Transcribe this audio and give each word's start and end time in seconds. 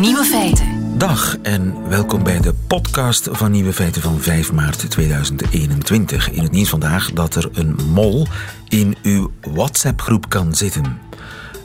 Nieuwe 0.00 0.24
feiten. 0.24 0.98
Dag 0.98 1.36
en 1.42 1.88
welkom 1.88 2.22
bij 2.22 2.40
de 2.40 2.54
podcast 2.66 3.28
van 3.32 3.50
Nieuwe 3.50 3.72
Feiten 3.72 4.02
van 4.02 4.20
5 4.20 4.52
maart 4.52 4.90
2021. 4.90 6.30
In 6.30 6.42
het 6.42 6.52
nieuws 6.52 6.68
vandaag 6.68 7.12
dat 7.12 7.34
er 7.34 7.48
een 7.52 7.76
mol 7.92 8.26
in 8.68 8.96
uw 9.02 9.30
WhatsApp-groep 9.40 10.28
kan 10.28 10.54
zitten. 10.54 10.98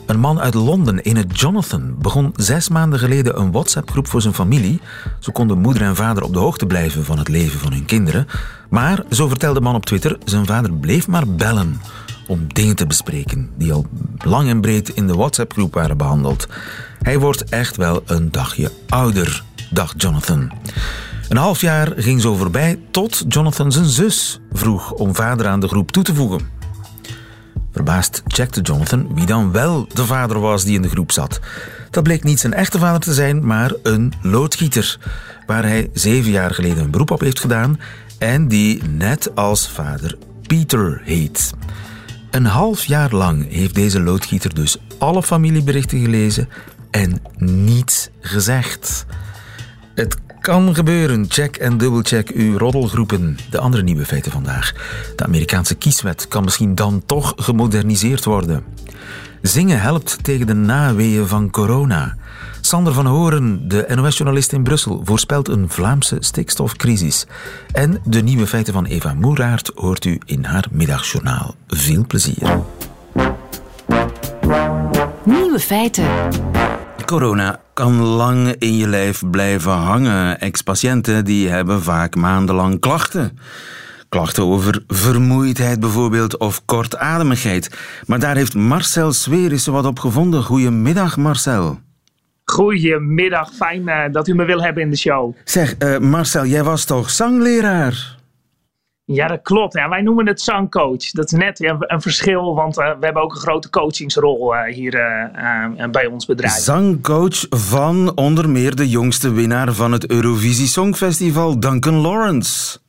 Een 0.06 0.20
man 0.20 0.40
uit 0.40 0.54
Londen, 0.54 1.02
in 1.02 1.16
het 1.16 1.40
Jonathan, 1.40 1.94
begon 1.98 2.32
zes 2.36 2.68
maanden 2.68 2.98
geleden 2.98 3.40
een 3.40 3.52
WhatsApp-groep 3.52 4.08
voor 4.08 4.22
zijn 4.22 4.34
familie. 4.34 4.80
Zo 5.20 5.32
konden 5.32 5.58
moeder 5.58 5.82
en 5.82 5.96
vader 5.96 6.22
op 6.22 6.32
de 6.32 6.38
hoogte 6.38 6.66
blijven 6.66 7.04
van 7.04 7.18
het 7.18 7.28
leven 7.28 7.60
van 7.60 7.72
hun 7.72 7.84
kinderen. 7.84 8.26
Maar, 8.70 9.04
zo 9.10 9.28
vertelde 9.28 9.58
de 9.58 9.64
man 9.64 9.74
op 9.74 9.86
Twitter, 9.86 10.18
zijn 10.24 10.46
vader 10.46 10.72
bleef 10.72 11.08
maar 11.08 11.28
bellen 11.28 11.80
om 12.26 12.52
dingen 12.52 12.76
te 12.76 12.86
bespreken 12.86 13.50
die 13.56 13.72
al 13.72 13.86
lang 14.24 14.48
en 14.48 14.60
breed 14.60 14.88
in 14.88 15.06
de 15.06 15.14
WhatsApp-groep 15.14 15.74
waren 15.74 15.96
behandeld. 15.96 16.46
Hij 17.02 17.18
wordt 17.18 17.44
echt 17.44 17.76
wel 17.76 18.02
een 18.06 18.30
dagje 18.30 18.70
ouder, 18.88 19.42
dacht 19.70 20.02
Jonathan. 20.02 20.52
Een 21.28 21.36
half 21.36 21.60
jaar 21.60 21.92
ging 21.96 22.20
zo 22.20 22.34
voorbij 22.34 22.78
tot 22.90 23.24
Jonathan 23.28 23.72
zijn 23.72 23.84
zus 23.84 24.40
vroeg 24.52 24.92
om 24.92 25.14
vader 25.14 25.46
aan 25.46 25.60
de 25.60 25.68
groep 25.68 25.92
toe 25.92 26.02
te 26.02 26.14
voegen. 26.14 26.40
Verbaasd 27.72 28.22
checkte 28.26 28.60
Jonathan 28.60 29.14
wie 29.14 29.26
dan 29.26 29.52
wel 29.52 29.86
de 29.94 30.04
vader 30.06 30.40
was 30.40 30.64
die 30.64 30.74
in 30.74 30.82
de 30.82 30.88
groep 30.88 31.12
zat. 31.12 31.40
Dat 31.90 32.02
bleek 32.02 32.24
niet 32.24 32.40
zijn 32.40 32.54
echte 32.54 32.78
vader 32.78 33.00
te 33.00 33.14
zijn, 33.14 33.46
maar 33.46 33.72
een 33.82 34.12
loodgieter, 34.22 34.98
waar 35.46 35.62
hij 35.62 35.90
zeven 35.92 36.30
jaar 36.30 36.54
geleden 36.54 36.84
een 36.84 36.90
beroep 36.90 37.10
op 37.10 37.20
heeft 37.20 37.40
gedaan 37.40 37.80
en 38.18 38.48
die 38.48 38.82
net 38.82 39.36
als 39.36 39.68
vader 39.68 40.16
Peter 40.46 41.00
heet. 41.04 41.52
Een 42.30 42.46
half 42.46 42.84
jaar 42.84 43.14
lang 43.14 43.52
heeft 43.52 43.74
deze 43.74 44.00
loodgieter 44.00 44.54
dus 44.54 44.76
alle 44.98 45.22
familieberichten 45.22 46.00
gelezen 46.00 46.48
en 46.92 47.22
niets 47.38 48.10
gezegd. 48.20 49.06
Het 49.94 50.16
kan 50.40 50.74
gebeuren. 50.74 51.24
Check 51.28 51.56
en 51.56 51.78
dubbelcheck 51.78 52.28
uw 52.28 52.58
roddelgroepen. 52.58 53.36
De 53.50 53.58
andere 53.58 53.82
nieuwe 53.82 54.04
feiten 54.04 54.32
vandaag. 54.32 54.72
De 55.16 55.24
Amerikaanse 55.24 55.74
kieswet 55.74 56.28
kan 56.28 56.44
misschien 56.44 56.74
dan 56.74 57.02
toch 57.06 57.32
gemoderniseerd 57.36 58.24
worden. 58.24 58.64
Zingen 59.42 59.80
helpt 59.80 60.24
tegen 60.24 60.46
de 60.46 60.54
naweeën 60.54 61.26
van 61.26 61.50
corona. 61.50 62.16
Sander 62.60 62.92
van 62.92 63.06
Horen, 63.06 63.68
de 63.68 63.86
NOS-journalist 63.94 64.52
in 64.52 64.62
Brussel, 64.62 65.00
voorspelt 65.04 65.48
een 65.48 65.68
Vlaamse 65.68 66.16
stikstofcrisis. 66.20 67.26
En 67.72 68.00
de 68.04 68.22
nieuwe 68.22 68.46
feiten 68.46 68.72
van 68.72 68.84
Eva 68.84 69.14
Moeraert 69.14 69.70
hoort 69.74 70.04
u 70.04 70.18
in 70.24 70.44
haar 70.44 70.66
middagjournaal. 70.70 71.54
Veel 71.66 72.04
plezier. 72.06 72.60
Nieuwe 75.24 75.58
feiten. 75.58 76.06
Corona 77.04 77.60
kan 77.74 78.02
lang 78.02 78.54
in 78.58 78.76
je 78.76 78.88
lijf 78.88 79.22
blijven 79.30 79.72
hangen. 79.72 80.40
Ex-patiënten 80.40 81.24
die 81.24 81.48
hebben 81.48 81.82
vaak 81.82 82.14
maandenlang 82.14 82.80
klachten. 82.80 83.38
Klachten 84.08 84.42
over 84.42 84.82
vermoeidheid 84.86 85.80
bijvoorbeeld 85.80 86.38
of 86.38 86.64
kortademigheid. 86.64 87.78
Maar 88.06 88.18
daar 88.18 88.36
heeft 88.36 88.54
Marcel 88.54 89.12
Swerissen 89.12 89.72
wat 89.72 89.86
op 89.86 89.98
gevonden. 89.98 90.42
Goedemiddag 90.42 91.16
Marcel. 91.16 91.78
Goedemiddag, 92.44 93.52
fijn 93.54 93.82
uh, 93.82 94.02
dat 94.12 94.28
u 94.28 94.34
me 94.34 94.44
wil 94.44 94.62
hebben 94.62 94.82
in 94.82 94.90
de 94.90 94.96
show. 94.96 95.36
Zeg, 95.44 95.74
uh, 95.78 95.98
Marcel, 95.98 96.46
jij 96.46 96.64
was 96.64 96.84
toch 96.84 97.10
zangleraar? 97.10 98.20
Ja, 99.14 99.26
dat 99.26 99.42
klopt. 99.42 99.74
Ja, 99.74 99.88
wij 99.88 100.02
noemen 100.02 100.26
het 100.26 100.40
zangcoach. 100.40 101.10
Dat 101.10 101.24
is 101.24 101.38
net 101.38 101.64
een, 101.64 102.00
verschil, 102.00 102.54
want 102.54 102.78
uh, 102.78 102.84
we 102.84 103.04
hebben 103.04 103.22
ook 103.22 103.34
een 103.34 103.40
grote 103.40 103.70
coachingsrol 103.70 104.54
hier 104.66 104.90
bij 105.90 106.06
ons 106.06 106.26
bedrijf. 106.26 106.52
Zangcoach 106.52 107.46
van 107.50 108.16
onder 108.16 108.48
meer 108.48 108.76
de 108.76 108.88
jongste 108.88 109.32
winnaar 109.32 109.72
van 109.72 109.92
het 109.92 110.10
Eurovisie 110.10 110.66
Songfestival, 110.66 111.60
Duncan 111.60 111.94
Lawrence. 111.94 112.81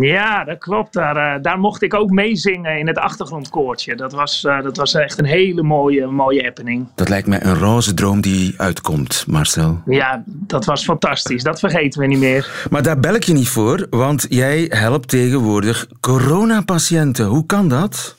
Ja, 0.00 0.44
dat 0.44 0.58
klopt. 0.58 0.92
Daar, 0.92 1.36
uh, 1.36 1.42
daar 1.42 1.58
mocht 1.58 1.82
ik 1.82 1.94
ook 1.94 2.10
meezingen 2.10 2.78
in 2.78 2.86
het 2.86 2.98
achtergrondkoortje. 2.98 3.96
Dat 3.96 4.12
was, 4.12 4.44
uh, 4.44 4.62
dat 4.62 4.76
was 4.76 4.94
echt 4.94 5.18
een 5.18 5.24
hele 5.24 5.62
mooie, 5.62 6.06
mooie 6.06 6.42
happening. 6.42 6.86
Dat 6.94 7.08
lijkt 7.08 7.26
mij 7.26 7.44
een 7.44 7.58
roze 7.58 7.94
droom 7.94 8.20
die 8.20 8.54
uitkomt, 8.56 9.24
Marcel. 9.26 9.80
Ja, 9.86 10.22
dat 10.26 10.64
was 10.64 10.84
fantastisch. 10.84 11.42
Dat 11.42 11.58
vergeten 11.58 12.00
we 12.00 12.06
niet 12.06 12.18
meer. 12.18 12.66
Maar 12.70 12.82
daar 12.82 13.00
bel 13.00 13.14
ik 13.14 13.22
je 13.22 13.32
niet 13.32 13.48
voor, 13.48 13.86
want 13.90 14.26
jij 14.28 14.66
helpt 14.68 15.08
tegenwoordig 15.08 15.86
coronapatiënten. 16.00 17.26
Hoe 17.26 17.46
kan 17.46 17.68
dat? 17.68 18.16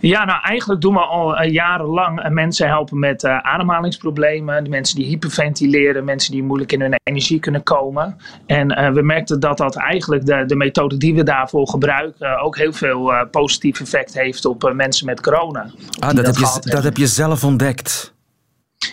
Ja, 0.00 0.24
nou 0.24 0.40
eigenlijk 0.42 0.80
doen 0.80 0.94
we 0.94 1.00
al 1.00 1.42
uh, 1.42 1.52
jarenlang 1.52 2.24
uh, 2.24 2.30
mensen 2.30 2.68
helpen 2.68 2.98
met 2.98 3.24
uh, 3.24 3.38
ademhalingsproblemen. 3.38 4.64
De 4.64 4.70
mensen 4.70 4.96
die 4.96 5.06
hyperventileren, 5.06 6.04
mensen 6.04 6.32
die 6.32 6.42
moeilijk 6.42 6.72
in 6.72 6.80
hun 6.80 6.94
energie 7.02 7.40
kunnen 7.40 7.62
komen. 7.62 8.16
En 8.46 8.94
we 8.94 9.02
merkten 9.02 9.40
dat 9.40 9.58
dat 9.58 9.76
eigenlijk 9.76 10.26
de, 10.26 10.44
de 10.46 10.56
methode 10.56 10.96
die 10.96 11.14
we 11.14 11.22
daarvoor 11.22 11.68
gebruiken 11.68 12.40
ook 12.40 12.56
heel 12.56 12.72
veel 12.72 13.26
positief 13.30 13.80
effect 13.80 14.14
heeft 14.14 14.44
op 14.44 14.72
mensen 14.74 15.06
met 15.06 15.20
corona. 15.20 15.70
Ah, 15.98 16.14
dat, 16.14 16.16
dat, 16.16 16.26
heb 16.26 16.34
je, 16.36 16.70
dat 16.70 16.84
heb 16.84 16.96
je 16.96 17.06
zelf 17.06 17.44
ontdekt? 17.44 18.14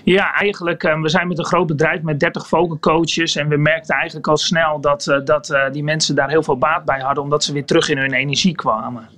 Ja, 0.03 0.33
eigenlijk, 0.33 0.81
we 0.81 1.09
zijn 1.09 1.27
met 1.27 1.37
een 1.37 1.45
groot 1.45 1.67
bedrijf 1.67 2.01
met 2.01 2.19
30 2.19 2.47
vocal 2.47 2.79
coaches. 2.79 3.35
En 3.35 3.47
we 3.47 3.57
merkten 3.57 3.95
eigenlijk 3.95 4.27
al 4.27 4.37
snel 4.37 4.81
dat, 4.81 5.21
dat 5.23 5.55
die 5.71 5.83
mensen 5.83 6.15
daar 6.15 6.29
heel 6.29 6.43
veel 6.43 6.57
baat 6.57 6.85
bij 6.85 6.99
hadden, 6.99 7.23
omdat 7.23 7.43
ze 7.43 7.53
weer 7.53 7.65
terug 7.65 7.89
in 7.89 7.97
hun 7.97 8.13
energie 8.13 8.55
kwamen. 8.55 9.09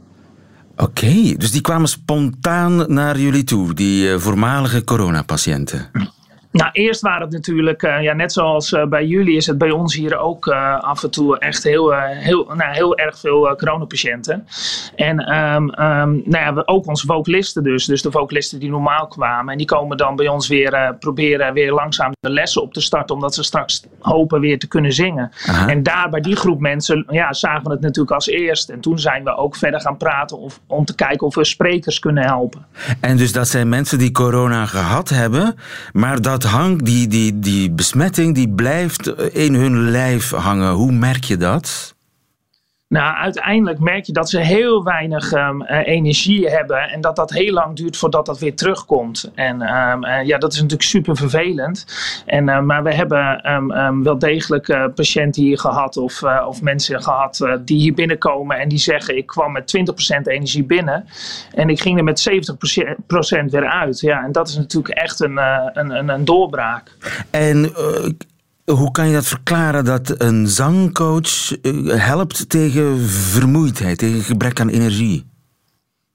Oké, 0.78 1.34
dus 1.38 1.52
die 1.52 1.62
kwamen 1.62 1.88
spontaan 1.88 2.94
naar 2.94 3.20
jullie 3.20 3.44
toe, 3.44 3.74
die 3.74 4.10
uh, 4.10 4.20
voormalige 4.20 4.84
coronapatiënten. 4.84 5.90
Nou, 6.56 6.70
eerst 6.72 7.02
waren 7.02 7.22
het 7.22 7.32
natuurlijk, 7.32 7.84
uh, 7.84 8.02
ja, 8.02 8.14
net 8.14 8.32
zoals 8.32 8.72
uh, 8.72 8.86
bij 8.86 9.06
jullie 9.06 9.36
is 9.36 9.48
het 9.48 9.58
bij 9.58 9.72
ons 9.72 9.96
hier 9.96 10.18
ook 10.18 10.46
uh, 10.46 10.80
af 10.80 11.04
en 11.04 11.12
toe 11.12 11.40
echt 11.40 11.64
heel, 11.64 11.94
heel, 12.02 12.46
nou, 12.56 12.74
heel 12.74 12.98
erg 12.98 13.20
veel 13.20 13.56
coronapatiënten. 13.56 14.48
En 14.96 15.36
um, 15.36 15.64
um, 15.64 16.22
nou 16.26 16.56
ja, 16.56 16.62
ook 16.66 16.88
onze 16.88 17.06
vocalisten 17.06 17.64
dus, 17.64 17.86
dus 17.86 18.02
de 18.02 18.12
vocalisten 18.12 18.60
die 18.60 18.70
normaal 18.70 19.08
kwamen. 19.08 19.52
En 19.52 19.58
die 19.58 19.68
komen 19.68 19.98
dan 19.98 20.16
bij 20.16 20.28
ons 20.28 20.48
weer 20.48 20.96
proberen 21.00 21.54
weer 21.54 21.72
langzaam 21.72 22.12
de 22.20 22.30
lessen 22.30 22.62
op 22.62 22.74
te 22.74 22.82
starten, 22.82 23.16
omdat 23.16 23.36
ze 23.36 23.44
straks 23.44 23.86
hopen 24.00 24.40
weer 24.40 24.60
te 24.60 24.68
kunnen 24.68 24.94
zingen. 24.94 25.32
Aha. 25.46 25.68
En 25.68 25.84
daar 25.84 26.10
bij 26.10 26.22
die 26.22 26.36
groep 26.36 26.60
mensen, 26.60 27.06
ja, 27.10 27.34
zagen 27.34 27.64
we 27.64 27.72
het 27.72 27.82
natuurlijk 27.82 28.12
als 28.12 28.28
eerst. 28.28 28.70
En 28.70 28.80
toen 28.80 29.00
zijn 29.00 29.24
we 29.24 29.36
ook 29.36 29.56
verder 29.56 29.82
gaan 29.82 29.98
praten 29.98 30.38
of, 30.38 30.60
om 30.68 30.86
te 30.86 30.96
kijken 30.96 31.28
of 31.28 31.36
we 31.36 31.46
sprekers 31.46 32.00
kunnen 32.00 32.24
helpen. 32.24 32.66
En 33.00 33.18
dus 33.18 33.32
dat 33.32 33.48
zijn 33.48 33.70
mensen 33.70 33.98
die 33.98 34.12
corona 34.12 34.66
gehad 34.66 35.10
hebben, 35.10 35.56
maar 35.94 36.22
dat 36.22 36.44
hang, 36.46 36.82
die, 36.82 37.08
die, 37.08 37.40
die 37.40 37.72
besmetting, 37.72 38.36
die 38.36 38.50
blijft 38.50 39.08
in 39.34 39.54
hun 39.54 39.90
lijf 39.90 40.32
hangen. 40.32 40.72
Hoe 40.72 40.92
merk 40.92 41.24
je 41.24 41.38
dat? 41.38 41.95
Nou, 42.88 43.16
uiteindelijk 43.16 43.80
merk 43.80 44.06
je 44.06 44.14
dat 44.14 44.30
ze 44.30 44.40
heel 44.40 44.84
weinig 44.84 45.32
um, 45.32 45.62
uh, 45.62 45.88
energie 45.88 46.50
hebben 46.50 46.90
en 46.90 47.02
dat 47.02 47.16
dat 47.16 47.32
heel 47.32 47.54
lang 47.54 47.76
duurt 47.76 47.98
voordat 47.98 48.26
dat 48.26 48.40
weer 48.40 48.56
terugkomt. 48.56 49.32
En 49.36 49.62
um, 49.76 50.06
uh, 50.06 50.24
ja, 50.24 50.38
dat 50.38 50.52
is 50.54 50.58
natuurlijk 50.58 50.90
super 50.90 51.16
vervelend. 51.16 51.86
En, 52.26 52.48
uh, 52.48 52.60
maar 52.60 52.84
we 52.84 52.94
hebben 52.94 53.52
um, 53.52 54.04
wel 54.04 54.20
degelijk 54.20 54.90
patiënten 54.96 55.44
hier 55.44 55.60
gehad 55.60 55.98
of, 55.98 56.24
of 56.24 56.62
mensen 56.62 57.04
gehad 57.04 57.48
die 57.62 57.78
hier 57.78 57.94
binnenkomen 57.94 58.58
en 58.58 58.70
die 58.70 58.78
zeggen: 58.78 59.18
Ik 59.18 59.26
kwam 59.26 59.52
met 59.52 59.78
20% 60.18 60.22
energie 60.24 60.64
binnen 60.64 61.06
en 61.52 61.70
ik 61.70 61.82
ging 61.82 61.98
er 61.98 62.04
met 62.04 62.30
70% 63.42 63.46
weer 63.46 63.70
uit. 63.70 64.00
Ja, 64.00 64.24
en 64.24 64.32
dat 64.32 64.48
is 64.48 64.56
natuurlijk 64.56 64.96
echt 64.96 65.20
een, 65.20 65.38
een, 65.74 65.90
een, 65.90 66.10
een 66.10 66.26
doorbraak. 66.26 66.98
En 67.30 67.74
hoe 68.72 68.92
kan 68.92 69.08
je 69.08 69.14
dat 69.14 69.26
verklaren 69.26 69.86
dat 69.86 70.22
een 70.22 70.48
zangcoach 70.48 71.52
helpt 71.88 72.50
tegen 72.50 73.10
vermoeidheid, 73.10 73.98
tegen 73.98 74.22
gebrek 74.22 74.60
aan 74.60 74.70
energie? 74.70 75.26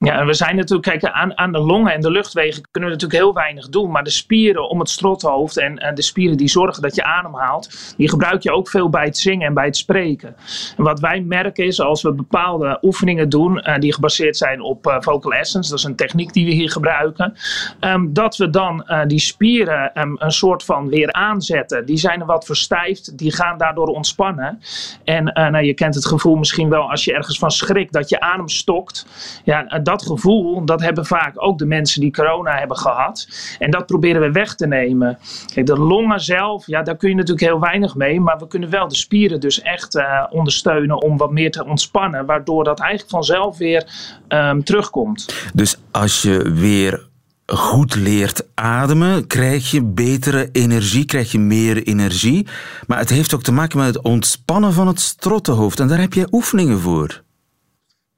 Ja, 0.05 0.25
we 0.25 0.35
zijn 0.35 0.57
natuurlijk, 0.57 0.89
kijk, 0.89 1.05
aan, 1.13 1.39
aan 1.39 1.53
de 1.53 1.59
longen 1.59 1.93
en 1.93 2.01
de 2.01 2.11
luchtwegen 2.11 2.63
kunnen 2.71 2.91
we 2.91 2.97
natuurlijk 2.97 3.23
heel 3.23 3.35
weinig 3.35 3.69
doen. 3.69 3.91
Maar 3.91 4.03
de 4.03 4.11
spieren 4.11 4.69
om 4.69 4.79
het 4.79 4.89
strothoofd 4.89 5.57
en, 5.57 5.93
de 5.95 6.03
spieren 6.03 6.37
die 6.37 6.49
zorgen 6.49 6.83
dat 6.83 6.95
je 6.95 7.05
ademhaalt, 7.05 7.95
die 7.97 8.09
gebruik 8.09 8.43
je 8.43 8.53
ook 8.53 8.69
veel 8.69 8.89
bij 8.89 9.05
het 9.05 9.19
zingen 9.19 9.47
en 9.47 9.55
bij 9.55 9.65
het 9.65 9.77
spreken. 9.77 10.37
En 10.77 10.85
wat 10.85 11.01
wij 11.01 11.21
merken 11.21 11.65
is, 11.65 11.81
als 11.81 12.03
we 12.03 12.13
bepaalde 12.13 12.79
oefeningen 12.83 13.29
doen, 13.29 13.57
uh, 13.57 13.79
die 13.79 13.95
gebaseerd 13.95 14.37
zijn 14.37 14.61
op 14.61 14.87
uh, 14.87 14.97
vocal 15.01 15.33
essence, 15.33 15.71
dat 15.71 15.79
is 15.79 15.85
een 15.85 15.97
techniek 15.97 16.33
die 16.33 16.45
we 16.45 16.53
hier 16.53 16.71
gebruiken, 16.71 17.35
um, 17.81 18.13
dat 18.13 18.37
we 18.37 18.51
dan 18.51 18.85
uh, 18.87 19.01
die 19.07 19.21
spieren 19.21 20.01
um, 20.01 20.17
een 20.19 20.33
soort 20.33 20.65
van 20.65 20.89
weer 20.89 21.13
aanzetten. 21.13 21.87
Die 21.87 21.99
zijn 21.99 22.21
er 22.21 22.27
wat 22.27 22.45
verstijfd, 22.45 23.19
die 23.19 23.33
gaan 23.33 23.59
daardoor 23.59 23.87
ontspannen. 23.87 24.61
En 25.05 25.25
nou, 25.25 25.65
je 25.65 25.75
kent 25.75 25.95
het 25.95 26.07
gevoel 26.07 26.37
misschien 26.37 26.69
wel 26.69 26.91
als 26.91 27.05
je 27.05 27.15
ergens 27.15 27.39
van 27.39 27.51
schrikt, 27.51 27.93
dat 27.93 28.09
je 28.09 28.21
adem 28.21 28.49
stokt. 28.49 29.07
Ja, 29.45 29.81
dat 29.91 30.07
gevoel, 30.07 30.65
dat 30.65 30.81
hebben 30.81 31.07
vaak 31.07 31.33
ook 31.35 31.59
de 31.59 31.67
mensen 31.67 32.01
die 32.01 32.13
corona 32.13 32.59
hebben 32.59 32.77
gehad. 32.77 33.29
En 33.59 33.71
dat 33.71 33.87
proberen 33.87 34.21
we 34.21 34.31
weg 34.31 34.55
te 34.55 34.67
nemen. 34.67 35.19
Kijk, 35.55 35.67
de 35.67 35.79
longen 35.79 36.21
zelf, 36.21 36.67
ja, 36.67 36.83
daar 36.83 36.97
kun 36.97 37.09
je 37.09 37.15
natuurlijk 37.15 37.47
heel 37.47 37.61
weinig 37.61 37.95
mee. 37.95 38.21
Maar 38.21 38.39
we 38.39 38.47
kunnen 38.47 38.71
wel 38.71 38.89
de 38.89 38.97
spieren 38.97 39.41
dus 39.41 39.63
echt 39.63 39.95
uh, 39.95 40.27
ondersteunen 40.31 41.03
om 41.03 41.17
wat 41.17 41.31
meer 41.31 41.51
te 41.51 41.65
ontspannen. 41.65 42.27
Waardoor 42.27 42.65
dat 42.65 42.81
eigenlijk 42.81 43.11
vanzelf 43.11 43.59
weer 43.59 43.87
um, 44.29 44.65
terugkomt. 44.65 45.51
Dus 45.55 45.77
als 45.91 46.23
je 46.23 46.51
weer 46.53 47.09
goed 47.47 47.95
leert 47.95 48.47
ademen, 48.55 49.27
krijg 49.27 49.71
je 49.71 49.85
betere 49.85 50.49
energie, 50.53 51.05
krijg 51.05 51.33
je 51.33 51.39
meer 51.39 51.83
energie. 51.83 52.47
Maar 52.87 52.99
het 52.99 53.11
heeft 53.11 53.35
ook 53.35 53.43
te 53.43 53.53
maken 53.53 53.79
met 53.79 53.87
het 53.87 54.03
ontspannen 54.03 54.73
van 54.73 54.87
het 54.87 55.01
strottenhoofd. 55.01 55.81
En 55.81 55.89
daar 55.89 56.01
heb 56.01 56.13
je 56.13 56.29
oefeningen 56.31 56.79
voor. 56.81 57.23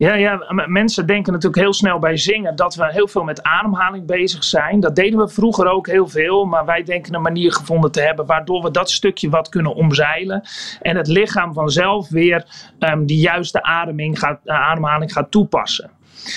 Ja, 0.03 0.15
ja, 0.15 0.45
mensen 0.67 1.07
denken 1.07 1.33
natuurlijk 1.33 1.63
heel 1.63 1.73
snel 1.73 1.99
bij 1.99 2.17
zingen 2.17 2.57
dat 2.57 2.75
we 2.75 2.93
heel 2.93 3.09
veel 3.09 3.25
met 3.25 3.43
ademhaling 3.43 4.07
bezig 4.07 4.45
zijn. 4.45 4.81
Dat 4.81 4.97
deden 4.97 5.19
we 5.19 5.29
vroeger 5.29 5.67
ook 5.67 5.87
heel 5.87 6.09
veel, 6.09 6.45
maar 6.45 6.65
wij 6.65 6.83
denken 6.83 7.15
een 7.15 7.23
manier 7.23 7.53
gevonden 7.53 7.93
te 7.93 8.01
hebben 8.01 8.27
waardoor 8.27 8.63
we 8.63 8.71
dat 8.71 8.91
stukje 8.91 9.31
wat 9.31 9.49
kunnen 9.49 9.75
omzeilen. 9.75 10.43
En 10.81 10.97
het 10.97 11.07
lichaam 11.07 11.53
vanzelf 11.53 12.09
weer 12.09 12.45
um, 12.79 13.07
die 13.07 13.21
juiste 13.21 13.63
ademing 13.63 14.19
gaat, 14.19 14.41
uh, 14.45 14.55
ademhaling 14.55 15.13
gaat 15.13 15.31
toepassen. 15.31 15.91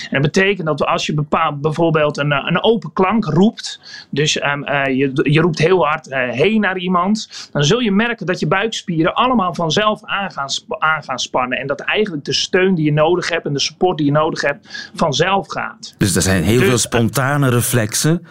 En 0.10 0.22
dat 0.22 0.32
betekent 0.32 0.68
dat 0.68 0.86
als 0.86 1.06
je 1.06 1.14
bepaalt, 1.14 1.62
bijvoorbeeld 1.62 2.18
een, 2.18 2.32
een 2.32 2.64
open 2.64 2.94
klank 2.94 3.26
roept, 3.26 3.80
dus 4.10 4.44
um, 4.44 4.64
uh, 4.68 4.86
je, 4.86 5.30
je 5.32 5.42
roept 5.42 5.60
heel 5.60 5.86
hard 5.86 6.08
uh, 6.08 6.30
heen 6.30 6.62
naar 6.62 6.78
iemand, 6.78 7.50
dan 7.52 7.64
zul 7.64 7.80
je 7.80 7.92
merken 7.92 8.26
dat 8.26 8.40
je 8.40 8.48
buikspieren 8.48 9.14
allemaal 9.14 9.54
vanzelf 9.54 10.02
aan 10.04 10.32
gaan, 10.32 10.50
aan 10.80 11.04
gaan 11.04 11.20
spannen. 11.20 11.58
En 11.58 11.68
dat 11.68 11.80
eigenlijk 11.80 12.26
de 12.26 12.34
steun 12.34 12.76
die 12.76 12.86
je 12.86 12.94
nodig 12.94 13.30
hebt 13.30 13.46
en 13.46 13.54
de 13.54 13.60
support 13.60 13.98
die 13.98 14.06
je 14.06 14.12
nodig 14.12 14.42
hebt 14.42 14.92
vanzelf 14.96 15.48
gaat. 15.48 15.96
Dus 15.98 16.16
er 16.16 16.22
zijn 16.22 16.44
heel 16.44 16.60
dus, 16.60 16.68
veel 16.68 16.78
spontane 16.78 17.50
reflexen 17.50 18.28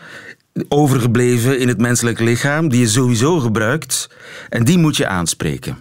overgebleven 0.69 1.59
in 1.59 1.69
het 1.69 1.79
menselijk 1.79 2.21
lichaam 2.21 2.69
die 2.69 2.81
je 2.81 2.89
sowieso 2.89 3.39
gebruikt 3.39 4.11
en 4.49 4.65
die 4.65 4.79
moet 4.79 4.97
je 4.97 5.07
aanspreken. 5.07 5.77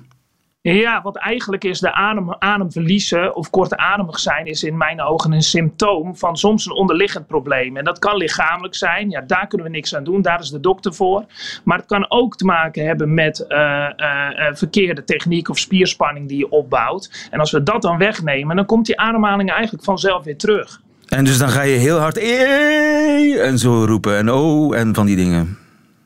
Ja, 0.72 1.02
wat 1.02 1.16
eigenlijk 1.16 1.64
is 1.64 1.80
de 1.80 1.94
adem, 1.94 2.36
ademverliezen 2.40 3.36
of 3.36 3.50
kortademig 3.50 4.20
zijn, 4.20 4.46
is 4.46 4.64
in 4.64 4.78
mijn 4.78 5.02
ogen 5.02 5.32
een 5.32 5.42
symptoom 5.42 6.18
van 6.18 6.38
soms 6.38 6.66
een 6.66 6.72
onderliggend 6.72 7.28
probleem. 7.28 7.78
En 7.78 7.84
dat 7.84 8.00
kan 8.00 8.18
lichamelijk 8.18 8.76
zijn, 8.76 9.10
ja, 9.10 9.22
daar 9.22 9.48
kunnen 9.48 9.68
we 9.68 9.74
niks 9.74 9.96
aan 9.96 10.04
doen, 10.04 10.22
daar 10.22 10.40
is 10.40 10.50
de 10.50 10.60
dokter 10.60 10.94
voor. 10.94 11.26
Maar 11.64 11.78
het 11.78 11.88
kan 11.88 12.12
ook 12.12 12.36
te 12.36 12.46
maken 12.46 12.86
hebben 12.86 13.14
met 13.14 13.46
uh, 13.50 13.58
uh, 13.98 14.48
verkeerde 14.54 15.04
techniek 15.04 15.50
of 15.50 15.60
spierspanning 15.60 16.28
die 16.28 16.38
je 16.38 16.50
opbouwt. 16.50 17.28
En 17.32 17.40
als 17.40 17.52
we 17.52 17.64
dat 17.64 17.82
dan 17.82 17.98
wegnemen, 17.98 18.56
dan 18.56 18.66
komt 18.66 18.86
die 18.86 19.00
ademhaling 19.00 19.52
eigenlijk 19.52 19.84
vanzelf 19.84 20.24
weer 20.24 20.38
terug. 20.38 20.82
En 21.08 21.26
dus 21.26 21.38
dan 21.38 21.50
ga 21.50 21.62
je 21.62 21.78
heel 21.78 21.98
hard 21.98 22.18
en 23.40 23.58
zo 23.58 23.86
roepen 23.86 24.18
en 24.18 24.32
oh 24.32 24.78
en 24.78 24.96
van 24.96 25.06
die 25.06 25.16
dingen. 25.16 25.58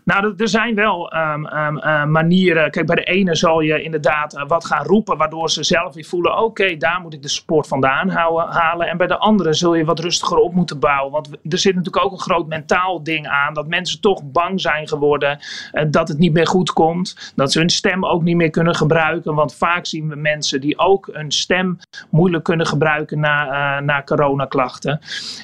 Nou, 0.07 0.33
er 0.37 0.47
zijn 0.47 0.75
wel 0.75 1.13
um, 1.13 1.45
um, 1.45 1.77
uh, 1.77 2.05
manieren. 2.05 2.71
Kijk, 2.71 2.85
bij 2.85 2.95
de 2.95 3.03
ene 3.03 3.35
zal 3.35 3.61
je 3.61 3.81
inderdaad 3.81 4.35
uh, 4.35 4.47
wat 4.47 4.65
gaan 4.65 4.85
roepen, 4.85 5.17
waardoor 5.17 5.49
ze 5.49 5.63
zelf 5.63 5.93
weer 5.93 6.05
voelen: 6.05 6.37
oké, 6.37 6.77
daar 6.77 7.01
moet 7.01 7.13
ik 7.13 7.21
de 7.21 7.29
support 7.29 7.67
vandaan 7.67 8.09
houden, 8.09 8.53
halen. 8.53 8.87
En 8.87 8.97
bij 8.97 9.07
de 9.07 9.17
andere 9.17 9.53
zul 9.53 9.75
je 9.75 9.85
wat 9.85 9.99
rustiger 9.99 10.37
op 10.37 10.53
moeten 10.53 10.79
bouwen. 10.79 11.11
Want 11.11 11.29
er 11.49 11.57
zit 11.57 11.75
natuurlijk 11.75 12.05
ook 12.05 12.11
een 12.11 12.19
groot 12.19 12.47
mentaal 12.47 13.03
ding 13.03 13.27
aan. 13.27 13.53
Dat 13.53 13.67
mensen 13.67 14.01
toch 14.01 14.21
bang 14.23 14.61
zijn 14.61 14.87
geworden 14.87 15.39
uh, 15.73 15.83
dat 15.89 16.07
het 16.07 16.17
niet 16.17 16.33
meer 16.33 16.47
goed 16.47 16.71
komt. 16.71 17.33
Dat 17.35 17.51
ze 17.51 17.59
hun 17.59 17.69
stem 17.69 18.05
ook 18.05 18.23
niet 18.23 18.35
meer 18.35 18.49
kunnen 18.49 18.75
gebruiken. 18.75 19.35
Want 19.35 19.55
vaak 19.55 19.85
zien 19.85 20.09
we 20.09 20.15
mensen 20.15 20.61
die 20.61 20.77
ook 20.77 21.09
hun 21.11 21.31
stem 21.31 21.77
moeilijk 22.09 22.43
kunnen 22.43 22.65
gebruiken 22.65 23.19
na, 23.19 23.79
na 23.79 24.03
coronaklachten. 24.03 24.99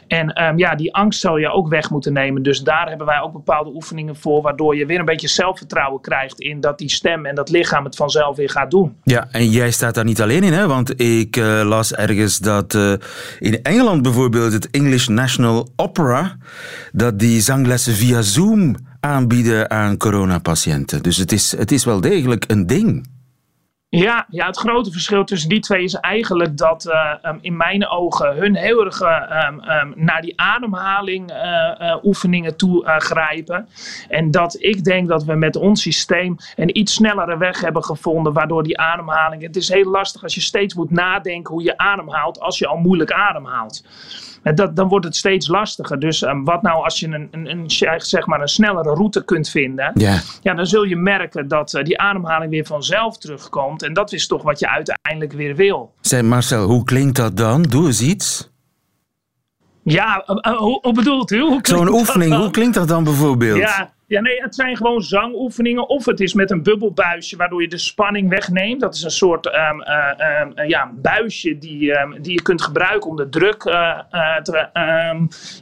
En 0.07 0.53
ja, 0.55 0.75
die 0.75 0.95
angst 0.95 1.19
zou 1.19 1.39
je 1.39 1.49
ook 1.49 1.67
weg 1.67 1.89
moeten 1.89 2.13
nemen. 2.13 2.43
Dus 2.43 2.59
daar 2.59 2.89
hebben 2.89 3.07
wij 3.07 3.21
ook 3.21 3.33
bepaalde 3.33 3.69
oefeningen 3.73 4.15
voor 4.15 4.51
waardoor 4.53 4.75
je 4.75 4.85
weer 4.85 4.99
een 4.99 5.05
beetje 5.05 5.27
zelfvertrouwen 5.27 6.01
krijgt 6.01 6.39
in 6.39 6.59
dat 6.59 6.77
die 6.77 6.89
stem 6.89 7.25
en 7.25 7.35
dat 7.35 7.49
lichaam 7.49 7.83
het 7.83 7.95
vanzelf 7.95 8.35
weer 8.35 8.49
gaat 8.49 8.71
doen. 8.71 8.95
Ja, 9.03 9.27
en 9.31 9.49
jij 9.49 9.71
staat 9.71 9.95
daar 9.95 10.03
niet 10.03 10.21
alleen 10.21 10.43
in, 10.43 10.53
hè? 10.53 10.67
want 10.67 11.01
ik 11.01 11.35
uh, 11.35 11.61
las 11.63 11.93
ergens 11.93 12.37
dat 12.37 12.73
uh, 12.73 12.93
in 13.39 13.61
Engeland 13.63 14.01
bijvoorbeeld 14.01 14.53
het 14.53 14.69
English 14.69 15.07
National 15.07 15.69
Opera, 15.75 16.37
dat 16.91 17.19
die 17.19 17.41
zanglessen 17.41 17.93
via 17.93 18.21
Zoom 18.21 18.75
aanbieden 18.99 19.69
aan 19.69 19.97
coronapatiënten. 19.97 21.03
Dus 21.03 21.17
het 21.17 21.31
is, 21.31 21.57
het 21.57 21.71
is 21.71 21.85
wel 21.85 22.01
degelijk 22.01 22.45
een 22.47 22.67
ding. 22.67 23.07
Ja, 23.95 24.25
ja, 24.29 24.45
het 24.45 24.57
grote 24.57 24.91
verschil 24.91 25.23
tussen 25.23 25.49
die 25.49 25.59
twee 25.59 25.83
is 25.83 25.93
eigenlijk 25.93 26.57
dat 26.57 26.85
uh, 26.85 27.33
in 27.41 27.57
mijn 27.57 27.87
ogen 27.87 28.35
hun 28.35 28.55
heel 28.55 28.85
erg 28.85 29.01
um, 29.01 29.63
um, 29.69 29.93
naar 29.95 30.21
die 30.21 30.39
ademhaling 30.39 31.31
uh, 31.31 31.95
oefeningen 32.03 32.57
toe 32.57 32.83
grijpen. 32.97 33.67
En 34.09 34.31
dat 34.31 34.55
ik 34.59 34.83
denk 34.83 35.07
dat 35.07 35.23
we 35.23 35.33
met 35.33 35.55
ons 35.55 35.81
systeem 35.81 36.35
een 36.55 36.77
iets 36.77 36.93
snellere 36.93 37.37
weg 37.37 37.61
hebben 37.61 37.83
gevonden, 37.83 38.33
waardoor 38.33 38.63
die 38.63 38.77
ademhaling. 38.77 39.41
Het 39.41 39.55
is 39.55 39.69
heel 39.69 39.91
lastig 39.91 40.23
als 40.23 40.35
je 40.35 40.41
steeds 40.41 40.73
moet 40.73 40.91
nadenken 40.91 41.53
hoe 41.53 41.63
je 41.63 41.77
ademhaalt 41.77 42.39
als 42.39 42.59
je 42.59 42.67
al 42.67 42.77
moeilijk 42.77 43.11
ademhaalt 43.11 43.83
dat, 44.43 44.75
dan 44.75 44.87
wordt 44.87 45.05
het 45.05 45.15
steeds 45.15 45.47
lastiger. 45.47 45.99
Dus 45.99 46.21
um, 46.21 46.43
wat 46.43 46.61
nou 46.61 46.83
als 46.83 46.99
je 46.99 47.07
een, 47.07 47.27
een, 47.31 47.49
een, 47.49 47.69
zeg 47.97 48.25
maar 48.25 48.41
een 48.41 48.47
snellere 48.47 48.93
route 48.93 49.25
kunt 49.25 49.49
vinden, 49.49 49.91
yeah. 49.93 50.19
ja, 50.41 50.53
dan 50.53 50.65
zul 50.65 50.83
je 50.83 50.95
merken 50.95 51.47
dat 51.47 51.73
uh, 51.73 51.83
die 51.83 51.99
ademhaling 51.99 52.51
weer 52.51 52.65
vanzelf 52.65 53.17
terugkomt. 53.17 53.83
En 53.83 53.93
dat 53.93 54.13
is 54.13 54.27
toch 54.27 54.43
wat 54.43 54.59
je 54.59 54.69
uiteindelijk 54.69 55.33
weer 55.33 55.55
wil. 55.55 55.93
Zeg 56.01 56.21
Marcel, 56.21 56.67
hoe 56.67 56.83
klinkt 56.83 57.15
dat 57.15 57.37
dan? 57.37 57.61
Doe 57.61 57.85
eens 57.85 58.01
iets. 58.01 58.51
Ja, 59.83 60.23
uh, 60.27 60.53
uh, 60.53 60.57
hoe, 60.57 60.79
hoe, 60.81 60.93
bedoelt 60.93 61.31
u? 61.31 61.59
Zo'n 61.61 61.93
oefening, 61.93 62.35
hoe 62.35 62.51
klinkt 62.51 62.75
dat 62.75 62.87
dan 62.87 63.03
bijvoorbeeld? 63.03 63.57
Ja, 63.57 63.93
ja, 64.13 64.21
nee, 64.21 64.41
het 64.41 64.55
zijn 64.55 64.77
gewoon 64.77 65.01
zangoefeningen. 65.01 65.89
Of 65.89 66.05
het 66.05 66.19
is 66.19 66.33
met 66.33 66.51
een 66.51 66.63
bubbelbuisje, 66.63 67.37
waardoor 67.37 67.61
je 67.61 67.67
de 67.67 67.77
spanning 67.77 68.29
wegneemt. 68.29 68.81
Dat 68.81 68.95
is 68.95 69.03
een 69.03 69.11
soort 69.11 69.45
um, 69.45 69.53
uh, 69.53 70.41
um, 70.41 70.67
ja, 70.67 70.91
buisje 70.95 71.57
die, 71.57 71.99
um, 71.99 72.21
die 72.21 72.33
je 72.33 72.41
kunt 72.41 72.61
gebruiken 72.61 73.09
om 73.09 73.15
de 73.15 73.29
druk 73.29 73.63
uh, 73.63 73.99
te, 74.43 74.69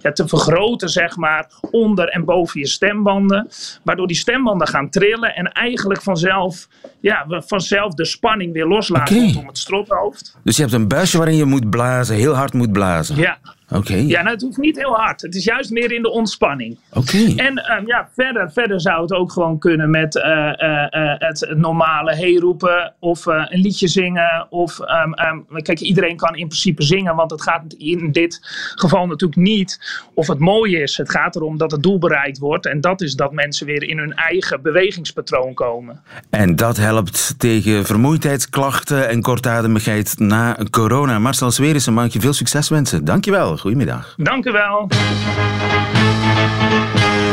ja, 0.02 0.12
te 0.12 0.28
vergroten, 0.28 0.90
zeg 0.90 1.18
maar, 1.18 1.48
onder 1.72 2.08
en 2.08 2.26
boven 2.26 2.60
je 2.60 2.68
stembanden. 2.68 3.50
Waardoor 3.84 4.08
die 4.08 4.16
stembanden 4.16 4.68
gaan 4.68 4.90
trillen 4.90 5.36
en 5.36 5.52
eigenlijk 5.52 6.02
vanzelf, 6.02 6.68
ja, 7.02 7.26
vanzelf 7.28 7.94
de 7.94 8.06
spanning 8.06 8.54
weer 8.54 8.68
loslaten 8.68 9.16
okay. 9.16 9.26
rondom 9.26 9.48
het 9.48 9.58
strothoofd. 9.58 10.38
Dus 10.44 10.56
je 10.56 10.62
hebt 10.62 10.74
een 10.74 10.88
buisje 10.88 11.18
waarin 11.18 11.36
je 11.36 11.46
moet 11.46 11.70
blazen, 11.70 12.16
heel 12.16 12.34
hard 12.34 12.54
moet 12.54 12.72
blazen. 12.72 13.16
Ja. 13.16 13.38
Oké. 13.74 13.96
Ja, 13.96 14.22
nou, 14.22 14.34
het 14.34 14.42
hoeft 14.42 14.58
niet 14.58 14.78
heel 14.78 14.96
hard. 14.96 15.22
Het 15.22 15.36
is 15.36 15.44
juist 15.44 15.72
meer 15.72 15.92
in 15.92 16.02
de 16.02 16.10
ontspanning. 16.10 16.78
Oké. 16.94 17.34
En 17.36 17.78
um, 17.78 17.88
ja, 17.88 18.10
verder, 18.16 18.52
verder 18.52 18.82
zou 18.82 19.02
het 19.02 19.14
ook 19.14 19.32
gewoon 19.32 19.60
kunnen 19.60 19.90
met 19.90 20.16
uh, 20.16 20.24
uh, 20.24 20.88
uh, 20.90 21.14
het 21.18 21.54
normale 21.56 22.16
hey 22.16 22.36
roepen 22.36 22.94
of 23.00 23.26
een 23.26 23.48
liedje 23.60 23.88
zingen. 23.88 24.48
Of 24.50 24.80
um, 24.80 25.14
um, 25.52 25.62
kijk, 25.62 25.80
iedereen 25.80 26.16
kan 26.16 26.36
in 26.36 26.48
principe 26.48 26.84
zingen, 26.84 27.16
want 27.16 27.32
het 27.32 27.42
gaat 27.42 27.74
in 27.78 28.12
dit 28.12 28.40
geval 28.76 29.08
natuurlijk 29.08 29.42
niet 29.42 29.80
of 30.14 30.28
het 30.28 30.40
mooi 30.40 30.78
is. 30.78 30.98
Het 30.98 31.10
gaat 31.10 31.36
erom 31.36 31.58
dat 31.58 31.72
het 31.72 31.84
doel 31.84 32.00
bereikt 32.00 32.38
wordt. 32.38 32.66
En 32.66 32.82
dat 32.82 33.02
is 33.02 33.16
dat 33.16 33.32
mensen 33.32 33.66
weer 33.66 33.84
in 33.84 33.98
hun 33.98 34.14
eigen 34.14 34.62
bewegingspatroon 34.62 35.54
komen. 35.54 36.02
En 36.30 36.56
dat 36.56 36.78
helpt 36.78 36.91
tegen 37.38 37.86
vermoeidheidsklachten 37.86 39.10
en 39.10 39.22
kortademigheid 39.22 40.20
na 40.20 40.58
corona. 40.70 41.20
Marcel 41.20 41.52
Swerissen, 41.52 41.94
mag 41.94 42.14
je 42.14 42.20
veel 42.20 42.34
succes 42.34 42.70
wensen. 42.70 43.06
Dankjewel. 43.06 43.58
Goedemiddag. 43.58 44.14
Dank 44.18 44.46
u 44.46 44.52
wel. 44.52 44.88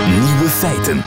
Nieuwe 0.08 0.48
feiten. 0.48 1.02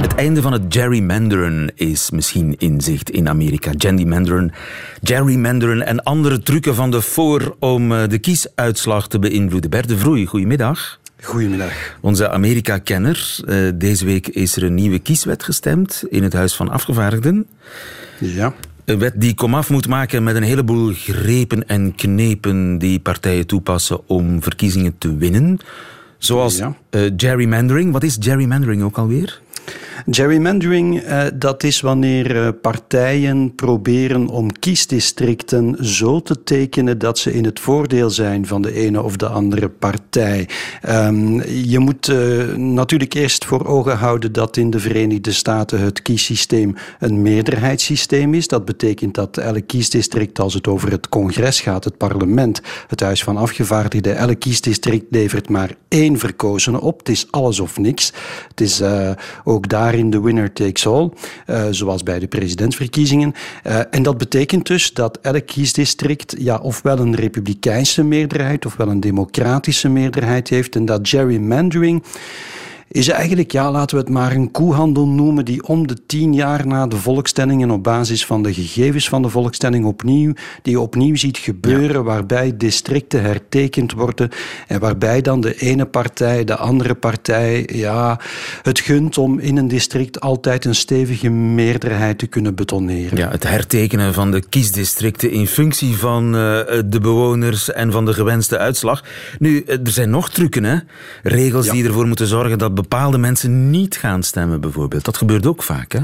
Het 0.00 0.14
einde 0.14 0.42
van 0.42 0.52
het 0.52 0.62
gerrymanderen 0.68 1.72
is 1.74 2.10
misschien 2.10 2.54
in 2.58 2.80
zicht 2.80 3.10
in 3.10 3.28
Amerika. 3.28 3.72
Gerrymanderen, 3.78 4.52
gerrymanderen 5.02 5.86
en 5.86 6.02
andere 6.02 6.42
trucken 6.42 6.74
van 6.74 6.90
de 6.90 7.00
voor 7.00 7.56
om 7.58 7.92
eh, 7.92 8.08
de 8.08 8.18
kiesuitslag 8.18 9.08
te 9.08 9.18
beïnvloeden. 9.18 9.70
Bert 9.70 9.88
de 9.88 9.98
Vroei, 9.98 10.26
goedemiddag. 10.26 10.98
Goedemiddag. 11.22 11.72
Onze 12.00 12.30
Amerika-kenner. 12.30 13.38
Uh, 13.44 13.70
deze 13.74 14.04
week 14.04 14.28
is 14.28 14.56
er 14.56 14.62
een 14.62 14.74
nieuwe 14.74 14.98
kieswet 14.98 15.42
gestemd 15.42 16.04
in 16.08 16.22
het 16.22 16.32
Huis 16.32 16.54
van 16.54 16.68
Afgevaardigden. 16.68 17.46
Ja. 18.18 18.54
Een 18.84 18.98
wet 18.98 19.12
die 19.16 19.34
komaf 19.34 19.70
moet 19.70 19.88
maken 19.88 20.22
met 20.22 20.36
een 20.36 20.42
heleboel 20.42 20.92
grepen 20.92 21.68
en 21.68 21.94
knepen 21.94 22.78
die 22.78 22.98
partijen 22.98 23.46
toepassen 23.46 24.08
om 24.08 24.42
verkiezingen 24.42 24.98
te 24.98 25.16
winnen. 25.16 25.58
Zoals 26.18 26.56
ja. 26.56 26.76
uh, 26.90 27.10
gerrymandering. 27.16 27.92
Wat 27.92 28.02
is 28.02 28.16
gerrymandering 28.20 28.82
ook 28.82 28.98
alweer? 28.98 29.40
Gerrymandering, 30.10 31.02
uh, 31.02 31.22
dat 31.34 31.62
is 31.62 31.80
wanneer 31.80 32.36
uh, 32.36 32.48
partijen 32.62 33.54
proberen 33.54 34.28
om 34.28 34.52
kiesdistricten 34.52 35.76
zo 35.80 36.20
te 36.20 36.42
tekenen 36.42 36.98
dat 36.98 37.18
ze 37.18 37.32
in 37.32 37.44
het 37.44 37.60
voordeel 37.60 38.10
zijn 38.10 38.46
van 38.46 38.62
de 38.62 38.72
ene 38.72 39.02
of 39.02 39.16
de 39.16 39.28
andere 39.28 39.68
partij. 39.68 40.48
Um, 40.88 41.42
je 41.44 41.78
moet 41.78 42.08
uh, 42.08 42.54
natuurlijk 42.54 43.14
eerst 43.14 43.44
voor 43.44 43.66
ogen 43.66 43.96
houden 43.96 44.32
dat 44.32 44.56
in 44.56 44.70
de 44.70 44.78
Verenigde 44.78 45.32
Staten 45.32 45.80
het 45.80 46.02
kiessysteem 46.02 46.74
een 46.98 47.22
meerderheidssysteem 47.22 48.34
is. 48.34 48.48
Dat 48.48 48.64
betekent 48.64 49.14
dat 49.14 49.36
elk 49.36 49.66
kiesdistrict, 49.66 50.38
als 50.38 50.54
het 50.54 50.66
over 50.66 50.90
het 50.90 51.08
congres 51.08 51.60
gaat, 51.60 51.84
het 51.84 51.96
parlement, 51.96 52.60
het 52.86 53.00
Huis 53.00 53.22
van 53.22 53.36
Afgevaardigden, 53.36 54.16
elk 54.16 54.40
kiesdistrict 54.40 55.06
levert 55.10 55.48
maar 55.48 55.74
één 55.88 56.18
verkozene 56.18 56.80
op. 56.80 56.98
Het 56.98 57.08
is 57.08 57.26
alles 57.30 57.60
of 57.60 57.78
niks. 57.78 58.12
Het 58.48 58.60
is 58.60 58.82
Ook 59.50 59.68
daarin 59.68 60.10
de 60.10 60.20
winner 60.20 60.52
takes 60.52 60.86
all, 60.86 61.10
uh, 61.46 61.66
zoals 61.70 62.02
bij 62.02 62.18
de 62.18 62.26
presidentsverkiezingen. 62.26 63.34
Uh, 63.66 63.80
en 63.90 64.02
dat 64.02 64.18
betekent 64.18 64.66
dus 64.66 64.92
dat 64.92 65.18
elk 65.22 65.46
kiesdistrict 65.46 66.34
ja, 66.38 66.58
ofwel 66.58 66.98
een 66.98 67.14
republikeinse 67.14 68.04
meerderheid 68.04 68.66
ofwel 68.66 68.88
een 68.88 69.00
democratische 69.00 69.88
meerderheid 69.88 70.48
heeft. 70.48 70.76
En 70.76 70.84
dat 70.84 71.08
gerrymandering 71.08 72.02
is 72.92 73.08
eigenlijk, 73.08 73.52
ja, 73.52 73.70
laten 73.70 73.96
we 73.96 74.02
het 74.02 74.12
maar 74.12 74.32
een 74.32 74.50
koehandel 74.50 75.06
noemen, 75.06 75.44
die 75.44 75.66
om 75.66 75.86
de 75.86 76.06
tien 76.06 76.34
jaar 76.34 76.66
na 76.66 76.86
de 76.86 76.96
volkstelling 76.96 77.70
op 77.70 77.82
basis 77.82 78.26
van 78.26 78.42
de 78.42 78.54
gegevens 78.54 79.08
van 79.08 79.22
de 79.22 79.28
volkstelling 79.28 79.84
opnieuw, 79.84 80.32
die 80.62 80.72
je 80.72 80.80
opnieuw 80.80 81.16
ziet 81.16 81.38
gebeuren, 81.38 82.04
waarbij 82.04 82.56
districten 82.56 83.22
hertekend 83.22 83.92
worden 83.92 84.28
en 84.66 84.80
waarbij 84.80 85.20
dan 85.20 85.40
de 85.40 85.54
ene 85.54 85.86
partij, 85.86 86.44
de 86.44 86.56
andere 86.56 86.94
partij, 86.94 87.68
ja, 87.72 88.20
het 88.62 88.80
gunt 88.80 89.18
om 89.18 89.38
in 89.38 89.56
een 89.56 89.68
district 89.68 90.20
altijd 90.20 90.64
een 90.64 90.74
stevige 90.74 91.28
meerderheid 91.28 92.18
te 92.18 92.26
kunnen 92.26 92.54
betoneren. 92.54 93.18
Ja, 93.18 93.30
het 93.30 93.42
hertekenen 93.42 94.14
van 94.14 94.30
de 94.30 94.42
kiesdistricten 94.48 95.30
in 95.30 95.46
functie 95.46 95.96
van 95.96 96.24
uh, 96.24 96.32
de 96.86 96.98
bewoners 97.00 97.72
en 97.72 97.92
van 97.92 98.04
de 98.04 98.12
gewenste 98.12 98.58
uitslag. 98.58 99.04
Nu, 99.38 99.62
eh, 99.62 99.78
er 99.84 99.90
zijn 99.90 100.10
nog 100.10 100.30
trucken, 100.30 100.64
hè? 100.64 100.76
Regels 101.22 101.70
die 101.70 101.84
ervoor 101.84 102.06
moeten 102.06 102.26
zorgen 102.26 102.58
dat 102.58 102.74
bepaalde 102.80 103.18
mensen 103.18 103.70
niet 103.70 103.96
gaan 103.96 104.22
stemmen, 104.22 104.60
bijvoorbeeld. 104.60 105.04
Dat 105.04 105.16
gebeurt 105.16 105.46
ook 105.46 105.62
vaak, 105.62 105.92
hè? 105.92 106.00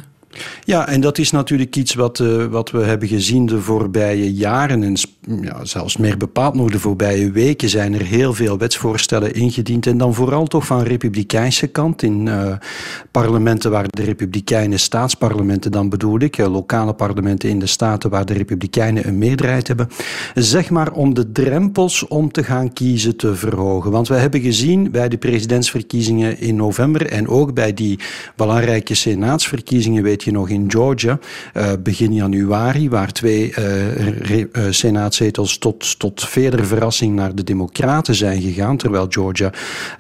Ja, 0.65 0.89
en 0.89 1.01
dat 1.01 1.19
is 1.19 1.31
natuurlijk 1.31 1.77
iets 1.77 1.95
wat, 1.95 2.19
uh, 2.19 2.45
wat 2.45 2.71
we 2.71 2.79
hebben 2.79 3.09
gezien 3.09 3.47
de 3.47 3.61
voorbije 3.61 4.35
jaren. 4.35 4.83
En 4.83 4.97
ja, 5.41 5.65
zelfs 5.65 5.97
meer 5.97 6.17
bepaald 6.17 6.55
nog 6.55 6.71
de 6.71 6.79
voorbije 6.79 7.31
weken 7.31 7.69
zijn 7.69 7.95
er 7.95 8.03
heel 8.03 8.35
veel 8.35 8.59
wetsvoorstellen 8.59 9.35
ingediend. 9.35 9.87
En 9.87 9.99
dan 9.99 10.15
vooral 10.15 10.47
toch 10.47 10.67
van 10.67 10.83
republikeinse 10.83 11.67
kant. 11.67 12.03
In 12.03 12.27
uh, 12.27 12.53
parlementen 13.11 13.71
waar 13.71 13.87
de 13.89 14.03
republikeinen, 14.03 14.79
staatsparlementen 14.79 15.73
dan 15.73 15.89
bedoel 15.89 16.21
ik, 16.21 16.39
uh, 16.39 16.53
lokale 16.53 16.95
parlementen 16.95 17.49
in 17.49 17.59
de 17.59 17.67
staten 17.67 18.11
waar 18.11 18.27
de 18.27 18.33
republikeinen 18.33 19.07
een 19.07 19.19
meerderheid 19.19 19.69
hebben. 19.69 19.89
Zeg 20.35 20.71
maar 20.71 20.93
om 20.93 21.15
de 21.15 21.33
drempels 21.33 22.09
om 22.09 22.33
te 22.33 22.45
gaan 22.45 22.73
kiezen 22.73 23.17
te 23.17 23.35
verhogen. 23.35 23.91
Want 23.91 24.09
we 24.09 24.15
hebben 24.15 24.41
gezien 24.41 24.91
bij 24.91 25.09
de 25.09 25.17
presidentsverkiezingen 25.17 26.41
in 26.41 26.57
november 26.57 27.07
en 27.07 27.29
ook 27.29 27.55
bij 27.55 27.75
die 27.75 27.99
belangrijke 28.37 28.95
senaatsverkiezingen, 28.95 30.03
weet 30.03 30.25
nog, 30.33 30.49
in 30.49 30.71
Georgia, 30.71 31.19
uh, 31.55 31.73
begin 31.83 32.15
januari, 32.15 32.89
waar 32.89 33.13
twee 33.13 33.55
uh, 33.59 34.67
senaatzetels 34.71 35.59
tot, 35.59 35.99
tot 35.99 36.29
verder 36.29 36.67
verrassing 36.67 37.15
naar 37.15 37.35
de 37.35 37.45
Democraten 37.45 38.15
zijn 38.15 38.43
gegaan, 38.43 38.77
terwijl 38.77 39.07
Georgia 39.09 39.53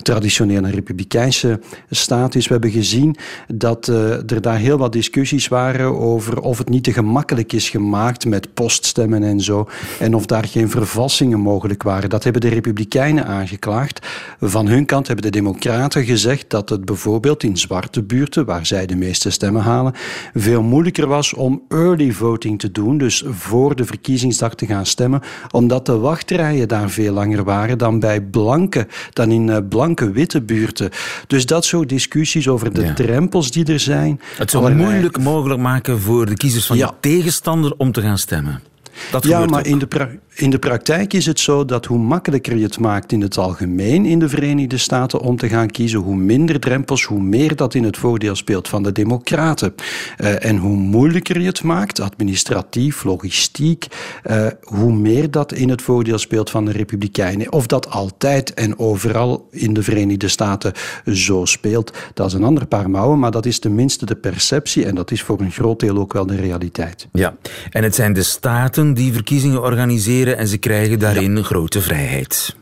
traditioneel 0.03 0.65
een 0.65 0.71
republikeinse 0.71 1.61
staat 1.91 2.35
is. 2.35 2.47
We 2.47 2.53
hebben 2.53 2.71
gezien 2.71 3.17
dat 3.47 3.87
er 3.87 4.41
daar 4.41 4.59
heel 4.59 4.79
wat 4.79 4.93
discussies 4.93 5.49
waren 5.49 5.99
over 6.01 6.41
of 6.41 6.59
het 6.59 6.69
niet 6.69 6.85
te 6.85 6.93
gemakkelijk 6.93 7.53
is 7.53 7.71
gemaakt 7.71 8.27
met 8.27 8.55
poststemmen 8.55 9.23
en 9.23 9.41
zo, 9.41 9.69
en 9.99 10.15
of 10.15 10.27
daar 10.27 10.45
geen 10.45 10.71
vervalsingen 10.71 11.41
mogelijk 11.41 11.83
waren. 11.83 12.11
Dat 12.11 12.25
hebben 12.25 12.41
de 12.41 12.49
Republikeinen 12.49 13.27
aangeklaagd. 13.27 14.07
Van 14.41 14.67
hun 14.67 14.85
kant 14.87 15.07
hebben 15.07 15.25
de 15.25 15.31
Democraten 15.31 16.05
gezegd 16.05 16.51
dat 16.51 16.69
het 16.69 16.85
bijvoorbeeld 16.85 17.43
in 17.43 17.57
zwarte 17.57 18.03
buurten, 18.03 18.45
waar 18.45 18.67
zij 18.67 18.87
de 18.87 18.97
meeste 18.97 19.31
stemmen 19.31 19.63
halen, 19.63 19.95
veel 20.35 20.63
moeilijker 20.63 21.07
was 21.07 21.35
om 21.35 21.63
early 21.69 22.13
voting 22.13 22.59
te 22.59 22.73
doen, 22.73 22.99
dus 22.99 23.25
voor 23.29 23.77
de 23.77 23.85
verkiezingsdag 23.85 24.55
te 24.55 24.67
gaan 24.67 24.87
stemmen, 24.87 25.21
omdat 25.51 25.87
de 25.87 25.99
wachtrijen 25.99 26.69
daar 26.69 26.91
veel 26.91 27.13
langer 27.13 27.45
waren 27.45 27.79
dan 27.79 28.01
bij 28.01 28.21
blanke, 28.21 28.87
dan 29.13 29.31
in 29.31 29.49
uh, 29.49 29.57
blanke 29.69 30.11
witte 30.11 30.43
buurten. 30.43 30.91
Dus 31.27 31.47
dat 31.47 31.65
soort 31.65 31.89
discussies 31.89 32.49
over 32.49 32.75
de 32.75 32.85
ja. 32.85 32.95
drempels 32.95 33.51
die 33.51 33.65
er 33.65 33.81
zijn. 33.81 34.21
Het 34.37 34.51
zou 34.51 34.75
moeilijk 34.75 35.19
mogelijk 35.19 35.61
maken 35.61 36.01
voor 36.01 36.27
de 36.27 36.35
kiezers 36.35 36.67
van 36.67 36.77
ja. 36.77 36.87
je 36.87 36.93
tegenstander 37.01 37.75
om 37.77 37.93
te 37.93 38.01
gaan 38.01 38.19
stemmen. 38.19 38.63
Dat 39.11 39.25
ja, 39.27 39.47
maar 39.47 39.67
in 39.67 39.79
de, 39.79 40.19
in 40.37 40.51
de 40.51 40.59
praktijk 40.59 41.13
is 41.13 41.27
het 41.27 41.41
zo 41.41 41.65
dat 41.65 41.87
hoe 41.87 41.99
makkelijker 41.99 42.57
je 42.57 42.63
het 42.63 42.79
maakt 42.79 43.13
in 43.13 43.21
het 43.21 43.39
algemeen 43.39 44.07
in 44.07 44.19
de 44.19 44.29
Verenigde 44.29 44.79
Staten 44.79 45.21
om 45.21 45.37
te 45.37 45.49
gaan 45.49 45.71
kiezen, 45.71 46.01
hoe 46.01 46.17
minder 46.17 46.61
drempels, 46.61 47.05
hoe 47.05 47.21
meer 47.21 47.57
dat 47.57 47.75
in 47.75 47.85
het 47.85 47.97
voordeel 47.97 48.35
speelt 48.35 48.69
van 48.69 48.83
de 48.83 48.93
Democraten. 48.93 49.75
Uh, 50.19 50.45
en 50.45 50.57
hoe 50.57 50.77
moeilijker 50.77 51.41
je 51.41 51.47
het 51.47 51.63
maakt, 51.63 52.01
administratief, 52.01 53.05
logistiek, 53.05 53.87
uh, 54.31 54.47
hoe 54.61 54.93
meer 54.93 55.31
dat 55.31 55.53
in 55.53 55.69
het 55.69 55.83
voordeel 55.83 56.19
speelt 56.19 56.51
van 56.51 56.65
de 56.65 56.73
Republikeinen. 56.73 57.53
Of 57.53 57.67
dat 57.67 57.91
altijd 57.91 58.55
en 58.55 58.79
overal 58.79 59.49
in 59.51 59.73
de 59.73 59.83
Verenigde 59.83 60.29
Staten 60.29 60.73
zo 61.13 61.45
speelt, 61.45 61.93
dat 62.15 62.27
is 62.27 62.33
een 62.33 62.45
ander 62.45 62.67
paar 62.67 62.91
mouwen, 62.91 63.19
maar 63.19 63.31
dat 63.31 63.47
is 63.47 63.59
tenminste 63.59 64.07
de 64.07 64.17
perceptie 64.17 64.87
en 64.87 64.95
dat 64.95 65.11
is 65.11 65.23
voor 65.23 65.41
een 65.41 65.53
groot 65.53 65.81
deel 65.81 65.99
ook 65.99 66.13
wel 66.13 66.27
de 66.27 66.37
realiteit. 66.37 67.09
Ja, 67.13 67.37
en 67.71 67.83
het 67.83 67.95
zijn 67.95 68.13
de 68.13 68.23
staten 68.23 68.95
die 68.95 69.13
verkiezingen 69.13 69.63
organiseren 69.63 70.26
en 70.33 70.49
ze 70.49 70.59
krijgen 70.59 70.99
daarin 70.99 71.37
ja. 71.37 71.43
grote 71.43 71.81
vrijheid. 71.81 72.57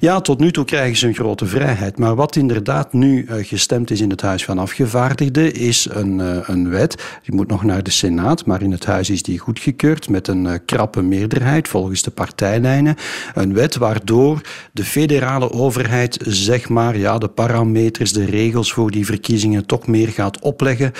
Ja, 0.00 0.20
tot 0.20 0.38
nu 0.38 0.52
toe 0.52 0.64
krijgen 0.64 0.96
ze 0.96 1.06
een 1.06 1.14
grote 1.14 1.46
vrijheid. 1.46 1.98
Maar 1.98 2.14
wat 2.14 2.36
inderdaad 2.36 2.92
nu 2.92 3.26
uh, 3.28 3.34
gestemd 3.46 3.90
is 3.90 4.00
in 4.00 4.10
het 4.10 4.20
Huis 4.20 4.44
van 4.44 4.58
Afgevaardigden, 4.58 5.54
is 5.54 5.88
een, 5.90 6.18
uh, 6.18 6.36
een 6.42 6.70
wet. 6.70 7.18
Die 7.22 7.34
moet 7.34 7.48
nog 7.48 7.64
naar 7.64 7.82
de 7.82 7.90
Senaat, 7.90 8.46
maar 8.46 8.62
in 8.62 8.72
het 8.72 8.84
Huis 8.84 9.10
is 9.10 9.22
die 9.22 9.38
goedgekeurd 9.38 10.08
met 10.08 10.28
een 10.28 10.44
uh, 10.44 10.52
krappe 10.64 11.02
meerderheid 11.02 11.68
volgens 11.68 12.02
de 12.02 12.10
partijlijnen. 12.10 12.96
Een 13.34 13.54
wet 13.54 13.76
waardoor 13.76 14.40
de 14.72 14.84
federale 14.84 15.52
overheid, 15.52 16.18
zeg 16.26 16.68
maar, 16.68 16.98
ja, 16.98 17.18
de 17.18 17.28
parameters, 17.28 18.12
de 18.12 18.24
regels 18.24 18.72
voor 18.72 18.90
die 18.90 19.06
verkiezingen 19.06 19.66
toch 19.66 19.86
meer 19.86 20.08
gaat 20.08 20.40
opleggen. 20.40 20.92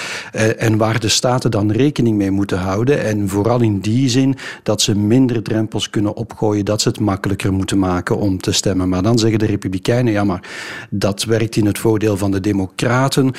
en 0.59 0.77
waar 0.77 1.01
de 1.01 1.09
staten 1.09 1.51
dan 1.51 1.73
rekening 1.73 2.17
mee 2.17 2.31
moeten 2.31 2.59
houden. 2.59 3.05
En 3.05 3.29
vooral 3.29 3.61
in 3.61 3.81
die 3.81 4.09
zin 4.09 4.37
dat 4.63 4.83
ze 4.83 4.97
minder 4.97 5.43
drempels 5.43 5.91
kunnen 5.91 6.15
opgooien, 6.17 6.65
dat 6.65 6.81
ze 6.81 6.89
het 6.89 7.01
makkelijker 7.01 7.53
moeten 7.53 7.79
maken 7.79 8.17
om 8.17 8.39
te 8.39 8.50
stemmen. 8.53 8.89
Maar 8.89 9.03
dan 9.03 9.19
zeggen 9.19 9.39
de 9.39 9.47
Republikeinen, 9.47 10.13
ja, 10.13 10.25
maar 10.25 10.43
dat 10.91 11.25
werkt 11.25 11.57
in 11.57 11.67
het 11.67 11.79
voordeel 11.79 12.17
van 12.17 12.31
de 12.31 12.41
Democraten. 12.41 13.33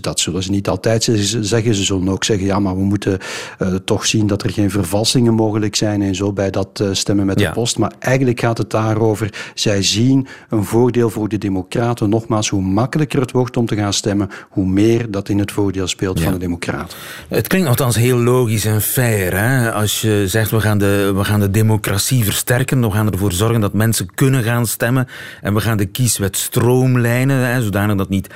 Dat 0.00 0.20
zullen 0.20 0.42
ze 0.42 0.50
niet 0.50 0.68
altijd 0.68 1.02
zeggen. 1.40 1.74
Ze 1.74 1.84
zullen 1.84 2.08
ook 2.08 2.24
zeggen, 2.24 2.46
ja, 2.46 2.58
maar 2.58 2.76
we 2.76 2.82
moeten 2.82 3.18
uh, 3.62 3.74
toch 3.74 4.06
zien 4.06 4.26
dat 4.26 4.42
er 4.42 4.50
geen 4.50 4.70
vervalsingen 4.70 5.34
mogelijk 5.34 5.76
zijn 5.76 6.02
en 6.02 6.14
zo 6.14 6.32
bij 6.32 6.50
dat 6.50 6.80
uh, 6.82 6.88
stemmen 6.92 7.26
met 7.26 7.40
ja. 7.40 7.48
de 7.48 7.54
post. 7.54 7.78
Maar 7.78 7.92
eigenlijk 7.98 8.40
gaat 8.40 8.58
het 8.58 8.70
daarover, 8.70 9.50
zij 9.54 9.82
zien 9.82 10.26
een 10.48 10.64
voordeel 10.64 11.10
voor 11.10 11.28
de 11.28 11.38
Democraten. 11.38 12.08
Nogmaals, 12.08 12.48
hoe 12.48 12.62
makkelijker 12.62 13.20
het 13.20 13.32
wordt 13.32 13.56
om 13.56 13.66
te 13.66 13.76
gaan 13.76 13.92
stemmen, 13.92 14.28
hoe 14.48 14.66
meer 14.66 15.10
dat 15.10 15.28
in 15.28 15.38
het 15.38 15.52
voordeel 15.52 15.86
speelt 15.86 16.18
ja. 16.18 16.24
van 16.24 16.32
de 16.32 16.38
Democraten. 16.38 16.98
Het 17.28 17.46
klinkt 17.46 17.68
althans 17.68 17.96
heel 17.96 18.18
logisch 18.18 18.64
en 18.64 18.82
fair. 18.82 19.38
Hè? 19.38 19.72
Als 19.72 20.00
je 20.00 20.24
zegt, 20.26 20.50
we 20.50 20.60
gaan, 20.60 20.78
de, 20.78 21.12
we 21.16 21.24
gaan 21.24 21.40
de 21.40 21.50
democratie 21.50 22.24
versterken, 22.24 22.80
we 22.80 22.90
gaan 22.90 23.12
ervoor 23.12 23.32
zorgen 23.32 23.60
dat 23.60 23.72
mensen 23.72 24.14
kunnen 24.14 24.42
gaan 24.48 24.66
stemmen. 24.66 25.08
En 25.40 25.54
we 25.54 25.60
gaan 25.60 25.76
de 25.76 25.86
kieswet 25.86 26.36
stroomlijnen, 26.36 27.36
hè, 27.36 27.62
zodanig 27.62 27.96
dat 27.96 28.08
niet 28.08 28.28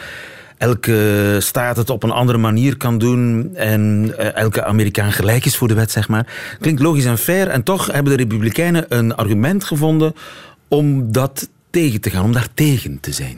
elke 0.58 1.36
staat 1.38 1.76
het 1.76 1.90
op 1.90 2.02
een 2.02 2.10
andere 2.10 2.38
manier 2.38 2.76
kan 2.76 2.98
doen 2.98 3.50
en 3.54 4.12
elke 4.34 4.64
Amerikaan 4.64 5.12
gelijk 5.12 5.44
is 5.44 5.56
voor 5.56 5.68
de 5.68 5.74
wet, 5.74 5.90
zeg 5.90 6.08
maar. 6.08 6.26
Klinkt 6.60 6.82
logisch 6.82 7.04
en 7.04 7.18
fair. 7.18 7.48
En 7.48 7.62
toch 7.62 7.86
hebben 7.86 8.16
de 8.16 8.22
Republikeinen 8.22 8.84
een 8.88 9.14
argument 9.14 9.64
gevonden 9.64 10.14
om 10.68 11.12
dat 11.12 11.48
tegen 11.70 12.00
te 12.00 12.10
gaan, 12.10 12.24
om 12.24 12.32
daar 12.32 12.48
tegen 12.54 13.00
te 13.00 13.12
zijn. 13.12 13.36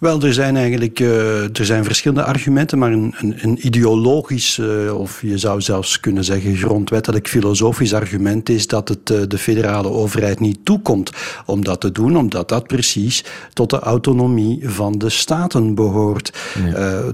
Wel, 0.00 0.22
er 0.22 0.34
zijn 0.34 0.56
eigenlijk 0.56 1.00
uh, 1.00 1.42
er 1.42 1.64
zijn 1.64 1.84
verschillende 1.84 2.24
argumenten, 2.24 2.78
maar 2.78 2.92
een, 2.92 3.14
een, 3.18 3.34
een 3.40 3.66
ideologisch, 3.66 4.58
uh, 4.58 4.98
of 4.98 5.22
je 5.22 5.38
zou 5.38 5.60
zelfs 5.60 6.00
kunnen 6.00 6.24
zeggen 6.24 6.56
grondwettelijk 6.56 7.28
filosofisch 7.28 7.94
argument 7.94 8.48
is 8.48 8.66
dat 8.66 8.88
het 8.88 9.10
uh, 9.10 9.20
de 9.28 9.38
federale 9.38 9.88
overheid 9.88 10.40
niet 10.40 10.58
toekomt 10.64 11.10
om 11.46 11.64
dat 11.64 11.80
te 11.80 11.92
doen, 11.92 12.16
omdat 12.16 12.48
dat 12.48 12.66
precies 12.66 13.24
tot 13.52 13.70
de 13.70 13.78
autonomie 13.78 14.68
van 14.68 14.98
de 14.98 15.08
staten 15.08 15.74
behoort. 15.74 16.32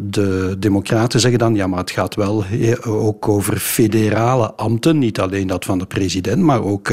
De 0.00 0.57
democraten 0.59 1.21
zeggen 1.21 1.38
dan, 1.38 1.55
ja, 1.55 1.66
maar 1.66 1.78
het 1.78 1.90
gaat 1.90 2.14
wel 2.14 2.45
ook 2.87 3.28
over 3.28 3.57
federale 3.57 4.55
ambten, 4.55 4.99
niet 4.99 5.21
alleen 5.21 5.47
dat 5.47 5.64
van 5.64 5.78
de 5.78 5.87
president, 5.87 6.43
maar 6.43 6.62
ook 6.62 6.93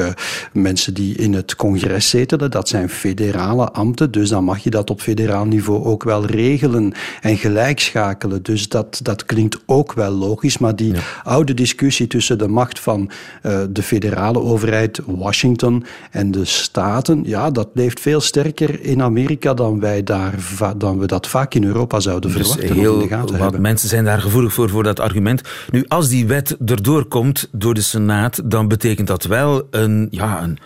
mensen 0.53 0.93
die 0.93 1.15
in 1.15 1.33
het 1.33 1.55
congres 1.55 2.09
zetelen, 2.09 2.51
dat 2.51 2.67
zijn 2.67 2.89
federale 2.89 3.71
ambten, 3.71 4.11
dus 4.11 4.29
dan 4.29 4.43
mag 4.43 4.59
je 4.59 4.69
dat 4.69 4.89
op 4.89 5.01
federaal 5.01 5.45
niveau 5.45 5.82
ook 5.83 6.03
wel 6.03 6.25
regelen 6.25 6.93
en 7.21 7.37
gelijkschakelen. 7.37 8.43
Dus 8.43 8.69
dat, 8.69 8.99
dat 9.03 9.25
klinkt 9.25 9.57
ook 9.65 9.93
wel 9.93 10.11
logisch. 10.11 10.57
Maar 10.57 10.75
die 10.75 10.93
ja. 10.93 10.99
oude 11.23 11.53
discussie 11.53 12.07
tussen 12.07 12.37
de 12.37 12.47
macht 12.47 12.79
van 12.79 13.09
uh, 13.43 13.61
de 13.69 13.83
federale 13.83 14.39
overheid, 14.39 15.01
Washington 15.05 15.85
en 16.11 16.31
de 16.31 16.45
staten, 16.45 17.23
ja, 17.25 17.51
dat 17.51 17.69
leeft 17.73 17.99
veel 17.99 18.21
sterker 18.21 18.81
in 18.81 19.01
Amerika 19.01 19.53
dan, 19.53 19.79
wij 19.79 20.03
daar, 20.03 20.33
dan 20.77 20.99
we 20.99 21.05
dat 21.05 21.27
vaak 21.27 21.53
in 21.53 21.63
Europa 21.63 21.99
zouden 21.99 22.33
dus 22.33 22.47
verwachten. 22.47 22.75
Heel 22.75 22.93
in 22.93 22.99
de 22.99 23.07
gaten 23.07 23.31
wat 23.31 23.39
hebben. 23.39 23.61
mensen 23.61 23.89
zijn 23.89 24.05
daar 24.05 24.21
gevoelig 24.21 24.53
voor, 24.53 24.69
voor 24.69 24.83
dat 24.83 24.99
argument. 24.99 25.41
Nu, 25.71 25.85
als 25.87 26.09
die 26.09 26.25
wet 26.27 26.57
erdoor 26.65 27.05
komt 27.05 27.49
door 27.51 27.73
de 27.73 27.81
Senaat, 27.81 28.41
dan 28.45 28.67
betekent 28.67 29.07
dat 29.07 29.23
wel 29.23 29.67
een, 29.71 30.07
ja, 30.11 30.43
een, 30.43 30.57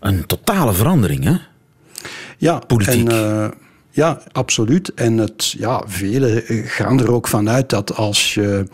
een 0.00 0.26
totale 0.26 0.72
verandering, 0.72 1.24
hè? 1.24 1.34
Ja, 2.38 2.58
Politiek. 2.58 3.08
En, 3.08 3.14
uh, 3.14 3.48
Ja, 3.90 4.22
absoluut. 4.32 4.94
En 4.94 5.18
het, 5.18 5.50
ja, 5.50 5.82
velen 5.86 6.42
gaan 6.66 7.00
er 7.00 7.12
ook 7.12 7.28
vanuit 7.28 7.68
dat 7.68 7.94
als 7.94 8.34
je 8.34 8.66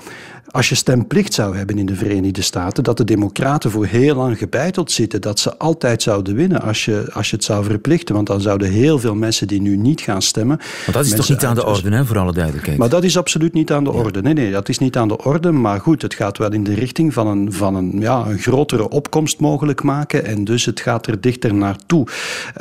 als 0.56 0.68
je 0.68 0.74
stemplicht 0.74 1.34
zou 1.34 1.56
hebben 1.56 1.78
in 1.78 1.86
de 1.86 1.94
Verenigde 1.94 2.42
Staten, 2.42 2.84
dat 2.84 2.96
de 2.96 3.04
Democraten 3.04 3.70
voor 3.70 3.86
heel 3.86 4.14
lang 4.14 4.38
gebeiteld 4.38 4.90
zitten, 4.90 5.20
dat 5.20 5.38
ze 5.38 5.56
altijd 5.56 6.02
zouden 6.02 6.34
winnen 6.34 6.62
als 6.62 6.84
je, 6.84 7.06
als 7.12 7.30
je 7.30 7.36
het 7.36 7.44
zou 7.44 7.64
verplichten. 7.64 8.14
Want 8.14 8.26
dan 8.26 8.40
zouden 8.40 8.70
heel 8.70 8.98
veel 8.98 9.14
mensen 9.14 9.46
die 9.46 9.60
nu 9.60 9.76
niet 9.76 10.00
gaan 10.00 10.22
stemmen. 10.22 10.56
Want 10.56 10.92
dat 10.92 11.06
is 11.06 11.14
toch 11.14 11.28
niet 11.28 11.44
aan 11.44 11.54
de 11.54 11.66
orde, 11.66 11.90
hè, 11.90 12.04
voor 12.04 12.18
alle 12.18 12.32
duidelijkheid? 12.32 12.78
Maar 12.78 12.88
dat 12.88 13.04
is 13.04 13.16
absoluut 13.16 13.52
niet 13.52 13.72
aan 13.72 13.84
de 13.84 13.92
orde. 13.92 14.22
Nee, 14.22 14.32
nee, 14.32 14.50
dat 14.50 14.68
is 14.68 14.78
niet 14.78 14.96
aan 14.96 15.08
de 15.08 15.24
orde. 15.24 15.50
Maar 15.52 15.80
goed, 15.80 16.02
het 16.02 16.14
gaat 16.14 16.38
wel 16.38 16.52
in 16.52 16.64
de 16.64 16.74
richting 16.74 17.12
van 17.12 17.26
een, 17.26 17.52
van 17.52 17.74
een, 17.74 18.00
ja, 18.00 18.26
een 18.26 18.38
grotere 18.38 18.88
opkomst 18.88 19.40
mogelijk 19.40 19.82
maken. 19.82 20.24
En 20.24 20.44
dus 20.44 20.64
het 20.64 20.80
gaat 20.80 21.06
er 21.06 21.20
dichter 21.20 21.54
naartoe. 21.54 22.06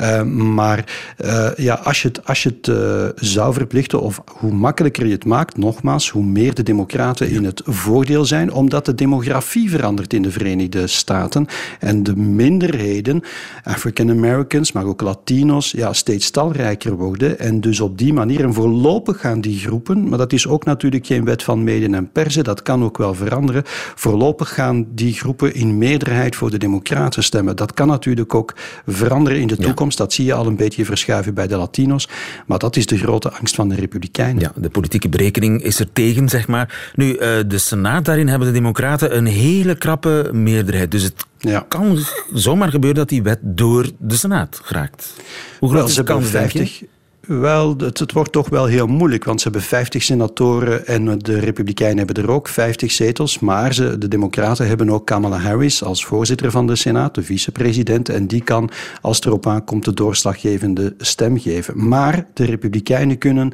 Uh, 0.00 0.22
maar 0.22 0.84
uh, 1.24 1.48
ja, 1.56 1.74
als 1.74 2.02
je 2.02 2.08
het, 2.08 2.26
als 2.26 2.42
je 2.42 2.48
het 2.48 2.66
uh, 2.66 3.06
zou 3.14 3.54
verplichten, 3.54 4.00
of 4.00 4.22
hoe 4.26 4.52
makkelijker 4.52 5.06
je 5.06 5.12
het 5.12 5.24
maakt, 5.24 5.56
nogmaals, 5.56 6.10
hoe 6.10 6.24
meer 6.24 6.54
de 6.54 6.62
Democraten 6.62 7.30
in 7.30 7.44
het 7.44 7.62
voordeel 7.86 8.24
zijn, 8.24 8.52
omdat 8.52 8.84
de 8.84 8.94
demografie 8.94 9.70
verandert 9.70 10.12
in 10.12 10.22
de 10.22 10.30
Verenigde 10.30 10.86
Staten 10.86 11.46
en 11.80 12.02
de 12.02 12.16
minderheden, 12.16 13.22
African 13.64 14.10
Americans, 14.10 14.72
maar 14.72 14.84
ook 14.84 15.00
Latino's, 15.00 15.70
ja, 15.70 15.92
steeds 15.92 16.30
talrijker 16.30 16.96
worden. 16.96 17.38
En 17.38 17.60
dus 17.60 17.80
op 17.80 17.98
die 17.98 18.12
manier, 18.12 18.44
en 18.44 18.54
voorlopig 18.54 19.20
gaan 19.20 19.40
die 19.40 19.58
groepen, 19.58 20.08
maar 20.08 20.18
dat 20.18 20.32
is 20.32 20.46
ook 20.46 20.64
natuurlijk 20.64 21.06
geen 21.06 21.24
wet 21.24 21.42
van 21.42 21.64
meden 21.64 21.94
en 21.94 22.12
persen, 22.12 22.44
dat 22.44 22.62
kan 22.62 22.84
ook 22.84 22.98
wel 22.98 23.14
veranderen, 23.14 23.62
voorlopig 23.94 24.54
gaan 24.54 24.86
die 24.94 25.12
groepen 25.12 25.54
in 25.54 25.78
meerderheid 25.78 26.36
voor 26.36 26.50
de 26.50 26.58
Democraten 26.58 27.22
stemmen. 27.22 27.56
Dat 27.56 27.74
kan 27.74 27.86
natuurlijk 27.86 28.34
ook 28.34 28.54
veranderen 28.86 29.40
in 29.40 29.46
de 29.46 29.56
toekomst. 29.56 29.98
Dat 29.98 30.12
zie 30.12 30.24
je 30.24 30.34
al 30.34 30.46
een 30.46 30.56
beetje 30.56 30.84
verschuiven 30.84 31.34
bij 31.34 31.46
de 31.46 31.56
Latino's. 31.56 32.08
Maar 32.46 32.58
dat 32.58 32.76
is 32.76 32.86
de 32.86 32.98
grote 32.98 33.30
angst 33.30 33.54
van 33.54 33.68
de 33.68 33.74
Republikeinen. 33.74 34.42
Ja, 34.42 34.52
de 34.56 34.68
politieke 34.68 35.08
berekening 35.08 35.62
is 35.62 35.80
er 35.80 35.92
tegen, 35.92 36.28
zeg 36.28 36.48
maar. 36.48 36.92
Nu, 36.94 37.12
uh, 37.12 37.18
de 37.46 37.58
Senaat, 37.66 38.04
daarin 38.04 38.28
hebben 38.28 38.48
de 38.48 38.54
Democraten 38.54 39.16
een 39.16 39.26
hele 39.26 39.74
krappe 39.74 40.30
meerderheid. 40.32 40.90
Dus 40.90 41.02
het 41.02 41.24
ja. 41.38 41.64
kan 41.68 41.98
zomaar 42.34 42.70
gebeuren 42.70 42.98
dat 42.98 43.08
die 43.08 43.22
wet 43.22 43.38
door 43.42 43.90
de 43.98 44.16
Senaat 44.16 44.60
geraakt. 44.62 45.14
Hoe 45.58 45.70
groot 45.70 45.88
is 45.88 45.94
de 45.94 46.02
kans, 46.02 46.28
50, 46.28 46.82
wel, 47.26 47.76
het, 47.76 47.98
het, 47.98 48.12
wordt 48.12 48.32
toch 48.32 48.48
wel 48.48 48.66
heel 48.66 48.86
moeilijk, 48.86 49.24
want 49.24 49.40
ze 49.40 49.48
hebben 49.48 49.68
50 49.68 50.02
senatoren 50.02 50.86
en 50.86 51.18
de 51.18 51.38
Republikeinen 51.38 51.98
hebben 51.98 52.24
er 52.24 52.30
ook 52.30 52.48
50 52.48 52.92
zetels. 52.92 53.38
Maar 53.38 53.74
ze, 53.74 53.98
de 53.98 54.08
Democraten 54.08 54.68
hebben 54.68 54.90
ook 54.90 55.06
Kamala 55.06 55.38
Harris 55.38 55.82
als 55.82 56.04
voorzitter 56.04 56.50
van 56.50 56.66
de 56.66 56.76
Senaat, 56.76 57.14
de 57.14 57.22
vicepresident. 57.22 58.08
En 58.08 58.26
die 58.26 58.42
kan, 58.42 58.70
als 59.00 59.16
het 59.16 59.26
erop 59.26 59.46
aankomt, 59.46 59.84
de 59.84 59.94
doorslaggevende 59.94 60.94
stem 60.98 61.38
geven. 61.38 61.88
Maar 61.88 62.26
de 62.34 62.44
Republikeinen 62.44 63.18
kunnen 63.18 63.52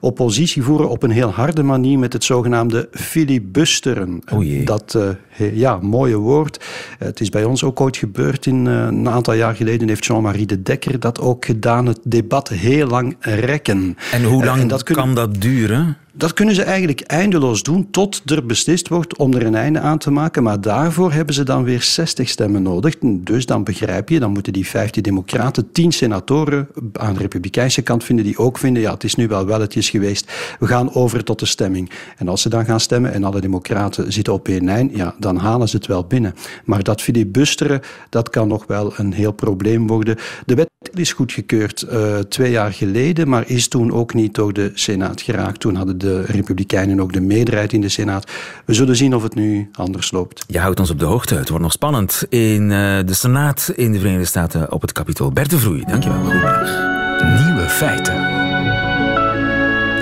oppositie 0.00 0.62
voeren 0.62 0.88
op 0.88 1.02
een 1.02 1.10
heel 1.10 1.30
harde 1.30 1.62
manier 1.62 1.98
met 1.98 2.12
het 2.12 2.24
zogenaamde 2.24 2.88
filibusteren. 2.90 4.20
Oh 4.32 4.64
Dat, 4.64 4.94
uh, 4.96 5.56
ja, 5.56 5.78
mooie 5.82 6.16
woord. 6.16 6.64
Het 6.98 7.20
is 7.20 7.28
bij 7.28 7.44
ons 7.44 7.64
ook 7.64 7.80
ooit 7.80 7.96
gebeurd. 7.96 8.46
In, 8.46 8.66
uh, 8.66 8.72
een 8.72 9.08
aantal 9.08 9.34
jaar 9.34 9.54
geleden 9.54 9.88
heeft 9.88 10.04
Jean-Marie 10.04 10.46
de 10.46 10.62
Dekker 10.62 11.00
dat 11.00 11.20
ook 11.20 11.44
gedaan. 11.44 11.86
Het 11.86 12.00
debat 12.02 12.48
heel 12.48 12.86
lang 12.86 13.07
rekken. 13.20 13.96
En 14.12 14.24
hoe 14.24 14.44
lang 14.44 14.60
en 14.60 14.68
dat 14.68 14.82
kan 14.82 15.14
dat 15.14 15.40
duren? 15.40 15.96
Dat 16.18 16.32
kunnen 16.32 16.54
ze 16.54 16.62
eigenlijk 16.62 17.00
eindeloos 17.00 17.62
doen 17.62 17.90
tot 17.90 18.22
er 18.30 18.46
beslist 18.46 18.88
wordt 18.88 19.16
om 19.16 19.34
er 19.34 19.46
een 19.46 19.54
einde 19.54 19.80
aan 19.80 19.98
te 19.98 20.10
maken. 20.10 20.42
Maar 20.42 20.60
daarvoor 20.60 21.12
hebben 21.12 21.34
ze 21.34 21.42
dan 21.42 21.64
weer 21.64 21.82
60 21.82 22.28
stemmen 22.28 22.62
nodig. 22.62 22.94
Dus 23.00 23.46
dan 23.46 23.64
begrijp 23.64 24.08
je, 24.08 24.18
dan 24.18 24.32
moeten 24.32 24.52
die 24.52 24.66
15 24.66 25.02
democraten 25.02 25.72
10 25.72 25.92
senatoren 25.92 26.68
aan 26.92 27.14
de 27.14 27.20
republikeinse 27.20 27.82
kant 27.82 28.04
vinden 28.04 28.24
die 28.24 28.38
ook 28.38 28.58
vinden, 28.58 28.82
ja, 28.82 28.92
het 28.92 29.04
is 29.04 29.14
nu 29.14 29.28
wel 29.28 29.46
welletjes 29.46 29.90
geweest. 29.90 30.32
We 30.58 30.66
gaan 30.66 30.94
over 30.94 31.24
tot 31.24 31.38
de 31.38 31.46
stemming. 31.46 31.90
En 32.16 32.28
als 32.28 32.42
ze 32.42 32.48
dan 32.48 32.64
gaan 32.64 32.80
stemmen 32.80 33.12
en 33.12 33.24
alle 33.24 33.40
democraten 33.40 34.12
zitten 34.12 34.32
op 34.32 34.48
één 34.48 34.64
lijn, 34.64 34.90
ja, 34.94 35.14
dan 35.18 35.36
halen 35.36 35.68
ze 35.68 35.76
het 35.76 35.86
wel 35.86 36.04
binnen. 36.04 36.34
Maar 36.64 36.82
dat 36.82 37.02
filibusteren, 37.02 37.80
dat 38.10 38.30
kan 38.30 38.48
nog 38.48 38.66
wel 38.66 38.92
een 38.96 39.12
heel 39.12 39.32
probleem 39.32 39.86
worden. 39.86 40.16
De 40.46 40.54
wet 40.54 40.70
is 40.92 41.12
goedgekeurd 41.12 41.86
uh, 41.92 42.18
twee 42.18 42.50
jaar 42.50 42.72
geleden, 42.72 43.28
maar 43.28 43.48
is 43.48 43.68
toen 43.68 43.92
ook 43.92 44.14
niet 44.14 44.34
door 44.34 44.52
de 44.52 44.70
Senaat 44.74 45.20
geraakt. 45.20 45.60
Toen 45.60 45.74
hadden 45.74 45.98
de 45.98 46.07
de 46.08 46.22
Republikeinen 46.22 47.00
ook 47.00 47.12
de 47.12 47.20
meerderheid 47.20 47.72
in 47.72 47.80
de 47.80 47.88
Senaat. 47.88 48.30
We 48.64 48.74
zullen 48.74 48.96
zien 48.96 49.14
of 49.14 49.22
het 49.22 49.34
nu 49.34 49.68
anders 49.72 50.10
loopt. 50.10 50.44
Je 50.46 50.58
houdt 50.58 50.80
ons 50.80 50.90
op 50.90 50.98
de 50.98 51.04
hoogte. 51.04 51.34
Het 51.34 51.48
wordt 51.48 51.62
nog 51.62 51.72
spannend 51.72 52.24
in 52.28 52.62
uh, 52.62 52.98
de 53.04 53.14
Senaat 53.14 53.72
in 53.76 53.92
de 53.92 53.98
Verenigde 53.98 54.26
Staten 54.26 54.72
op 54.72 54.80
het 54.80 54.92
Capitool. 54.92 55.32
Bert 55.32 55.50
de 55.50 55.58
Vroei, 55.58 55.84
dankjewel. 55.88 56.20
Goedemiddag. 56.20 57.44
Nieuwe 57.44 57.68
feiten. 57.68 58.14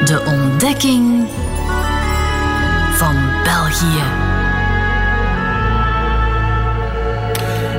De 0.05 0.23
ontdekking 0.27 1.27
van 2.93 3.17
België. 3.45 4.36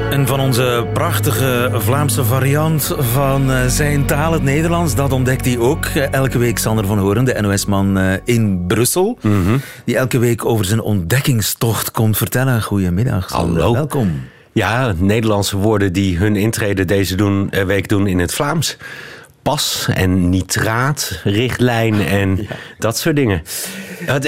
En 0.09 0.27
van 0.27 0.39
onze 0.39 0.87
prachtige 0.93 1.69
Vlaamse 1.73 2.23
variant 2.23 2.95
van 2.97 3.51
uh, 3.51 3.65
zijn 3.65 4.05
taal, 4.05 4.33
het 4.33 4.43
Nederlands, 4.43 4.95
dat 4.95 5.11
ontdekt 5.11 5.45
hij 5.45 5.57
ook. 5.57 5.85
Uh, 5.85 6.13
elke 6.13 6.37
week 6.37 6.57
Sander 6.57 6.85
van 6.85 6.97
Horen, 6.97 7.25
de 7.25 7.37
NOS-man 7.41 7.97
uh, 7.97 8.13
in 8.23 8.63
Brussel. 8.67 9.17
Mm 9.21 9.45
-hmm. 9.45 9.61
Die 9.85 9.97
elke 9.97 10.17
week 10.19 10.45
over 10.45 10.65
zijn 10.65 10.81
ontdekkingstocht 10.81 11.91
komt 11.91 12.17
vertellen. 12.17 12.61
Goedemiddag, 12.61 13.29
Sander. 13.29 13.61
Hallo. 13.61 13.73
Welkom. 13.73 14.21
Ja, 14.51 14.93
Nederlandse 14.97 15.57
woorden 15.57 15.93
die 15.93 16.17
hun 16.17 16.35
intrede 16.35 16.85
deze 16.85 17.15
doen, 17.15 17.49
week 17.65 17.87
doen 17.87 18.07
in 18.07 18.19
het 18.19 18.33
Vlaams. 18.33 18.77
Pas 19.47 19.88
en 19.93 20.29
nitraat, 20.29 21.21
richtlijn 21.23 22.07
en 22.07 22.38
ja. 22.38 22.55
dat 22.77 22.97
soort 22.97 23.15
dingen. 23.15 23.41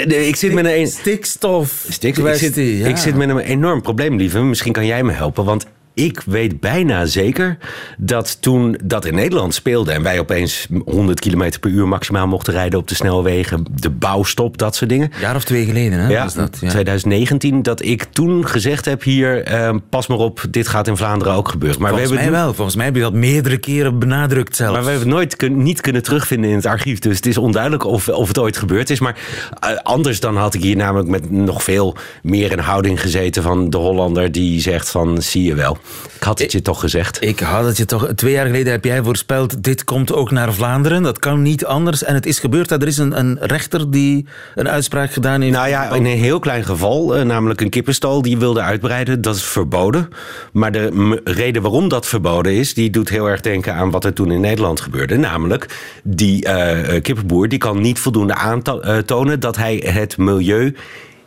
Ik 0.07 0.35
zit 0.35 0.53
met 0.53 0.65
een... 0.65 0.87
Stikstof. 0.87 1.85
Stikstof. 1.89 2.27
Ik 2.27 2.35
zit, 2.35 2.55
ja. 2.55 2.87
ik 2.87 2.97
zit 2.97 3.15
met 3.15 3.29
een 3.29 3.37
enorm 3.37 3.81
probleem, 3.81 4.17
lieve. 4.17 4.39
Misschien 4.39 4.73
kan 4.73 4.85
jij 4.85 5.03
me 5.03 5.11
helpen, 5.11 5.45
want 5.45 5.65
ik 5.93 6.21
weet 6.25 6.59
bijna 6.59 7.05
zeker 7.05 7.57
dat 7.97 8.41
toen 8.41 8.79
dat 8.83 9.05
in 9.05 9.15
Nederland 9.15 9.53
speelde 9.53 9.91
en 9.91 10.03
wij 10.03 10.19
opeens 10.19 10.67
100 10.85 11.19
km 11.19 11.51
per 11.59 11.69
uur 11.69 11.87
maximaal 11.87 12.27
mochten 12.27 12.53
rijden 12.53 12.79
op 12.79 12.87
de 12.87 12.95
snelwegen, 12.95 13.65
de 13.71 13.89
bouwstop, 13.89 14.57
dat 14.57 14.75
soort 14.75 14.89
dingen. 14.89 15.11
Een 15.13 15.19
jaar 15.19 15.35
of 15.35 15.43
twee 15.43 15.65
geleden, 15.65 15.99
hè? 15.99 16.07
Ja, 16.07 16.23
was 16.23 16.33
dat, 16.33 16.57
ja. 16.61 16.69
2019, 16.69 17.61
dat 17.61 17.85
ik 17.85 18.03
toen 18.03 18.47
gezegd 18.47 18.85
heb 18.85 19.03
hier, 19.03 19.43
eh, 19.43 19.75
pas 19.89 20.07
maar 20.07 20.17
op, 20.17 20.45
dit 20.49 20.67
gaat 20.67 20.87
in 20.87 20.97
Vlaanderen 20.97 21.33
ook 21.33 21.49
gebeuren. 21.49 21.81
Maar 21.81 21.89
volgens 21.89 22.09
we 22.09 22.15
hebben 22.15 22.33
mij 22.33 22.43
wel, 22.43 22.53
volgens 22.53 22.75
mij 22.75 22.85
heb 22.85 22.95
je 22.95 23.01
dat 23.01 23.13
meerdere 23.13 23.57
keren 23.57 23.99
benadrukt 23.99 24.55
zelfs. 24.55 24.73
Maar 24.73 24.83
we 24.83 24.89
hebben 24.89 25.07
het 25.07 25.15
nooit 25.17 25.35
kun, 25.35 25.63
niet 25.63 25.81
kunnen 25.81 26.03
terugvinden 26.03 26.49
in 26.49 26.55
het 26.55 26.65
archief, 26.65 26.99
dus 26.99 27.15
het 27.15 27.25
is 27.25 27.37
onduidelijk 27.37 27.85
of, 27.85 28.09
of 28.09 28.27
het 28.27 28.37
ooit 28.37 28.57
gebeurd 28.57 28.89
is. 28.89 28.99
Maar 28.99 29.17
uh, 29.63 29.77
anders 29.83 30.19
dan 30.19 30.37
had 30.37 30.53
ik 30.53 30.61
hier 30.61 30.75
namelijk 30.75 31.09
met 31.09 31.31
nog 31.31 31.63
veel 31.63 31.95
meer 32.23 32.51
een 32.51 32.59
houding 32.59 33.01
gezeten 33.01 33.43
van 33.43 33.69
de 33.69 33.77
Hollander 33.77 34.31
die 34.31 34.61
zegt 34.61 34.89
van, 34.89 35.21
zie 35.21 35.43
je 35.43 35.55
wel. 35.55 35.77
Ik 36.19 36.25
had 36.25 36.39
het 36.39 36.51
je 36.51 36.61
toch 36.61 36.79
gezegd. 36.79 37.23
Ik 37.23 37.39
had 37.39 37.65
het 37.65 37.77
je 37.77 37.85
toch. 37.85 38.07
Twee 38.15 38.33
jaar 38.33 38.45
geleden 38.45 38.71
heb 38.71 38.85
jij 38.85 39.03
voorspeld. 39.03 39.63
Dit 39.63 39.83
komt 39.83 40.13
ook 40.13 40.31
naar 40.31 40.53
Vlaanderen. 40.53 41.03
Dat 41.03 41.19
kan 41.19 41.41
niet 41.41 41.65
anders. 41.65 42.03
En 42.03 42.13
het 42.13 42.25
is 42.25 42.39
gebeurd. 42.39 42.71
Er 42.71 42.87
is 42.87 42.97
een, 42.97 43.19
een 43.19 43.37
rechter 43.41 43.91
die 43.91 44.25
een 44.55 44.69
uitspraak 44.69 45.11
gedaan 45.11 45.41
heeft. 45.41 45.53
Nou 45.53 45.69
ja, 45.69 45.93
in 45.93 46.05
een 46.05 46.17
heel 46.17 46.39
klein 46.39 46.63
geval. 46.63 47.17
Uh, 47.17 47.23
namelijk 47.23 47.61
een 47.61 47.69
kippenstal 47.69 48.21
die 48.21 48.37
wilde 48.37 48.61
uitbreiden. 48.61 49.21
Dat 49.21 49.35
is 49.35 49.43
verboden. 49.43 50.09
Maar 50.51 50.71
de 50.71 51.21
reden 51.23 51.61
waarom 51.61 51.89
dat 51.89 52.05
verboden 52.05 52.53
is. 52.53 52.73
die 52.73 52.89
doet 52.89 53.09
heel 53.09 53.29
erg 53.29 53.41
denken 53.41 53.73
aan 53.73 53.91
wat 53.91 54.05
er 54.05 54.13
toen 54.13 54.31
in 54.31 54.41
Nederland 54.41 54.81
gebeurde. 54.81 55.17
Namelijk, 55.17 55.65
die 56.03 56.45
uh, 56.45 57.01
kippenboer 57.01 57.47
die 57.47 57.59
kan 57.59 57.81
niet 57.81 57.99
voldoende 57.99 58.33
aantonen. 58.33 59.39
dat 59.39 59.55
hij 59.55 59.83
het 59.85 60.17
milieu 60.17 60.75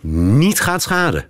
niet 0.01 0.61
gaat 0.61 0.83
schaden. 0.83 1.25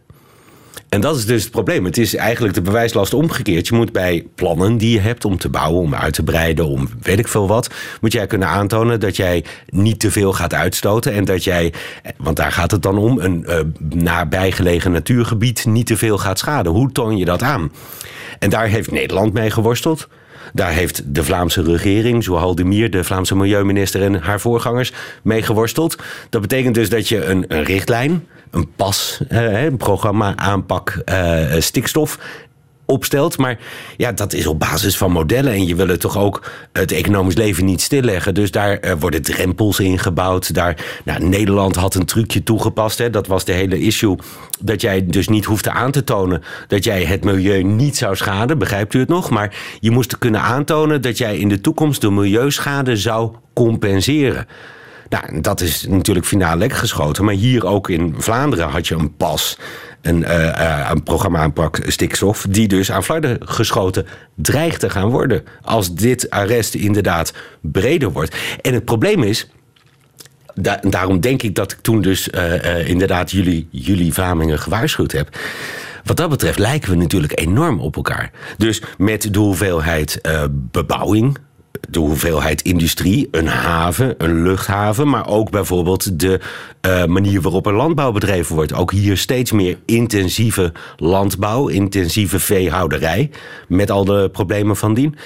En 0.93 1.01
dat 1.01 1.17
is 1.17 1.27
dus 1.27 1.43
het 1.43 1.51
probleem. 1.51 1.85
Het 1.85 1.99
is 1.99 2.15
eigenlijk 2.15 2.55
de 2.55 2.63
bewijslast 2.63 3.15
omgekeerd. 3.15 3.69
Je 3.69 3.75
moet 3.75 3.93
bij 3.93 4.27
plannen 4.35 4.77
die 4.77 4.93
je 4.93 5.01
hebt 5.01 5.25
om 5.25 5.39
te 5.39 5.49
bouwen, 5.49 5.83
om 5.83 5.95
uit 5.95 6.15
te 6.15 6.23
breiden, 6.23 6.67
om 6.67 6.89
weet 7.03 7.19
ik 7.19 7.29
veel 7.29 7.49
wat, 7.49 7.71
moet 8.01 8.13
jij 8.13 8.27
kunnen 8.27 8.49
aantonen 8.49 9.01
dat 9.01 9.17
jij 9.17 9.45
niet 9.69 10.01
te 10.01 10.11
veel 10.11 10.33
gaat 10.33 10.55
uitstoten 10.55 11.13
en 11.13 11.25
dat 11.25 11.45
jij, 11.45 11.73
want 12.17 12.37
daar 12.37 12.53
gaat 12.53 12.71
het 12.71 12.83
dan 12.83 12.99
om, 12.99 13.19
een 13.19 13.45
uh, 13.49 13.59
nabijgelegen 14.03 14.93
natuurgebied 14.93 15.67
niet 15.67 15.87
te 15.87 15.97
veel 15.97 16.19
gaat 16.19 16.39
schaden. 16.39 16.73
Hoe 16.73 16.93
toon 16.93 17.17
je 17.17 17.25
dat 17.25 17.43
aan? 17.43 17.73
En 18.39 18.51
daar 18.51 18.67
heeft 18.67 18.91
Nederland 18.91 19.33
mee 19.33 19.51
geworsteld. 19.51 20.09
Daar 20.53 20.73
heeft 20.73 21.15
de 21.15 21.25
Vlaamse 21.25 21.63
regering, 21.63 22.25
Zoal 22.25 22.55
de 22.55 22.65
Mier, 22.65 22.91
de 22.91 23.05
Vlaamse 23.05 23.37
milieuminister 23.37 24.03
en 24.03 24.15
haar 24.15 24.41
voorgangers 24.41 24.93
mee 25.23 25.43
geworsteld. 25.43 25.97
Dat 26.31 26.41
betekent 26.41 26.75
dus 26.75 26.89
dat 26.89 27.09
je 27.09 27.25
een, 27.25 27.45
een 27.49 27.65
richtlijn, 27.65 28.27
een 28.53 28.69
pas, 28.77 29.21
een 29.29 29.77
programma 29.77 30.37
aanpak 30.37 31.03
uh, 31.05 31.41
stikstof 31.59 32.19
opstelt. 32.85 33.39
Maar 33.39 33.59
ja, 33.97 34.13
dat 34.13 34.33
is 34.33 34.47
op 34.47 34.59
basis 34.59 34.97
van 34.97 35.13
modellen. 35.13 35.53
En 35.53 35.67
je 35.67 35.75
wil 35.75 35.89
het 35.89 36.01
toch 36.01 36.19
ook 36.19 36.51
het 36.73 36.93
economisch 36.93 37.35
leven 37.35 37.65
niet 37.65 37.81
stilleggen. 37.81 38.35
Dus 38.35 38.51
daar 38.51 38.79
uh, 38.85 38.93
worden 38.99 39.23
drempels 39.23 39.81
ingebouwd. 39.81 40.55
Daar, 40.55 41.01
nou, 41.05 41.25
Nederland 41.25 41.77
had 41.77 41.95
een 41.95 42.05
trucje 42.05 42.43
toegepast. 42.43 42.99
Hè. 42.99 43.11
Dat 43.11 43.27
was 43.27 43.45
de 43.45 43.53
hele 43.53 43.81
issue. 43.81 44.17
Dat 44.61 44.81
jij 44.81 45.07
dus 45.07 45.29
niet 45.29 45.45
hoefde 45.45 45.71
aan 45.71 45.91
te 45.91 46.05
tonen 46.05 46.43
dat 46.69 46.85
jij 46.85 47.05
het 47.05 47.25
milieu 47.25 47.63
niet 47.63 47.97
zou 47.97 48.17
schaden. 48.17 48.59
Begrijpt 48.59 48.95
u 48.95 48.99
het 48.99 49.09
nog? 49.09 49.31
Maar 49.31 49.57
je 49.81 49.91
moest 49.91 50.19
kunnen 50.19 50.41
aantonen 50.41 51.03
dat 51.03 51.19
jij 51.19 51.37
in 51.39 51.49
de 51.49 51.61
toekomst 51.61 52.01
de 52.01 52.11
milieuschade 52.11 52.97
zou 52.97 53.35
compenseren. 53.53 54.47
Nou, 55.13 55.41
dat 55.41 55.61
is 55.61 55.87
natuurlijk 55.89 56.27
finaal 56.27 56.57
lek 56.57 56.73
geschoten. 56.73 57.25
Maar 57.25 57.35
hier 57.35 57.67
ook 57.67 57.89
in 57.89 58.15
Vlaanderen 58.19 58.69
had 58.69 58.89
je 58.89 58.95
een 58.95 59.17
pas. 59.17 59.59
Een, 60.01 60.21
uh, 60.21 60.91
een 60.91 61.03
programma 61.03 61.39
aanpak 61.39 61.81
stikstof. 61.87 62.47
Die 62.49 62.69
dus 62.69 62.93
aan 62.93 63.05
Vlaanderen 63.05 63.49
geschoten 63.49 64.07
dreigt 64.35 64.81
te 64.81 64.91
gaan 64.91 65.09
worden. 65.09 65.45
Als 65.63 65.95
dit 65.95 66.31
arrest 66.31 66.75
inderdaad 66.75 67.33
breder 67.61 68.13
wordt. 68.13 68.37
En 68.61 68.75
het 68.75 68.85
probleem 68.85 69.23
is. 69.23 69.49
daarom 70.83 71.21
denk 71.21 71.43
ik 71.43 71.55
dat 71.55 71.73
ik 71.73 71.79
toen 71.81 72.01
dus 72.01 72.29
uh, 72.29 72.89
inderdaad 72.89 73.31
jullie, 73.31 73.69
jullie 73.71 74.13
Vlamingen 74.13 74.59
gewaarschuwd 74.59 75.13
heb. 75.13 75.39
Wat 76.05 76.17
dat 76.17 76.31
betreft 76.31 76.59
lijken 76.59 76.91
we 76.91 76.97
natuurlijk 76.97 77.41
enorm 77.41 77.81
op 77.81 77.97
elkaar. 77.97 78.31
Dus 78.57 78.83
met 78.99 79.35
de 79.35 79.39
hoeveelheid 79.39 80.21
bebouwing 80.71 81.39
de 81.89 81.99
hoeveelheid 81.99 82.63
industrie, 82.63 83.29
een 83.31 83.47
haven, 83.47 84.15
een 84.19 84.43
luchthaven, 84.43 85.09
maar 85.09 85.29
ook 85.29 85.51
bijvoorbeeld 85.51 86.21
de 86.21 86.41
uh, 86.87 87.05
manier 87.05 87.41
waarop 87.41 87.67
er 87.67 87.75
landbouw 87.75 88.13
bedreven 88.13 88.55
wordt. 88.55 88.73
Ook 88.73 88.93
hier 88.93 89.17
steeds 89.17 89.53
meer 89.53 89.79
intensieve 89.85 90.73
landbouw, 90.97 91.69
intensieve 91.69 92.39
veehouderij, 92.39 93.31
met 93.69 93.91
al 93.91 94.05
de 94.05 94.29
problemen 94.33 94.77
van 94.77 94.95
dien. 94.95 95.17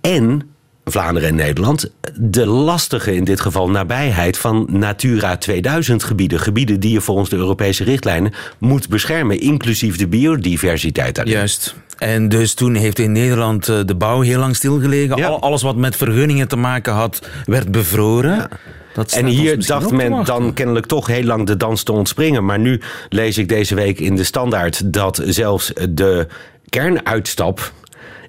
En 0.00 0.50
Vlaanderen 0.90 1.28
en 1.28 1.34
Nederland 1.34 1.90
de 2.14 2.46
lastige, 2.46 3.14
in 3.14 3.24
dit 3.24 3.40
geval 3.40 3.70
nabijheid 3.70 4.38
van 4.38 4.66
Natura 4.70 5.36
2000 5.36 6.02
gebieden. 6.02 6.40
Gebieden 6.40 6.80
die 6.80 6.92
je 6.92 7.00
volgens 7.00 7.28
de 7.28 7.36
Europese 7.36 7.84
richtlijnen 7.84 8.32
moet 8.58 8.88
beschermen, 8.88 9.40
inclusief 9.40 9.96
de 9.96 10.08
biodiversiteit 10.08 11.14
daarin. 11.14 11.34
Juist. 11.34 11.74
En 11.98 12.28
dus 12.28 12.54
toen 12.54 12.74
heeft 12.74 12.98
in 12.98 13.12
Nederland 13.12 13.68
eh, 13.68 13.78
de 13.86 13.94
bouw 13.94 14.20
heel 14.20 14.38
lang 14.38 14.56
stilgelegen. 14.56 15.40
Alles 15.40 15.62
wat 15.62 15.76
met 15.76 15.96
vergunningen 15.96 16.48
te 16.48 16.56
maken 16.56 16.92
had, 16.92 17.26
werd 17.44 17.70
bevroren. 17.70 18.48
Dat 18.94 19.12
en 19.12 19.26
hier 19.26 19.66
dacht 19.66 19.90
men 19.90 20.24
dan 20.24 20.52
kennelijk 20.52 20.86
toch 20.86 21.06
heel 21.06 21.24
lang 21.24 21.46
de 21.46 21.56
dans 21.56 21.82
te 21.82 21.92
ontspringen. 21.92 22.44
Maar 22.44 22.58
nu 22.58 22.80
lees 23.08 23.38
ik 23.38 23.48
deze 23.48 23.74
week 23.74 24.00
in 24.00 24.16
de 24.16 24.24
standaard 24.24 24.92
dat 24.92 25.22
zelfs 25.24 25.72
de 25.90 26.26
kernuitstap 26.68 27.72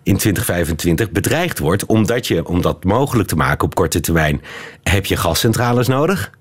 in 0.04 0.18
2025 0.18 1.12
bedreigd 1.12 1.60
wordt. 1.60 1.86
Omdat 1.86 2.28
je, 2.28 2.48
om 2.48 2.62
dat 2.62 2.84
mogelijk 2.84 3.30
te 3.30 3.36
maken 3.36 3.66
op 3.66 3.76
korte 3.76 4.00
termijn, 4.00 4.42
heb 4.84 5.06
je 5.06 5.18
gascentrales 5.18 5.88
nodig. 5.88 6.32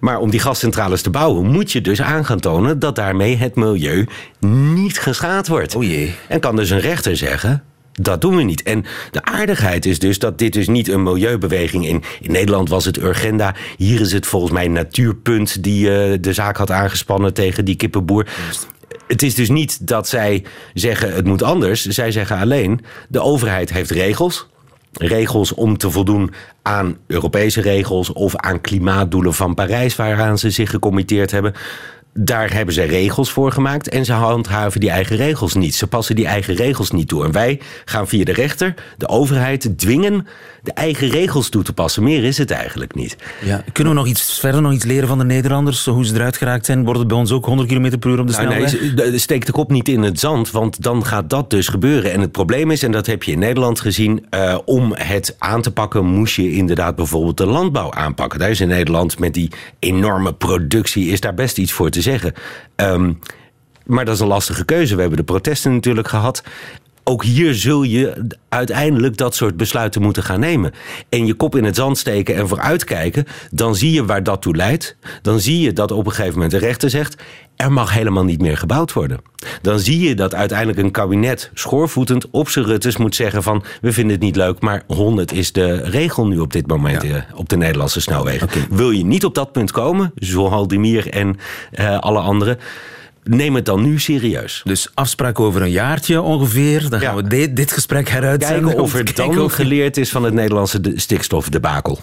Maar 0.00 0.18
om 0.18 0.30
die 0.30 0.40
gascentrales 0.40 1.02
te 1.02 1.10
bouwen, 1.10 1.46
moet 1.46 1.72
je 1.72 1.80
dus 1.80 2.02
aan 2.02 2.24
gaan 2.24 2.40
tonen 2.40 2.78
dat 2.78 2.96
daarmee 2.96 3.36
het 3.36 3.54
milieu 3.54 4.06
niet 4.40 4.98
geschaad 4.98 5.48
wordt. 5.48 5.76
O 5.76 5.82
jee. 5.82 6.14
En 6.28 6.40
kan 6.40 6.56
dus 6.56 6.70
een 6.70 6.80
rechter 6.80 7.16
zeggen. 7.16 7.62
Dat 7.92 8.20
doen 8.20 8.36
we 8.36 8.42
niet. 8.42 8.62
En 8.62 8.84
de 9.10 9.24
aardigheid 9.24 9.86
is 9.86 9.98
dus 9.98 10.18
dat 10.18 10.38
dit 10.38 10.52
dus 10.52 10.68
niet 10.68 10.88
een 10.88 11.02
milieubeweging 11.02 11.86
in. 11.86 12.02
In 12.20 12.32
Nederland 12.32 12.68
was 12.68 12.84
het 12.84 12.96
Urgenda. 13.02 13.54
Hier 13.76 14.00
is 14.00 14.12
het 14.12 14.26
volgens 14.26 14.52
mij 14.52 14.68
Natuurpunt 14.68 15.62
die 15.62 15.88
uh, 15.88 16.18
de 16.20 16.32
zaak 16.32 16.56
had 16.56 16.70
aangespannen 16.70 17.34
tegen 17.34 17.64
die 17.64 17.76
kippenboer. 17.76 18.26
Het 19.06 19.22
is 19.22 19.34
dus 19.34 19.48
niet 19.48 19.86
dat 19.86 20.08
zij 20.08 20.44
zeggen 20.74 21.14
het 21.14 21.26
moet 21.26 21.42
anders. 21.42 21.86
Zij 21.86 22.10
zeggen 22.10 22.38
alleen 22.38 22.80
de 23.08 23.20
overheid 23.20 23.72
heeft 23.72 23.90
regels 23.90 24.46
regels 24.98 25.54
om 25.54 25.76
te 25.76 25.90
voldoen 25.90 26.32
aan 26.62 26.96
Europese 27.06 27.60
regels 27.60 28.12
of 28.12 28.36
aan 28.36 28.60
klimaatdoelen 28.60 29.34
van 29.34 29.54
Parijs, 29.54 29.96
waaraan 29.96 30.38
ze 30.38 30.50
zich 30.50 30.70
gecommitteerd 30.70 31.30
hebben. 31.30 31.54
Daar 32.18 32.52
hebben 32.52 32.74
ze 32.74 32.82
regels 32.82 33.30
voor 33.30 33.52
gemaakt 33.52 33.88
en 33.88 34.04
ze 34.04 34.12
handhaven 34.12 34.80
die 34.80 34.90
eigen 34.90 35.16
regels 35.16 35.54
niet. 35.54 35.74
Ze 35.74 35.86
passen 35.86 36.14
die 36.14 36.26
eigen 36.26 36.54
regels 36.54 36.90
niet 36.90 37.08
toe. 37.08 37.24
En 37.24 37.32
wij 37.32 37.60
gaan 37.84 38.08
via 38.08 38.24
de 38.24 38.32
rechter, 38.32 38.74
de 38.96 39.08
overheid, 39.08 39.78
dwingen 39.78 40.26
de 40.66 40.72
eigen 40.72 41.08
regels 41.08 41.48
toe 41.48 41.62
te 41.62 41.72
passen. 41.72 42.02
Meer 42.02 42.24
is 42.24 42.38
het 42.38 42.50
eigenlijk 42.50 42.94
niet. 42.94 43.16
Ja. 43.44 43.64
Kunnen 43.72 43.92
we 43.92 43.98
nog 43.98 44.08
iets 44.08 44.38
verder 44.38 44.62
nog 44.62 44.72
iets 44.72 44.84
leren 44.84 45.08
van 45.08 45.18
de 45.18 45.24
Nederlanders? 45.24 45.84
Hoe 45.84 46.06
ze 46.06 46.14
eruit 46.14 46.36
geraakt 46.36 46.66
zijn? 46.66 46.84
Wordt 46.84 46.98
het 46.98 47.08
bij 47.08 47.16
ons 47.16 47.32
ook 47.32 47.44
100 47.44 47.68
km 47.68 47.98
per 47.98 48.10
uur 48.10 48.20
op 48.20 48.26
de 48.26 48.32
nou, 48.32 48.68
snelweg? 48.68 48.94
nee, 48.94 49.18
steek 49.18 49.46
de 49.46 49.52
kop 49.52 49.70
niet 49.70 49.88
in 49.88 50.02
het 50.02 50.20
zand, 50.20 50.50
want 50.50 50.82
dan 50.82 51.04
gaat 51.04 51.30
dat 51.30 51.50
dus 51.50 51.68
gebeuren. 51.68 52.12
En 52.12 52.20
het 52.20 52.32
probleem 52.32 52.70
is, 52.70 52.82
en 52.82 52.92
dat 52.92 53.06
heb 53.06 53.22
je 53.22 53.32
in 53.32 53.38
Nederland 53.38 53.80
gezien... 53.80 54.26
Uh, 54.30 54.58
om 54.64 54.92
het 54.94 55.36
aan 55.38 55.62
te 55.62 55.70
pakken 55.70 56.04
moest 56.04 56.36
je 56.36 56.52
inderdaad 56.52 56.96
bijvoorbeeld 56.96 57.36
de 57.36 57.46
landbouw 57.46 57.92
aanpakken. 57.92 58.38
Daar 58.38 58.50
is 58.50 58.60
in 58.60 58.68
Nederland 58.68 59.18
met 59.18 59.34
die 59.34 59.50
enorme 59.78 60.32
productie... 60.32 61.08
is 61.08 61.20
daar 61.20 61.34
best 61.34 61.58
iets 61.58 61.72
voor 61.72 61.90
te 61.90 62.02
zeggen. 62.06 62.32
Um, 62.76 63.18
maar 63.86 64.04
dat 64.04 64.14
is 64.14 64.20
een 64.20 64.26
lastige 64.26 64.64
keuze. 64.64 64.94
We 64.94 65.00
hebben 65.00 65.18
de 65.18 65.24
protesten 65.24 65.72
natuurlijk 65.72 66.08
gehad 66.08 66.42
ook 67.08 67.24
hier 67.24 67.54
zul 67.54 67.82
je 67.82 68.26
uiteindelijk 68.48 69.16
dat 69.16 69.34
soort 69.34 69.56
besluiten 69.56 70.02
moeten 70.02 70.22
gaan 70.22 70.40
nemen. 70.40 70.72
En 71.08 71.26
je 71.26 71.34
kop 71.34 71.56
in 71.56 71.64
het 71.64 71.76
zand 71.76 71.98
steken 71.98 72.34
en 72.34 72.48
vooruitkijken, 72.48 73.24
dan 73.50 73.74
zie 73.74 73.92
je 73.92 74.04
waar 74.04 74.22
dat 74.22 74.42
toe 74.42 74.56
leidt. 74.56 74.96
Dan 75.22 75.40
zie 75.40 75.60
je 75.60 75.72
dat 75.72 75.90
op 75.90 76.06
een 76.06 76.12
gegeven 76.12 76.32
moment 76.32 76.50
de 76.50 76.58
rechter 76.58 76.90
zegt: 76.90 77.22
er 77.56 77.72
mag 77.72 77.92
helemaal 77.92 78.24
niet 78.24 78.40
meer 78.40 78.56
gebouwd 78.56 78.92
worden. 78.92 79.20
Dan 79.62 79.78
zie 79.78 80.08
je 80.08 80.14
dat 80.14 80.34
uiteindelijk 80.34 80.78
een 80.78 80.90
kabinet 80.90 81.50
schoorvoetend 81.54 82.30
op 82.30 82.48
zijn 82.48 82.64
ruttes 82.64 82.96
moet 82.96 83.14
zeggen 83.14 83.42
van 83.42 83.64
we 83.80 83.92
vinden 83.92 84.12
het 84.12 84.24
niet 84.24 84.36
leuk, 84.36 84.60
maar 84.60 84.82
100 84.86 85.32
is 85.32 85.52
de 85.52 85.76
regel 85.76 86.26
nu 86.26 86.38
op 86.38 86.52
dit 86.52 86.66
moment 86.66 87.02
ja. 87.02 87.14
Eh, 87.14 87.22
op 87.38 87.48
de 87.48 87.56
Nederlandse 87.56 88.00
snelwegen. 88.00 88.48
Wil 88.70 88.90
je 88.90 89.04
niet 89.04 89.24
op 89.24 89.34
dat 89.34 89.52
punt 89.52 89.70
komen, 89.70 90.12
zoals 90.14 90.50
Haldimir 90.50 91.08
en 91.10 91.36
uh, 91.78 91.98
alle 91.98 92.20
anderen 92.20 92.58
neem 93.28 93.54
het 93.54 93.64
dan 93.64 93.82
nu 93.82 93.98
serieus. 94.00 94.60
Dus 94.64 94.88
afspraak 94.94 95.40
over 95.40 95.62
een 95.62 95.70
jaartje 95.70 96.20
ongeveer. 96.20 96.88
Dan 96.88 97.00
gaan 97.00 97.16
we 97.16 97.26
dit, 97.26 97.56
dit 97.56 97.72
gesprek 97.72 98.08
heruitzenden. 98.08 98.64
Kijken 98.64 98.82
of 98.82 98.94
er 98.94 99.14
dan 99.14 99.38
of... 99.38 99.52
geleerd 99.52 99.96
is 99.96 100.10
van 100.10 100.22
het 100.22 100.34
Nederlandse 100.34 100.80
stikstofdebakel. 100.94 101.98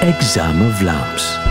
Examen 0.00 0.74
Vlaams. 0.74 1.43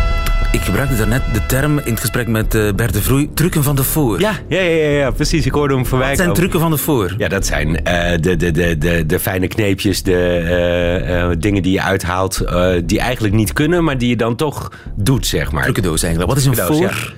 Ik 0.63 0.69
gebruikte 0.69 0.97
daarnet 0.97 1.23
de 1.34 1.45
term 1.45 1.80
in 1.80 1.91
het 1.91 1.99
gesprek 1.99 2.28
met 2.28 2.56
uh, 2.56 2.73
Bert 2.73 2.93
de 2.93 3.02
Vroei, 3.02 3.34
trucken 3.34 3.63
van 3.63 3.76
de 3.76 3.84
voor. 3.84 4.19
Ja, 4.19 4.32
ja, 4.47 4.62
ja, 4.62 4.88
ja, 4.89 5.12
precies. 5.12 5.45
Ik 5.45 5.52
hoorde 5.52 5.73
hem 5.73 5.86
voorbij 5.86 6.08
Wat 6.08 6.17
zijn 6.17 6.34
trucken 6.34 6.60
van 6.60 6.71
de 6.71 6.78
voor? 6.78 7.15
Ja, 7.17 7.28
dat 7.28 7.45
zijn 7.45 7.67
uh, 7.69 8.12
de, 8.19 8.36
de, 8.36 8.52
de, 8.52 8.78
de, 8.78 9.06
de 9.06 9.19
fijne 9.19 9.47
kneepjes, 9.47 10.04
de 10.04 10.99
uh, 11.10 11.36
dingen 11.39 11.63
die 11.63 11.71
je 11.71 11.82
uithaalt, 11.82 12.43
die 12.86 12.99
eigenlijk 12.99 13.34
niet 13.34 13.54
kunnen, 13.54 13.84
maar 13.84 13.97
die 13.97 14.10
je 14.10 14.15
dan 14.15 14.36
toch 14.36 14.71
doet, 14.95 15.26
zeg 15.26 15.52
maar. 15.52 15.63
Trucendoos 15.63 16.04
eigenlijk. 16.04 16.34
Wat 16.34 16.41
is 16.41 16.45
een 16.45 16.65
voor? 16.65 17.13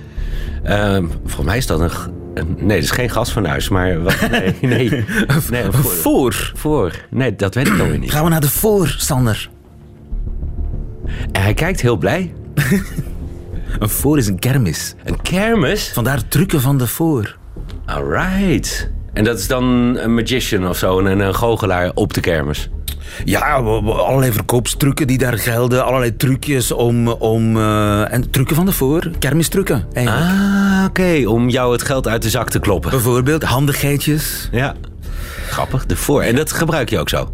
Ja. 0.63 1.01
volgens 1.23 1.45
mij 1.45 1.57
is 1.57 1.67
dat 1.67 1.79
een, 1.79 1.91
Nee, 2.57 2.75
dat 2.75 2.83
is 2.83 2.91
geen 2.91 3.09
gasfornuis, 3.09 3.69
maar... 3.69 4.01
Wat, 4.01 4.15
nee, 4.61 5.05
nee, 5.49 5.69
voor. 5.69 5.91
voor. 5.91 6.51
Voor. 6.55 6.91
Nee, 7.09 7.35
dat 7.35 7.55
weet 7.55 7.67
ik 7.67 7.77
dan 7.77 7.89
weer 7.89 7.99
niet. 7.99 8.11
Gaan 8.11 8.23
we 8.23 8.29
naar 8.29 8.41
de 8.41 8.49
voor, 8.49 8.95
Sander? 8.97 9.49
En 11.31 11.41
hij 11.41 11.53
kijkt 11.53 11.81
heel 11.81 11.97
blij. 11.97 12.33
Een 13.79 13.89
voor 13.89 14.17
is 14.17 14.27
een 14.27 14.39
kermis. 14.39 14.95
Een 15.03 15.21
kermis? 15.21 15.91
Vandaar 15.93 16.27
trucken 16.27 16.61
van 16.61 16.77
de 16.77 16.87
voor. 16.87 17.37
Alright. 17.85 18.91
En 19.13 19.23
dat 19.23 19.39
is 19.39 19.47
dan 19.47 19.63
een 19.97 20.13
magician 20.13 20.67
of 20.67 20.77
zo, 20.77 20.99
een, 20.99 21.19
een 21.19 21.35
goochelaar 21.35 21.91
op 21.93 22.13
de 22.13 22.21
kermis? 22.21 22.69
Ja, 23.25 23.39
allerlei 23.39 24.31
verkoopstrucken 24.31 25.07
die 25.07 25.17
daar 25.17 25.37
gelden. 25.37 25.85
Allerlei 25.85 26.15
trucjes 26.15 26.71
om... 26.71 27.07
om 27.07 27.57
uh, 27.57 28.13
en 28.13 28.29
trucken 28.29 28.55
van 28.55 28.65
de 28.65 28.71
voor. 28.71 29.11
Kermistrucken, 29.19 29.87
eigenlijk. 29.93 30.25
Ah, 30.25 30.85
oké. 30.87 31.23
Om 31.27 31.49
jou 31.49 31.71
het 31.71 31.83
geld 31.83 32.07
uit 32.07 32.21
de 32.21 32.29
zak 32.29 32.49
te 32.49 32.59
kloppen. 32.59 32.89
Bijvoorbeeld 32.89 33.43
handigheidjes. 33.43 34.49
Ja. 34.51 34.75
Grappig, 35.47 35.85
de 35.85 35.95
voor. 35.95 36.21
En 36.21 36.35
dat 36.35 36.51
gebruik 36.51 36.89
je 36.89 36.99
ook 36.99 37.09
zo? 37.09 37.31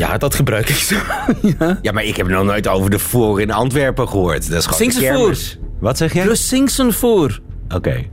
Ja, 0.00 0.18
dat 0.18 0.34
gebruik 0.34 0.68
ik 0.68 0.76
zo. 0.76 0.96
ja. 1.58 1.78
ja, 1.82 1.92
maar 1.92 2.04
ik 2.04 2.16
heb 2.16 2.28
nog 2.28 2.44
nooit 2.44 2.68
over 2.68 2.90
de 2.90 2.98
voor 2.98 3.40
in 3.40 3.50
Antwerpen 3.50 4.08
gehoord. 4.08 4.50
Dat 4.50 4.58
is 4.58 4.64
gewoon 4.66 4.90
Singsen 4.90 5.14
voor. 5.14 5.36
Wat 5.80 5.96
zeg 5.96 6.12
jij? 6.12 6.24
De 6.24 6.34
Singsen 6.34 6.92
voor. 6.92 7.40
Oké. 7.74 8.04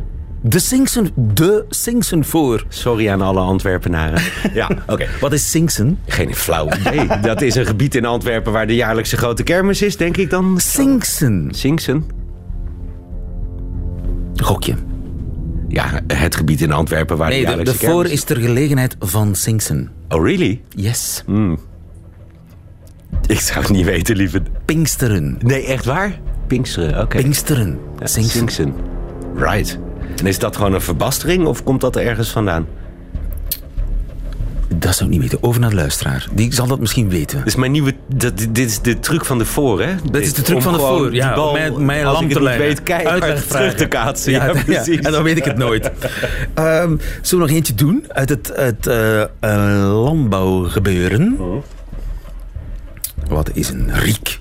De 0.42 0.60
Singsen, 0.60 1.10
de 1.16 1.66
Singsen 1.70 2.26
voor. 2.26 2.66
Sorry 2.68 3.10
aan 3.10 3.22
alle 3.22 3.40
Antwerpenaren. 3.40 4.22
ja, 4.54 4.70
oké. 4.88 5.08
Wat 5.20 5.34
is 5.34 5.52
Singsen? 5.52 6.00
Geen 6.06 6.36
flauw 6.36 6.70
idee. 6.80 7.08
dat 7.22 7.42
is 7.42 7.56
een 7.56 7.66
gebied 7.66 7.96
in 7.96 8.06
Antwerpen 8.06 8.52
waar 8.52 8.68
de 8.68 8.76
jaarlijkse 8.76 9.18
grote 9.18 9.44
kermis 9.44 9.82
is, 9.82 9.98
denk 9.98 10.18
ik 10.18 10.30
dan. 10.30 10.60
Singsen. 10.60 11.50
Singsen? 11.52 12.06
Gokje. 14.36 14.74
Ja, 15.68 16.02
het 16.08 16.36
gebied 16.36 16.62
in 16.62 16.72
Antwerpen 16.72 17.18
waar 17.18 17.30
nee, 17.30 17.40
de 17.40 17.46
jaarlijkse 17.46 17.78
de, 17.78 17.86
de 17.86 17.92
voor 17.92 18.06
is 18.06 18.24
ter 18.24 18.38
gelegenheid 18.38 18.96
van 19.00 19.36
Singsen. 19.36 19.92
Oh, 20.10 20.26
really? 20.26 20.62
Yes. 20.70 21.24
Mm. 21.26 21.60
Ik 23.28 23.40
zou 23.40 23.60
het 23.60 23.70
niet 23.70 23.86
weten, 23.86 24.16
lieve. 24.16 24.42
Pinksteren. 24.66 25.38
Nee, 25.44 25.66
echt 25.66 25.86
waar? 25.86 26.20
Pinksteren, 26.48 27.02
oké. 27.02 27.18
Pinksteren. 27.18 27.80
Ja. 28.00 29.52
Right. 29.52 29.80
En 30.16 30.26
is 30.26 30.40
dat 30.40 30.56
gewoon 30.56 30.74
een 30.74 30.82
verbastering 30.82 31.46
of 31.46 31.64
komt 31.64 31.82
dat 31.82 31.96
ergens 31.96 32.30
vandaan? 32.30 32.68
Dat 34.76 34.96
zou 34.96 35.10
ik 35.10 35.16
niet 35.20 35.22
weten. 35.30 35.44
Over 35.48 35.62
naar 35.62 35.70
de 35.70 35.76
luisteraar. 35.76 36.28
Die 36.34 36.54
zal 36.54 36.68
dat 36.68 36.80
misschien 36.80 37.10
weten. 37.10 37.38
Dit 37.38 37.48
is 37.48 37.56
mijn 37.56 37.72
nieuwe. 37.72 37.94
Dat, 38.16 38.38
dit 38.38 38.58
is 38.70 38.80
de 38.82 39.00
truc 39.00 39.26
van 39.26 39.38
de 39.38 39.46
voor, 39.46 39.82
hè? 39.82 39.96
Dat 40.12 40.22
is 40.22 40.34
de 40.34 40.42
truc 40.42 40.56
Om 40.58 40.62
van 40.64 40.74
de 40.74 40.80
voor. 40.80 41.10
die 41.12 41.20
Ja, 41.22 41.34
bal, 41.36 41.48
om 41.48 41.54
mij, 41.54 41.72
mij 41.72 42.06
als 42.06 42.16
lam 42.20 42.26
ik 42.26 42.32
te 42.36 42.42
leggen. 42.44 42.62
weet, 42.64 42.84
keihard 42.84 43.22
Uitlegvragen. 43.22 43.58
terug 43.68 43.74
te 43.76 43.86
kaatsen. 43.88 44.32
Ja, 44.32 44.46
Ja, 44.46 44.54
ja, 44.56 44.64
precies. 44.64 45.00
en 45.00 45.12
dan 45.12 45.24
weet 45.24 45.38
ik 45.38 45.44
het 45.46 45.58
nooit. 45.58 45.92
Ehm, 46.54 46.96
zullen 47.22 47.46
we 47.46 47.50
nog 47.50 47.50
eentje 47.50 47.76
doen 47.76 48.06
uit 48.08 48.30
het, 48.30 48.52
het 48.56 48.88
eh, 48.88 49.22
eh, 49.22 49.30
landbouwgebeuren? 50.04 51.38
Wat 53.30 53.50
is 53.54 53.70
een 53.70 54.00
riek? 54.00 54.40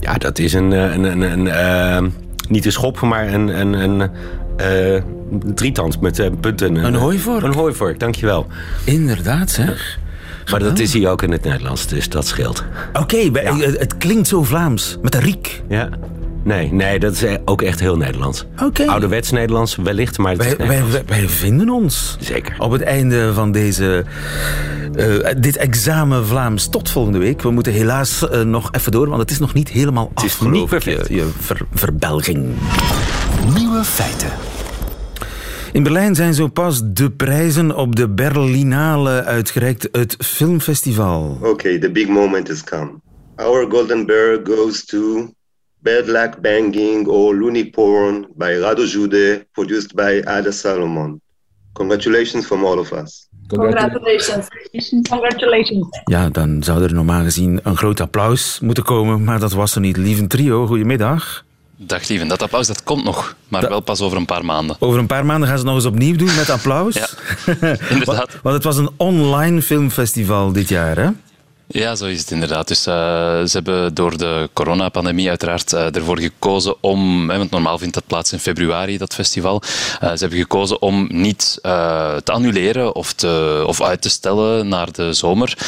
Ja, 0.00 0.14
dat 0.14 0.38
is 0.38 0.52
een. 0.52 0.72
eh, 0.72 0.94
een, 0.94 1.04
een, 1.04 1.20
een 1.20 1.48
eh, 1.48 2.02
niet 2.48 2.64
een 2.64 2.72
schop, 2.72 3.00
maar 3.00 3.32
een. 3.32 3.60
een, 3.60 3.72
een 3.72 4.10
eh, 4.56 5.02
drietand 5.54 6.00
met 6.00 6.40
punten. 6.40 6.74
Een 6.76 6.94
hooivork. 6.94 7.42
Een 7.42 7.54
hooivork, 7.54 8.00
dankjewel. 8.00 8.46
Inderdaad, 8.84 9.50
zeg. 9.50 9.98
Maar 10.50 10.60
dat 10.60 10.78
is 10.78 10.92
hier 10.92 11.08
ook 11.08 11.22
in 11.22 11.32
het 11.32 11.42
Nederlands, 11.42 11.86
dus 11.86 12.08
dat 12.08 12.26
scheelt. 12.26 12.64
Oké, 12.92 13.16
het 13.78 13.96
klinkt 13.96 14.28
zo 14.28 14.42
Vlaams. 14.42 14.98
Met 15.02 15.14
een 15.14 15.20
riek. 15.20 15.62
Ja. 15.68 15.88
Nee, 16.46 16.72
nee, 16.72 16.98
dat 16.98 17.12
is 17.12 17.24
ook 17.44 17.62
echt 17.62 17.80
heel 17.80 17.96
Nederlands. 17.96 18.44
Oké. 18.62 18.86
Ouderwets 18.86 19.30
Nederlands, 19.30 19.76
wellicht, 19.76 20.18
maar 20.18 20.32
het 20.32 20.40
is 20.40 20.46
Wij, 20.46 20.56
wij, 20.56 20.66
Nederlands. 20.66 21.06
wij, 21.08 21.18
wij 21.18 21.28
vinden 21.28 21.68
ons. 21.70 22.16
Zeker. 22.20 22.54
Op 22.58 22.70
het 22.70 22.82
einde 22.82 23.34
van 23.34 23.52
deze, 23.52 24.04
eh, 24.94 25.06
dit 25.38 25.56
examen 25.56 26.26
Vlaams 26.26 26.68
tot 26.68 26.90
volgende 26.90 27.18
week. 27.18 27.42
We 27.42 27.50
moeten 27.50 27.72
helaas 27.72 28.28
eh, 28.28 28.40
nog 28.40 28.72
even 28.72 28.92
door, 28.92 29.08
want 29.08 29.20
het 29.20 29.30
is 29.30 29.38
nog 29.38 29.54
niet 29.54 29.68
helemaal 29.68 30.10
Het 30.14 30.24
is 30.24 30.38
af, 30.40 30.46
niet 30.50 30.68
perfect. 30.68 31.08
Je, 31.08 31.14
je 31.14 31.28
ver- 31.40 31.66
verbelging. 31.72 32.46
Nieuwe 33.56 33.84
feiten. 33.84 34.30
In 35.72 35.82
Berlijn 35.82 36.14
zijn 36.14 36.34
zo 36.34 36.46
pas 36.48 36.80
de 36.84 37.10
prijzen 37.10 37.76
op 37.76 37.96
de 37.96 38.08
Berlinale 38.08 39.24
uitgereikt, 39.24 39.88
het 39.92 40.16
filmfestival. 40.18 41.38
Okay, 41.42 41.78
the 41.78 41.90
big 41.90 42.08
moment 42.08 42.48
has 42.48 42.64
come. 42.64 42.90
Our 43.36 43.66
golden 43.70 44.06
bear 44.06 44.38
goes 44.44 44.84
to 44.84 45.30
Bad 45.86 46.06
Luck 46.06 46.40
Banging 46.40 47.06
or 47.08 47.34
Looney 47.34 47.64
Porn 47.70 48.26
by 48.36 48.52
Rado 48.62 48.84
Jude, 48.92 49.46
produced 49.52 49.94
by 49.94 50.22
Ada 50.24 50.50
Salomon. 50.52 51.20
Congratulations 51.72 52.46
from 52.46 52.64
all 52.64 52.78
of 52.78 52.92
us. 52.92 53.28
Congratulations. 53.46 54.48
Congratulations. 55.08 55.86
Ja, 56.04 56.28
dan 56.28 56.62
zou 56.62 56.82
er 56.82 56.94
normaal 56.94 57.22
gezien 57.22 57.60
een 57.62 57.76
groot 57.76 58.00
applaus 58.00 58.58
moeten 58.62 58.84
komen, 58.84 59.24
maar 59.24 59.40
dat 59.40 59.52
was 59.52 59.74
er 59.74 59.80
niet. 59.80 59.96
Lieve 59.96 60.26
trio, 60.26 60.66
goedemiddag. 60.66 61.44
Dag 61.78 62.08
lieven, 62.08 62.28
dat 62.28 62.42
applaus 62.42 62.66
dat 62.66 62.82
komt 62.82 63.04
nog, 63.04 63.36
maar 63.48 63.68
wel 63.68 63.80
pas 63.80 64.00
over 64.00 64.16
een 64.16 64.24
paar 64.26 64.44
maanden. 64.44 64.76
Over 64.78 64.98
een 64.98 65.06
paar 65.06 65.26
maanden 65.26 65.48
gaan 65.48 65.58
ze 65.58 65.64
het 65.64 65.72
nog 65.74 65.82
eens 65.84 65.92
opnieuw 65.92 66.16
doen 66.16 66.34
met 66.36 66.50
applaus. 66.50 66.94
Ja, 66.94 67.06
inderdaad. 67.90 68.04
Want- 68.06 68.38
Want 68.42 68.54
het 68.54 68.64
was 68.64 68.76
een 68.76 68.90
online 68.96 69.62
filmfestival 69.62 70.52
dit 70.52 70.68
jaar, 70.68 70.96
hè? 70.96 71.08
Ja, 71.68 71.94
zo 71.94 72.04
is 72.04 72.20
het 72.20 72.30
inderdaad. 72.30 72.68
Dus 72.68 72.86
eh, 72.86 72.94
ze 72.94 73.50
hebben 73.52 73.94
door 73.94 74.16
de 74.16 74.48
coronapandemie 74.52 75.28
uiteraard 75.28 75.72
eh, 75.72 75.94
ervoor 75.94 76.18
gekozen 76.18 76.74
om, 76.80 77.30
hè, 77.30 77.38
want 77.38 77.50
normaal 77.50 77.78
vindt 77.78 77.94
dat 77.94 78.06
plaats 78.06 78.32
in 78.32 78.38
februari, 78.38 78.98
dat 78.98 79.14
festival. 79.14 79.62
Eh, 80.00 80.10
ze 80.10 80.18
hebben 80.18 80.38
gekozen 80.38 80.82
om 80.82 81.06
niet 81.10 81.58
te 81.62 82.32
annuleren 82.32 82.94
of, 82.94 83.12
te, 83.12 83.64
of 83.66 83.82
uit 83.82 84.02
te 84.02 84.08
stellen 84.08 84.68
naar 84.68 84.92
de 84.92 85.12
zomer. 85.12 85.58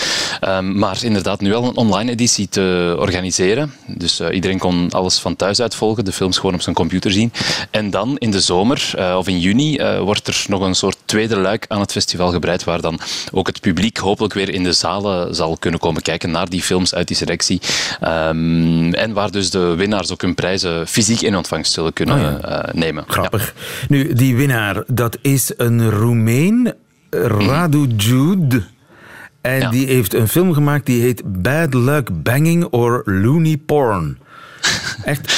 Ehm, 0.40 0.78
maar 0.78 0.98
inderdaad 1.04 1.40
nu 1.40 1.54
al 1.54 1.64
een 1.64 1.76
online 1.76 2.10
editie 2.10 2.48
te 2.48 2.96
organiseren. 2.98 3.74
Dus 3.86 4.20
iedereen 4.20 4.58
kon 4.58 4.90
alles 4.90 5.18
van 5.18 5.36
thuis 5.36 5.60
uit 5.60 5.74
volgen, 5.74 6.04
de 6.04 6.12
films 6.12 6.36
gewoon 6.36 6.54
op 6.54 6.62
zijn 6.62 6.74
computer 6.74 7.12
zien. 7.12 7.32
En 7.70 7.90
dan 7.90 8.16
in 8.18 8.30
de 8.30 8.40
zomer, 8.40 8.94
of 9.16 9.28
in 9.28 9.40
juni, 9.40 9.80
wordt 10.00 10.26
er 10.26 10.44
nog 10.48 10.60
een 10.60 10.74
soort 10.74 10.96
tweede 11.04 11.36
luik 11.36 11.64
aan 11.68 11.80
het 11.80 11.92
festival 11.92 12.30
gebreid, 12.30 12.64
waar 12.64 12.80
dan 12.80 13.00
ook 13.32 13.46
het 13.46 13.60
publiek 13.60 13.96
hopelijk 13.96 14.34
weer 14.34 14.48
in 14.54 14.62
de 14.62 14.72
zalen 14.72 15.34
zal 15.34 15.56
kunnen 15.56 15.80
komen 15.80 15.87
kijken 16.02 16.30
naar 16.30 16.48
die 16.48 16.62
films 16.62 16.94
uit 16.94 17.08
die 17.08 17.16
selectie. 17.16 17.60
Ehm, 18.00 18.92
en 18.94 19.12
waar 19.12 19.30
dus 19.30 19.50
de 19.50 19.74
winnaars 19.76 20.12
ook 20.12 20.22
hun 20.22 20.34
prijzen 20.34 20.86
fysiek 20.86 21.20
in 21.20 21.36
ontvangst 21.36 21.72
zullen 21.72 21.92
kunnen 21.92 22.14
Oh 22.34 22.40
ja. 22.40 22.62
eh, 22.62 22.74
nemen. 22.74 23.04
Grappig. 23.06 23.54
Nu, 23.88 24.12
die 24.12 24.36
winnaar, 24.36 24.82
dat 24.86 25.18
is 25.22 25.52
een 25.56 25.90
Roemeen, 25.90 26.72
Radu 27.10 27.86
Jude. 27.96 28.62
En 29.40 29.60
Ja. 29.60 29.70
die 29.70 29.86
heeft 29.86 30.14
een 30.14 30.28
film 30.28 30.52
gemaakt 30.52 30.86
die 30.86 31.02
heet 31.02 31.42
Bad 31.42 31.74
Luck 31.74 32.22
Banging 32.22 32.64
or 32.64 33.02
Looney 33.04 33.56
Porn. 33.66 34.18
Echt, 35.04 35.32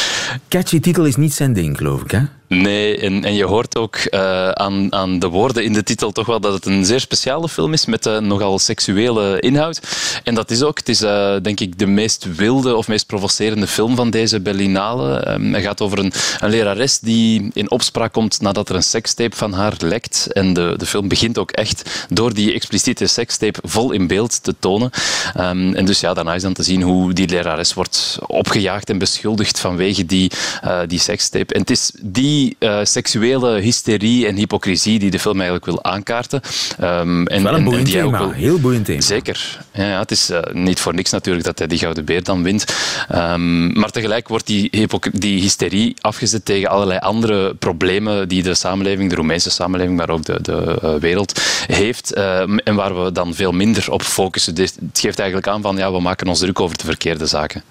catchy 0.48 0.80
titel 0.80 1.04
is 1.04 1.16
niet 1.16 1.32
zijn 1.32 1.52
ding, 1.52 1.76
geloof 1.76 2.02
ik, 2.02 2.10
hè? 2.10 2.20
Nee, 2.50 2.98
en, 2.98 3.24
en 3.24 3.34
je 3.34 3.44
hoort 3.44 3.76
ook 3.76 3.96
eh, 3.96 4.48
aan, 4.48 4.92
aan 4.94 5.18
de 5.18 5.28
woorden 5.28 5.64
in 5.64 5.72
de 5.72 5.82
titel 5.82 6.12
toch 6.12 6.26
wel 6.26 6.40
dat 6.40 6.52
het 6.52 6.66
een 6.66 6.84
zeer 6.84 7.00
speciale 7.00 7.48
film 7.48 7.72
is 7.72 7.86
met 7.86 8.06
eh, 8.06 8.18
nogal 8.18 8.58
seksuele 8.58 9.40
inhoud. 9.40 9.80
En 10.24 10.34
dat 10.34 10.50
is 10.50 10.62
ook, 10.62 10.78
het 10.78 10.88
is 10.88 11.02
eh, 11.02 11.34
denk 11.42 11.60
ik 11.60 11.78
de 11.78 11.86
meest 11.86 12.36
wilde 12.36 12.76
of 12.76 12.88
meest 12.88 13.06
provocerende 13.06 13.66
film 13.66 13.96
van 13.96 14.10
deze 14.10 14.40
Berlinale. 14.40 15.16
Ehm, 15.16 15.52
het 15.52 15.62
gaat 15.62 15.80
over 15.80 15.98
een, 15.98 16.12
een 16.40 16.50
lerares 16.50 16.98
die 16.98 17.50
in 17.52 17.70
opspraak 17.70 18.12
komt 18.12 18.40
nadat 18.40 18.68
er 18.68 18.74
een 18.74 18.82
sekstape 18.82 19.36
van 19.36 19.52
haar 19.52 19.74
lekt. 19.78 20.32
En 20.32 20.52
de, 20.52 20.74
de 20.76 20.86
film 20.86 21.08
begint 21.08 21.38
ook 21.38 21.50
echt 21.50 22.06
door 22.08 22.34
die 22.34 22.52
expliciete 22.52 23.06
sekstape 23.06 23.60
vol 23.62 23.92
in 23.92 24.06
beeld 24.06 24.42
te 24.42 24.54
tonen. 24.58 24.90
Ehm, 25.34 25.74
en 25.74 25.84
dus 25.84 26.00
ja, 26.00 26.14
daarna 26.14 26.34
is 26.34 26.42
dan 26.42 26.52
te 26.52 26.62
zien 26.62 26.82
hoe 26.82 27.12
die 27.12 27.28
lerares 27.28 27.74
wordt 27.74 28.18
opgejaagd 28.26 28.90
en 28.90 28.98
beschuldigd 28.98 29.60
vanwege 29.60 30.06
die, 30.06 30.19
eh, 30.62 30.78
die 30.86 30.98
sekstape. 30.98 31.54
En 31.54 31.60
het 31.60 31.70
is 31.70 31.90
die 32.02 32.56
eh, 32.58 32.78
seksuele 32.82 33.60
hysterie 33.60 34.26
en 34.26 34.36
hypocrisie 34.36 34.98
die 34.98 35.10
de 35.10 35.18
film 35.18 35.34
eigenlijk 35.34 35.64
wil 35.64 35.84
aankaarten. 35.84 36.40
Ehm, 36.78 37.24
en, 37.24 37.24
Wel 37.24 37.36
een 37.36 37.46
en- 37.46 37.54
en 37.54 37.64
boeiend 37.64 37.86
die 37.86 37.96
ook 38.02 38.12
thema, 38.12 38.18
wil- 38.18 38.30
heel 38.30 38.58
boeiend 38.60 38.84
thema. 38.84 39.00
Zeker. 39.00 39.58
Ja, 39.72 39.88
ja, 39.88 39.98
het 39.98 40.10
is 40.10 40.30
eh, 40.30 40.38
niet 40.52 40.80
voor 40.80 40.94
niks 40.94 41.10
natuurlijk 41.10 41.44
dat 41.44 41.58
hij 41.58 41.66
die 41.68 41.78
Gouden 41.78 42.04
Beer 42.04 42.22
dan 42.22 42.42
wint. 42.42 42.64
Ehm, 43.08 43.78
maar 43.78 43.90
tegelijk 43.90 44.28
wordt 44.28 44.46
die, 44.46 44.86
die 45.12 45.40
hysterie 45.40 45.94
afgezet 46.00 46.44
tegen 46.44 46.68
allerlei 46.70 46.98
andere 46.98 47.54
problemen 47.54 48.28
die 48.28 48.42
de 48.42 48.54
samenleving, 48.54 49.10
de 49.10 49.16
Roemeense 49.16 49.50
samenleving, 49.50 49.96
maar 49.96 50.10
ook 50.10 50.24
de, 50.24 50.38
de 50.42 50.96
wereld 51.00 51.40
heeft. 51.66 52.12
ehm, 52.12 52.56
en 52.58 52.74
waar 52.74 53.04
we 53.04 53.12
dan 53.12 53.34
veel 53.34 53.52
minder 53.52 53.90
op 53.90 54.02
focussen. 54.02 54.54
Dus 54.54 54.72
het 54.90 54.98
geeft 55.00 55.18
eigenlijk 55.18 55.48
aan 55.48 55.62
van 55.62 55.76
ja, 55.76 55.92
we 55.92 56.00
maken 56.00 56.28
ons 56.28 56.38
druk 56.38 56.60
over 56.60 56.76
de 56.76 56.84
verkeerde 56.84 57.26
zaken. 57.26 57.62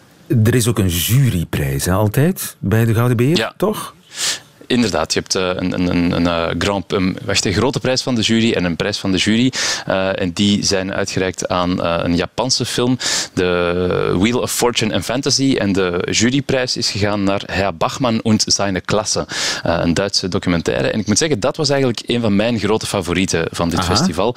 Er 0.44 0.56
is 0.56 0.68
ook 0.68 0.80
een 0.80 0.88
juryprijs, 0.88 1.86
hè, 1.86 1.92
altijd, 1.94 2.56
bij 2.60 2.86
de 2.86 2.94
Gouden 2.94 3.18
Beer, 3.18 3.38
Ja. 3.38 3.54
toch? 3.58 3.96
Inderdaad, 4.70 5.14
je 5.14 5.20
hebt 5.20 5.36
eh, 5.36 5.48
een, 5.56 5.74
een, 5.74 5.90
een, 5.90 6.12
een, 6.12 6.28
eh, 6.28 6.56
grand, 6.58 6.92
een, 6.92 7.18
wacht, 7.26 7.46
een 7.46 7.54
grote 7.54 7.80
prijs 7.80 8.02
van 8.02 8.16
de 8.16 8.22
jury 8.22 8.52
en 8.52 8.64
een 8.64 8.76
prijs 8.76 8.98
van 8.98 9.12
de 9.12 9.18
jury. 9.18 9.52
Eh, 9.86 10.22
en 10.22 10.32
die 10.32 10.66
zijn 10.66 10.94
uitgereikt 10.94 11.48
aan 11.48 11.84
een 11.84 12.16
Japanse 12.16 12.66
film, 12.66 12.98
de 13.34 14.16
Wheel 14.20 14.40
of 14.40 14.52
Fortune 14.52 14.94
and 14.94 15.04
Fantasy. 15.04 15.56
En 15.60 15.74
de 15.74 16.08
juryprijs 16.12 16.78
is 16.78 16.90
gegaan 16.90 17.24
naar 17.24 17.42
Herr 17.46 17.76
Bachmann 17.76 18.22
und 18.22 18.44
seine 18.48 18.82
Klasse, 18.82 19.28
een 19.64 19.94
Duitse 19.94 20.28
documentaire. 20.28 20.90
En 20.90 21.00
ik 21.00 21.08
moet 21.08 21.18
zeggen, 21.18 21.40
dat 21.40 21.58
was 21.58 21.70
eigenlijk 21.70 22.02
een 22.06 22.22
van 22.22 22.36
mijn 22.36 22.60
grote 22.60 22.86
favorieten 22.86 23.48
van 23.52 23.70
dit 23.70 23.80
Aha. 23.80 23.96
festival. 23.96 24.36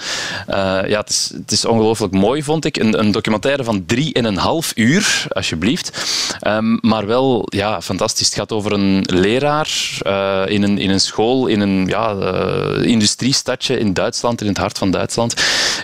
Ja, 0.87 0.99
het 0.99 1.09
is, 1.09 1.31
het 1.35 1.53
is 1.53 1.65
ongelooflijk 1.65 2.13
mooi, 2.13 2.43
vond 2.43 2.65
ik. 2.65 2.77
Een, 2.77 2.99
een 2.99 3.13
documentaire 3.13 3.65
van 3.65 3.87
drie 3.87 4.13
en 4.13 4.25
een 4.25 4.37
half 4.37 4.73
uur, 4.75 5.27
alsjeblieft. 5.29 5.91
Ehm, 6.41 6.77
maar 6.81 7.07
wel 7.07 7.47
ja, 7.49 7.83
fantastisch. 7.83 8.27
Het 8.27 8.35
gaat 8.35 8.53
over 8.53 8.73
een 8.73 9.03
leraar 9.07 10.01
eh, 10.23 10.55
in, 10.55 10.63
een, 10.63 10.79
in 10.79 10.91
een 10.91 11.01
school, 11.01 11.47
in 11.47 11.61
een 11.61 11.87
ja, 11.87 12.17
eh, 12.17 12.85
industriestadje 12.85 13.79
in 13.79 13.93
Duitsland, 13.93 14.41
in 14.41 14.47
het 14.47 14.57
hart 14.57 14.79
van 14.79 14.91
Duitsland. 14.91 15.35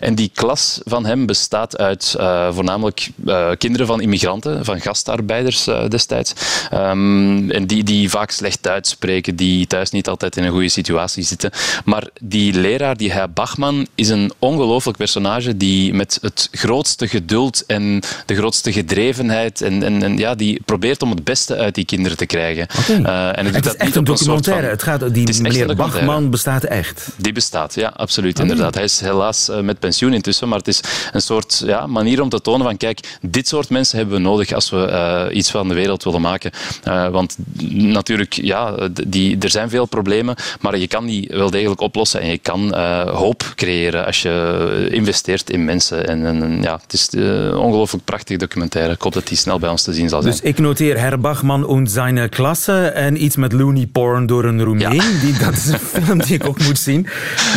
En 0.00 0.14
die 0.14 0.30
klas 0.34 0.80
van 0.84 1.06
hem 1.06 1.26
bestaat 1.26 1.78
uit 1.78 2.14
eh, 2.18 2.48
voornamelijk 2.52 3.10
kinderen 3.58 3.86
van 3.86 4.00
immigranten, 4.00 4.64
van 4.64 4.80
gastarbeiders 4.80 5.68
destijds. 5.88 6.32
Ehm, 6.70 7.50
en 7.50 7.66
die, 7.66 7.84
die 7.84 8.10
vaak 8.10 8.30
slecht 8.30 8.62
Duits 8.62 8.90
spreken, 8.90 9.36
die 9.36 9.66
thuis 9.66 9.90
niet 9.90 10.08
altijd 10.08 10.36
in 10.36 10.44
een 10.44 10.50
goede 10.50 10.68
situatie 10.68 11.22
zitten. 11.24 11.50
Maar 11.84 12.08
die 12.20 12.52
leraar, 12.52 12.96
die 12.96 13.12
Herr 13.12 13.30
Bachmann, 13.30 13.86
is 13.94 14.08
een 14.08 14.32
ongelooflijk 14.38 14.98
personage 14.98 15.56
die 15.56 15.94
met 15.94 16.18
het 16.20 16.48
grootste 16.52 17.08
geduld 17.08 17.64
en 17.66 18.02
de 18.26 18.34
grootste 18.34 18.72
gedrevenheid 18.72 19.62
en, 19.62 19.82
en, 19.82 20.02
en 20.02 20.18
ja, 20.18 20.34
die 20.34 20.60
probeert 20.64 21.02
om 21.02 21.10
het 21.10 21.24
beste 21.24 21.56
uit 21.56 21.74
die 21.74 21.84
kinderen 21.84 22.16
te 22.16 22.26
krijgen. 22.26 22.66
Eh, 22.88 23.38
en 23.38 23.44
doet 23.44 23.54
Het 23.54 23.66
is 23.66 23.72
dat 23.72 23.74
echt 23.74 23.86
niet 23.86 23.96
een 23.96 24.04
documentaire. 24.28 24.66
Het 24.66 24.82
gaat, 24.82 25.14
die 25.14 25.42
meneer 25.42 25.76
Bachman 25.76 26.30
bestaat 26.30 26.64
echt. 26.64 27.08
Die 27.16 27.32
bestaat, 27.32 27.74
ja, 27.74 27.92
absoluut. 27.96 28.36
Ah, 28.36 28.42
inderdaad. 28.42 28.74
Hij 28.74 28.84
is 28.84 29.00
helaas 29.00 29.48
uh, 29.48 29.60
met 29.60 29.78
pensioen 29.78 30.12
intussen, 30.12 30.48
maar 30.48 30.58
het 30.58 30.68
is 30.68 30.80
een 31.12 31.20
soort 31.20 31.62
ja, 31.66 31.86
manier 31.86 32.22
om 32.22 32.28
te 32.28 32.40
tonen 32.40 32.66
van 32.66 32.76
kijk, 32.76 33.18
dit 33.20 33.48
soort 33.48 33.70
mensen 33.70 33.98
hebben 33.98 34.16
we 34.16 34.22
nodig 34.22 34.52
als 34.52 34.70
we 34.70 35.26
uh, 35.30 35.36
iets 35.36 35.50
van 35.50 35.68
de 35.68 35.74
wereld 35.74 36.04
willen 36.04 36.20
maken. 36.20 36.50
Uh, 36.88 37.08
want 37.08 37.36
natuurlijk, 37.72 38.32
ja, 38.32 38.88
die, 39.06 39.38
er 39.38 39.50
zijn 39.50 39.70
veel 39.70 39.86
problemen, 39.86 40.36
maar 40.60 40.78
je 40.78 40.86
kan 40.86 41.06
die 41.06 41.28
wel 41.32 41.50
degelijk 41.50 41.80
oplossen 41.80 42.20
en 42.20 42.30
je 42.30 42.38
kan 42.38 42.76
hoop 43.08 43.52
creëren 43.54 44.06
als 44.06 44.22
je 44.22 44.88
investeert 44.90 45.50
in 45.50 45.64
mensen. 45.64 46.08
En, 46.08 46.26
en 46.26 46.62
ja, 46.62 46.80
het 46.82 46.92
is 46.92 47.08
een 47.10 47.56
ongelooflijk 47.56 48.04
prachtig 48.04 48.36
documentaire. 48.36 48.92
Ik 48.92 49.02
hoop 49.02 49.12
dat 49.12 49.26
die 49.26 49.36
snel 49.36 49.58
bij 49.58 49.70
ons 49.70 49.82
te 49.82 49.92
zien 49.92 50.08
zal 50.08 50.22
zijn. 50.22 50.34
Dus 50.34 50.42
ik 50.42 50.58
noteer 50.58 50.98
Herr 50.98 51.20
Bachman 51.20 51.68
en 51.68 51.86
zijn 51.86 52.28
klasse 52.28 52.86
en 52.86 53.24
iets 53.24 53.36
met 53.36 53.52
loony 53.52 53.86
porn 53.86 54.17
door 54.26 54.44
een 54.44 54.62
Roemeen. 54.62 54.94
Ja. 54.94 55.20
Die, 55.20 55.38
dat 55.38 55.52
is 55.52 55.66
een 55.66 55.78
film 56.02 56.18
die 56.18 56.34
ik 56.34 56.46
ook 56.46 56.58
moet 56.58 56.78
zien. 56.78 57.06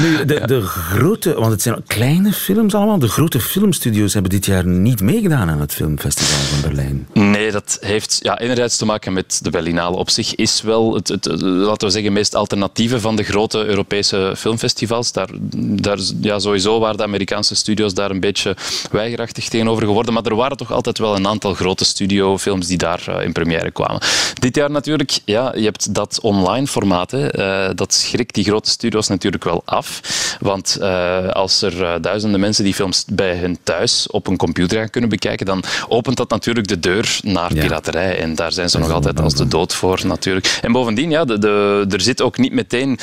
Nu, 0.01 0.25
de, 0.25 0.41
de 0.45 0.61
grote, 0.61 1.33
want 1.33 1.51
het 1.51 1.61
zijn 1.61 1.83
kleine 1.87 2.31
films 2.31 2.73
allemaal, 2.73 2.99
de 2.99 3.07
grote 3.07 3.39
filmstudios 3.39 4.13
hebben 4.13 4.31
dit 4.31 4.45
jaar 4.45 4.65
niet 4.65 5.01
meegedaan 5.01 5.49
aan 5.49 5.59
het 5.59 5.73
filmfestival 5.73 6.39
van 6.39 6.61
Berlijn. 6.61 7.07
Nee, 7.13 7.51
dat 7.51 7.77
heeft 7.81 8.19
ja, 8.21 8.39
enerzijds 8.39 8.77
te 8.77 8.85
maken 8.85 9.13
met 9.13 9.39
de 9.43 9.49
Berlinale 9.49 9.97
op 9.97 10.09
zich 10.09 10.35
is 10.35 10.61
wel 10.61 10.93
het, 10.93 11.07
het, 11.07 11.25
laten 11.41 11.87
we 11.87 11.93
zeggen, 11.93 12.13
meest 12.13 12.35
alternatieve 12.35 12.99
van 12.99 13.15
de 13.15 13.23
grote 13.23 13.65
Europese 13.65 14.33
filmfestivals. 14.37 15.11
Daar, 15.11 15.29
daar, 15.55 15.99
ja, 16.21 16.39
sowieso 16.39 16.79
waren 16.79 16.97
de 16.97 17.03
Amerikaanse 17.03 17.55
studios 17.55 17.93
daar 17.93 18.11
een 18.11 18.19
beetje 18.19 18.55
weigerachtig 18.91 19.47
tegenover 19.47 19.85
geworden, 19.85 20.13
maar 20.13 20.25
er 20.25 20.35
waren 20.35 20.57
toch 20.57 20.71
altijd 20.71 20.97
wel 20.97 21.15
een 21.15 21.27
aantal 21.27 21.53
grote 21.53 21.85
studiofilms 21.85 22.67
die 22.67 22.77
daar 22.77 23.05
uh, 23.09 23.23
in 23.23 23.31
première 23.31 23.71
kwamen. 23.71 24.01
Dit 24.39 24.55
jaar 24.55 24.71
natuurlijk, 24.71 25.19
ja, 25.25 25.53
je 25.55 25.63
hebt 25.63 25.93
dat 25.93 26.19
online 26.21 26.50
formaat, 26.67 27.11
hè, 27.11 27.39
uh, 27.69 27.75
dat 27.75 27.93
schrikt 27.93 28.35
die 28.35 28.43
grote 28.43 28.69
studio's 28.69 29.07
natuurlijk 29.07 29.43
wel 29.43 29.61
af, 29.65 30.01
want 30.39 30.77
uh, 30.79 31.27
als 31.27 31.61
er 31.61 32.01
duizenden 32.01 32.39
mensen 32.39 32.63
die 32.63 32.73
films 32.73 33.05
bij 33.07 33.37
hun 33.37 33.57
thuis 33.63 34.07
op 34.07 34.27
een 34.27 34.37
computer 34.37 34.77
gaan 34.77 34.89
kunnen 34.89 35.09
bekijken, 35.09 35.45
dan 35.45 35.63
opent 35.87 36.17
dat 36.17 36.29
natuurlijk 36.29 36.67
de 36.67 36.79
deur 36.79 37.19
naar 37.23 37.55
ja. 37.55 37.61
piraterij 37.61 38.19
en 38.19 38.35
daar 38.35 38.51
zijn 38.51 38.69
ze 38.69 38.79
nog 38.79 38.91
altijd 38.91 39.19
als 39.19 39.35
de 39.35 39.47
dood 39.47 39.73
voor 39.73 39.99
natuurlijk. 40.03 40.59
En 40.61 40.71
bovendien, 40.71 41.09
ja, 41.09 41.25
de, 41.25 41.39
de, 41.39 41.85
er 41.89 42.01
zit 42.01 42.21
ook 42.21 42.37
niet 42.37 42.53
meteen 42.53 42.99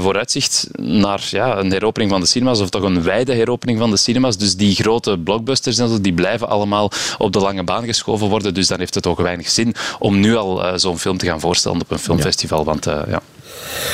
vooruitzicht 0.00 0.68
naar 0.80 1.26
ja, 1.30 1.58
een 1.58 1.70
heropening 1.70 2.10
van 2.10 2.20
de 2.20 2.26
cinemas 2.26 2.60
of 2.60 2.70
toch 2.70 2.82
een 2.82 3.02
wijde 3.02 3.34
heropening 3.34 3.78
van 3.78 3.90
de 3.90 3.96
cinemas, 3.96 4.36
dus 4.36 4.56
die 4.56 4.74
grote 4.74 5.18
blockbusters 5.18 5.78
en 5.78 5.88
zo, 5.88 6.00
die 6.00 6.14
blijven 6.14 6.48
allemaal 6.48 6.90
op 7.18 7.32
de 7.32 7.38
lange 7.38 7.64
baan 7.64 7.84
geschoven 7.84 8.28
worden, 8.28 8.54
dus 8.54 8.66
dan 8.66 8.78
heeft 8.78 8.94
het 8.94 9.06
ook 9.06 9.20
weinig 9.20 9.48
zin 9.48 9.74
om 9.98 10.20
nu 10.20 10.36
al 10.36 10.78
zo'n 10.78 10.98
film 10.98 11.18
te 11.18 11.26
gaan 11.26 11.40
voorstellen 11.40 11.80
op 11.80 11.90
een 11.90 11.98
filmfestival. 11.98 12.55
Want, 12.64 12.86
uh, 12.86 13.00
ja. 13.08 13.20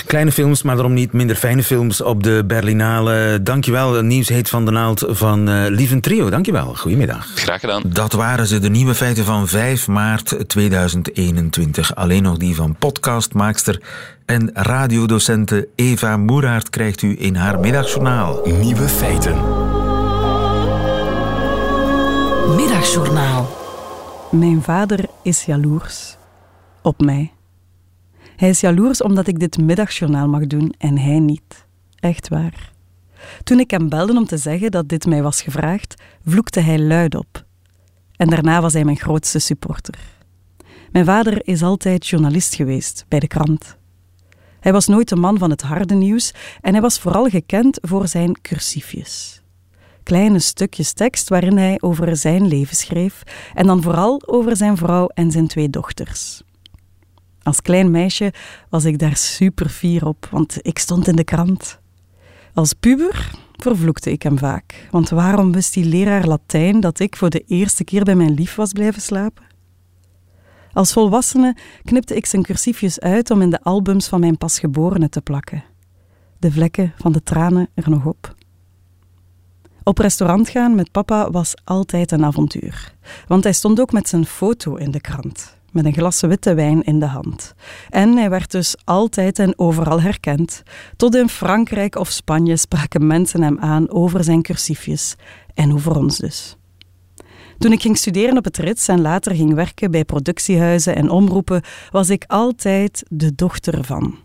Kleine 0.07 0.33
films, 0.33 0.63
maar 0.63 0.75
daarom 0.75 0.95
niet 0.95 1.13
minder 1.13 1.37
fijne 1.37 1.63
films 1.63 2.01
op 2.01 2.23
de 2.23 2.45
Berlinale. 2.47 3.39
Dankjewel, 3.43 4.03
nieuws 4.03 4.29
heet 4.29 4.49
van 4.49 4.65
de 4.65 4.71
naald 4.71 5.05
van 5.09 5.49
uh, 5.49 5.65
Lieven 5.69 6.01
Trio. 6.01 6.31
Dankjewel, 6.31 6.75
goedemiddag. 6.75 7.27
Graag 7.35 7.61
gedaan. 7.61 7.83
Dat 7.87 8.13
waren 8.13 8.47
ze, 8.47 8.59
de 8.59 8.71
nieuwe 8.71 8.95
feiten 8.95 9.25
van 9.25 9.49
5 9.49 9.89
maart 9.89 10.49
2021. 10.49 11.95
Alleen 11.95 12.23
nog 12.23 12.37
die 12.37 12.55
van 12.55 12.77
podcastmaakster 12.79 13.81
en 14.27 14.51
radiodocente 14.55 15.69
Eva 15.75 16.17
Moeraert 16.17 16.71
krijgt 16.71 17.03
u 17.03 17.17
in 17.19 17.35
haar 17.35 17.61
middagjournaal. 17.61 18.41
Nieuwe 18.45 18.89
feiten. 18.89 19.37
Middagjournaal. 22.57 23.61
Mijn 24.31 24.63
vader 24.63 25.05
is 25.23 25.45
jaloers 25.45 26.17
op 26.83 27.01
mij. 27.01 27.33
Hij 28.43 28.51
is 28.51 28.61
jaloers 28.61 29.03
omdat 29.03 29.27
ik 29.27 29.39
dit 29.39 29.59
middagjournaal 29.59 30.29
mag 30.29 30.47
doen 30.47 30.75
en 30.79 30.99
hij 30.99 31.19
niet. 31.19 31.67
Echt 31.99 32.29
waar. 32.29 32.73
Toen 33.45 33.61
ik 33.61 33.71
hem 33.71 33.89
belde 33.89 34.17
om 34.17 34.27
te 34.27 34.37
zeggen 34.37 34.71
dat 34.71 34.89
dit 34.89 35.07
mij 35.07 35.23
was 35.23 35.43
gevraagd, 35.43 36.03
vloekte 36.27 36.61
hij 36.61 36.79
luid 36.79 37.15
op. 37.15 37.45
En 38.17 38.29
daarna 38.29 38.61
was 38.61 38.73
hij 38.73 38.85
mijn 38.85 38.97
grootste 38.97 39.39
supporter. 39.39 39.99
Mijn 40.93 41.05
vader 41.05 41.47
is 41.47 41.63
altijd 41.63 42.07
journalist 42.07 42.55
geweest 42.55 43.05
bij 43.09 43.19
de 43.19 43.27
krant. 43.27 43.77
Hij 44.61 44.73
was 44.73 44.87
nooit 44.87 45.09
de 45.09 45.17
man 45.17 45.39
van 45.39 45.51
het 45.51 45.63
harde 45.63 45.95
nieuws 45.95 46.35
en 46.61 46.73
hij 46.73 46.83
was 46.83 46.99
vooral 46.99 47.29
gekend 47.29 47.79
voor 47.83 48.09
zijn 48.09 48.41
cursiefjes. 48.41 49.43
Kleine 50.03 50.39
stukjes 50.39 50.93
tekst 50.93 51.29
waarin 51.29 51.57
hij 51.57 51.77
over 51.81 52.17
zijn 52.17 52.47
leven 52.47 52.77
schreef 52.77 53.23
en 53.55 53.67
dan 53.67 53.83
vooral 53.83 54.23
over 54.27 54.57
zijn 54.57 54.77
vrouw 54.77 55.07
en 55.07 55.31
zijn 55.31 55.47
twee 55.47 55.71
dochters. 55.71 56.43
Als 57.43 57.63
klein 57.63 57.91
meisje 57.91 58.33
was 58.69 58.85
ik 58.85 58.99
daar 58.99 59.17
super 59.17 59.69
fier 59.69 60.07
op, 60.07 60.29
want 60.31 60.59
ik 60.61 60.79
stond 60.79 61.09
in 61.09 61.17
de 61.17 61.25
krant. 61.25 61.81
Als 62.55 62.73
puber 62.73 63.31
vervloekte 63.57 64.13
ik 64.13 64.23
hem 64.23 64.39
vaak, 64.39 64.89
want 64.91 65.09
waarom 65.09 65.53
wist 65.53 65.75
die 65.75 65.85
leraar 65.85 66.27
Latijn 66.27 66.81
dat 66.81 66.99
ik 66.99 67.17
voor 67.17 67.31
de 67.31 67.45
eerste 67.47 67.85
keer 67.85 68.05
bij 68.05 68.15
mijn 68.15 68.35
lief 68.35 68.55
was 68.55 68.73
blijven 68.73 69.03
slapen? 69.03 69.45
Als 70.73 70.93
volwassene 70.93 71.57
knipte 71.85 72.17
ik 72.17 72.27
zijn 72.27 72.43
cursiefjes 72.43 73.01
uit 73.01 73.31
om 73.31 73.43
in 73.43 73.51
de 73.51 73.63
albums 73.63 74.09
van 74.09 74.21
mijn 74.21 74.39
pasgeborene 74.39 75.09
te 75.09 75.21
plakken. 75.21 75.65
De 76.39 76.53
vlekken 76.53 76.93
van 76.97 77.13
de 77.13 77.23
tranen 77.23 77.69
er 77.75 77.91
nog 77.91 78.07
op. 78.07 78.35
Op 79.83 79.99
restaurant 79.99 80.49
gaan 80.49 80.75
met 80.75 80.91
papa 80.91 81.31
was 81.31 81.55
altijd 81.65 82.13
een 82.13 82.25
avontuur, 82.25 82.95
want 83.27 83.45
hij 83.45 83.53
stond 83.53 83.81
ook 83.81 83.93
met 83.93 84.09
zijn 84.09 84.27
foto 84.27 84.75
in 84.75 84.91
de 84.91 85.01
krant 85.01 85.61
met 85.73 85.85
een 85.85 85.93
glas 85.93 86.21
witte 86.21 86.55
wijn 86.55 86.83
in 86.83 86.99
de 86.99 87.07
hand. 87.07 87.55
En 87.89 88.17
hij 88.17 88.31
werd 88.31 88.51
dus 88.51 88.77
altijd 88.85 89.39
en 89.39 89.59
overal 89.59 90.01
herkend. 90.01 90.63
Tot 90.97 91.15
in 91.15 91.29
Frankrijk 91.29 91.97
of 91.97 92.11
Spanje 92.11 92.57
spraken 92.57 93.07
mensen 93.07 93.43
hem 93.43 93.59
aan 93.59 93.91
over 93.91 94.25
zijn 94.25 94.43
cursiefjes 94.43 95.15
en 95.55 95.73
over 95.73 95.97
ons 95.97 96.19
dus. 96.19 96.57
Toen 97.59 97.73
ik 97.73 97.81
ging 97.81 97.99
studeren 97.99 98.37
op 98.37 98.45
het 98.45 98.57
Rits 98.57 98.89
en 98.89 99.01
later 99.01 99.35
ging 99.35 99.55
werken 99.55 99.91
bij 99.91 100.05
productiehuizen 100.05 100.97
en 100.97 101.11
omroepen, 101.11 101.63
was 101.91 102.11
ik 102.11 102.25
altijd 102.27 103.05
de 103.09 103.35
dochter 103.35 103.85
van. 103.85 104.19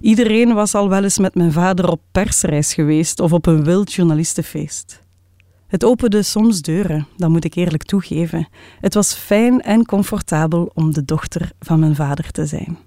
Iedereen 0.00 0.54
was 0.54 0.74
al 0.74 0.88
wel 0.88 1.02
eens 1.02 1.18
met 1.18 1.34
mijn 1.34 1.52
vader 1.52 1.90
op 1.90 2.00
persreis 2.12 2.74
geweest 2.74 3.20
of 3.20 3.32
op 3.32 3.46
een 3.46 3.64
wild 3.64 3.92
journalistenfeest. 3.92 5.04
Het 5.76 5.84
opende 5.84 6.22
soms 6.22 6.60
deuren, 6.60 7.06
dat 7.16 7.30
moet 7.30 7.44
ik 7.44 7.54
eerlijk 7.54 7.82
toegeven. 7.82 8.48
Het 8.80 8.94
was 8.94 9.14
fijn 9.14 9.60
en 9.62 9.86
comfortabel 9.86 10.70
om 10.74 10.92
de 10.92 11.04
dochter 11.04 11.52
van 11.60 11.80
mijn 11.80 11.94
vader 11.94 12.30
te 12.30 12.46
zijn. 12.46 12.78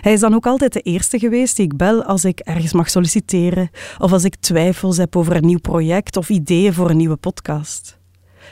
Hij 0.00 0.12
is 0.12 0.20
dan 0.20 0.34
ook 0.34 0.46
altijd 0.46 0.72
de 0.72 0.80
eerste 0.80 1.18
geweest 1.18 1.56
die 1.56 1.64
ik 1.64 1.76
bel 1.76 2.04
als 2.04 2.24
ik 2.24 2.40
ergens 2.40 2.72
mag 2.72 2.90
solliciteren 2.90 3.70
of 3.98 4.12
als 4.12 4.24
ik 4.24 4.36
twijfels 4.36 4.96
heb 4.96 5.16
over 5.16 5.36
een 5.36 5.46
nieuw 5.46 5.58
project 5.58 6.16
of 6.16 6.28
ideeën 6.28 6.74
voor 6.74 6.90
een 6.90 6.96
nieuwe 6.96 7.16
podcast. 7.16 7.98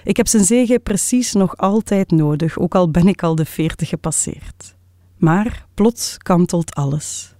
Ik 0.04 0.16
heb 0.16 0.28
zijn 0.28 0.44
zegen 0.44 0.82
precies 0.82 1.32
nog 1.32 1.56
altijd 1.56 2.10
nodig, 2.10 2.58
ook 2.58 2.74
al 2.74 2.90
ben 2.90 3.08
ik 3.08 3.22
al 3.22 3.34
de 3.34 3.44
veertig 3.44 3.88
gepasseerd. 3.88 4.74
Maar 5.16 5.66
plots 5.74 6.18
kantelt 6.18 6.74
alles. 6.74 7.34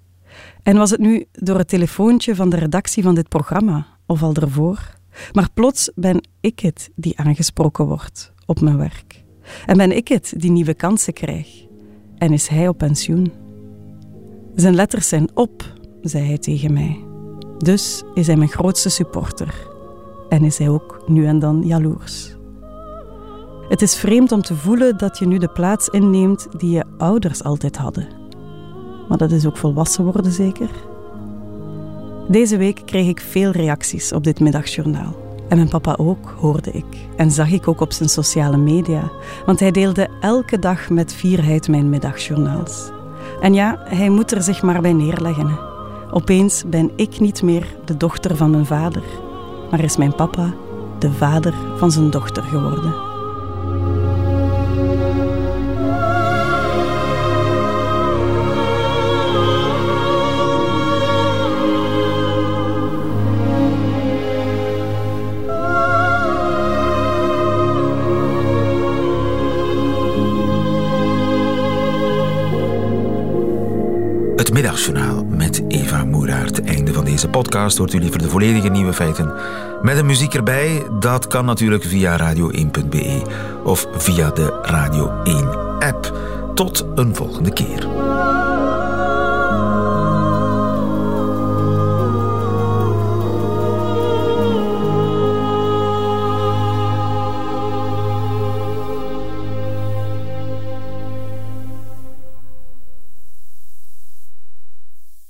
En 0.62 0.76
was 0.76 0.90
het 0.90 1.00
nu 1.00 1.26
door 1.32 1.58
het 1.58 1.68
telefoontje 1.68 2.34
van 2.34 2.50
de 2.50 2.56
redactie 2.56 3.02
van 3.02 3.14
dit 3.14 3.28
programma 3.28 3.86
of 4.06 4.22
al 4.22 4.34
ervoor? 4.34 5.00
Maar 5.32 5.48
plots 5.54 5.90
ben 5.94 6.28
ik 6.40 6.60
het 6.60 6.90
die 6.94 7.18
aangesproken 7.18 7.86
wordt 7.86 8.32
op 8.46 8.60
mijn 8.60 8.78
werk. 8.78 9.24
En 9.66 9.76
ben 9.76 9.96
ik 9.96 10.08
het 10.08 10.34
die 10.36 10.50
nieuwe 10.50 10.74
kansen 10.74 11.12
krijgt. 11.12 11.66
En 12.18 12.32
is 12.32 12.48
hij 12.48 12.68
op 12.68 12.78
pensioen. 12.78 13.32
Zijn 14.54 14.74
letters 14.74 15.08
zijn 15.08 15.28
op, 15.34 15.72
zei 16.02 16.26
hij 16.26 16.38
tegen 16.38 16.72
mij. 16.72 17.04
Dus 17.58 18.02
is 18.14 18.26
hij 18.26 18.36
mijn 18.36 18.50
grootste 18.50 18.88
supporter. 18.88 19.70
En 20.28 20.44
is 20.44 20.58
hij 20.58 20.68
ook 20.68 21.02
nu 21.06 21.26
en 21.26 21.38
dan 21.38 21.62
jaloers. 21.66 22.36
Het 23.68 23.82
is 23.82 23.96
vreemd 23.96 24.32
om 24.32 24.42
te 24.42 24.54
voelen 24.54 24.98
dat 24.98 25.18
je 25.18 25.26
nu 25.26 25.38
de 25.38 25.48
plaats 25.48 25.88
inneemt 25.88 26.48
die 26.56 26.70
je 26.70 26.84
ouders 26.98 27.42
altijd 27.42 27.76
hadden. 27.76 28.08
Maar 29.08 29.18
dat 29.18 29.30
is 29.30 29.46
ook 29.46 29.56
volwassen 29.56 30.04
worden, 30.04 30.32
zeker? 30.32 30.70
Deze 32.28 32.56
week 32.56 32.82
kreeg 32.84 33.08
ik 33.08 33.20
veel 33.20 33.50
reacties 33.50 34.12
op 34.12 34.24
dit 34.24 34.40
middagjournaal. 34.40 35.16
En 35.48 35.56
mijn 35.56 35.68
papa 35.68 35.94
ook, 35.98 36.34
hoorde 36.38 36.70
ik. 36.70 36.84
En 37.16 37.30
zag 37.30 37.50
ik 37.50 37.68
ook 37.68 37.80
op 37.80 37.92
zijn 37.92 38.08
sociale 38.08 38.56
media. 38.56 39.10
Want 39.46 39.60
hij 39.60 39.70
deelde 39.70 40.08
elke 40.20 40.58
dag 40.58 40.90
met 40.90 41.14
fierheid 41.14 41.68
mijn 41.68 41.88
middagjournaals. 41.88 42.90
En 43.40 43.54
ja, 43.54 43.82
hij 43.84 44.08
moet 44.08 44.32
er 44.32 44.42
zich 44.42 44.62
maar 44.62 44.80
bij 44.80 44.92
neerleggen. 44.92 45.58
Opeens 46.10 46.64
ben 46.66 46.90
ik 46.96 47.20
niet 47.20 47.42
meer 47.42 47.76
de 47.84 47.96
dochter 47.96 48.36
van 48.36 48.50
mijn 48.50 48.66
vader, 48.66 49.02
maar 49.70 49.84
is 49.84 49.96
mijn 49.96 50.14
papa 50.14 50.54
de 50.98 51.12
vader 51.12 51.54
van 51.76 51.92
zijn 51.92 52.10
dochter 52.10 52.42
geworden. 52.42 53.11
Deze 77.22 77.34
podcast. 77.34 77.78
Hoort 77.78 77.92
u 77.92 77.98
liever 77.98 78.18
de 78.18 78.28
volledige 78.28 78.68
nieuwe 78.68 78.92
feiten 78.92 79.34
met 79.82 79.96
een 79.96 80.06
muziek 80.06 80.34
erbij? 80.34 80.86
Dat 80.98 81.26
kan 81.26 81.44
natuurlijk 81.44 81.84
via 81.84 82.34
radio1.be 82.34 83.22
of 83.64 83.86
via 83.96 84.30
de 84.30 84.58
Radio 84.62 85.12
1 85.24 85.48
app. 85.78 86.12
Tot 86.54 86.84
een 86.94 87.14
volgende 87.14 87.52
keer. 87.52 88.21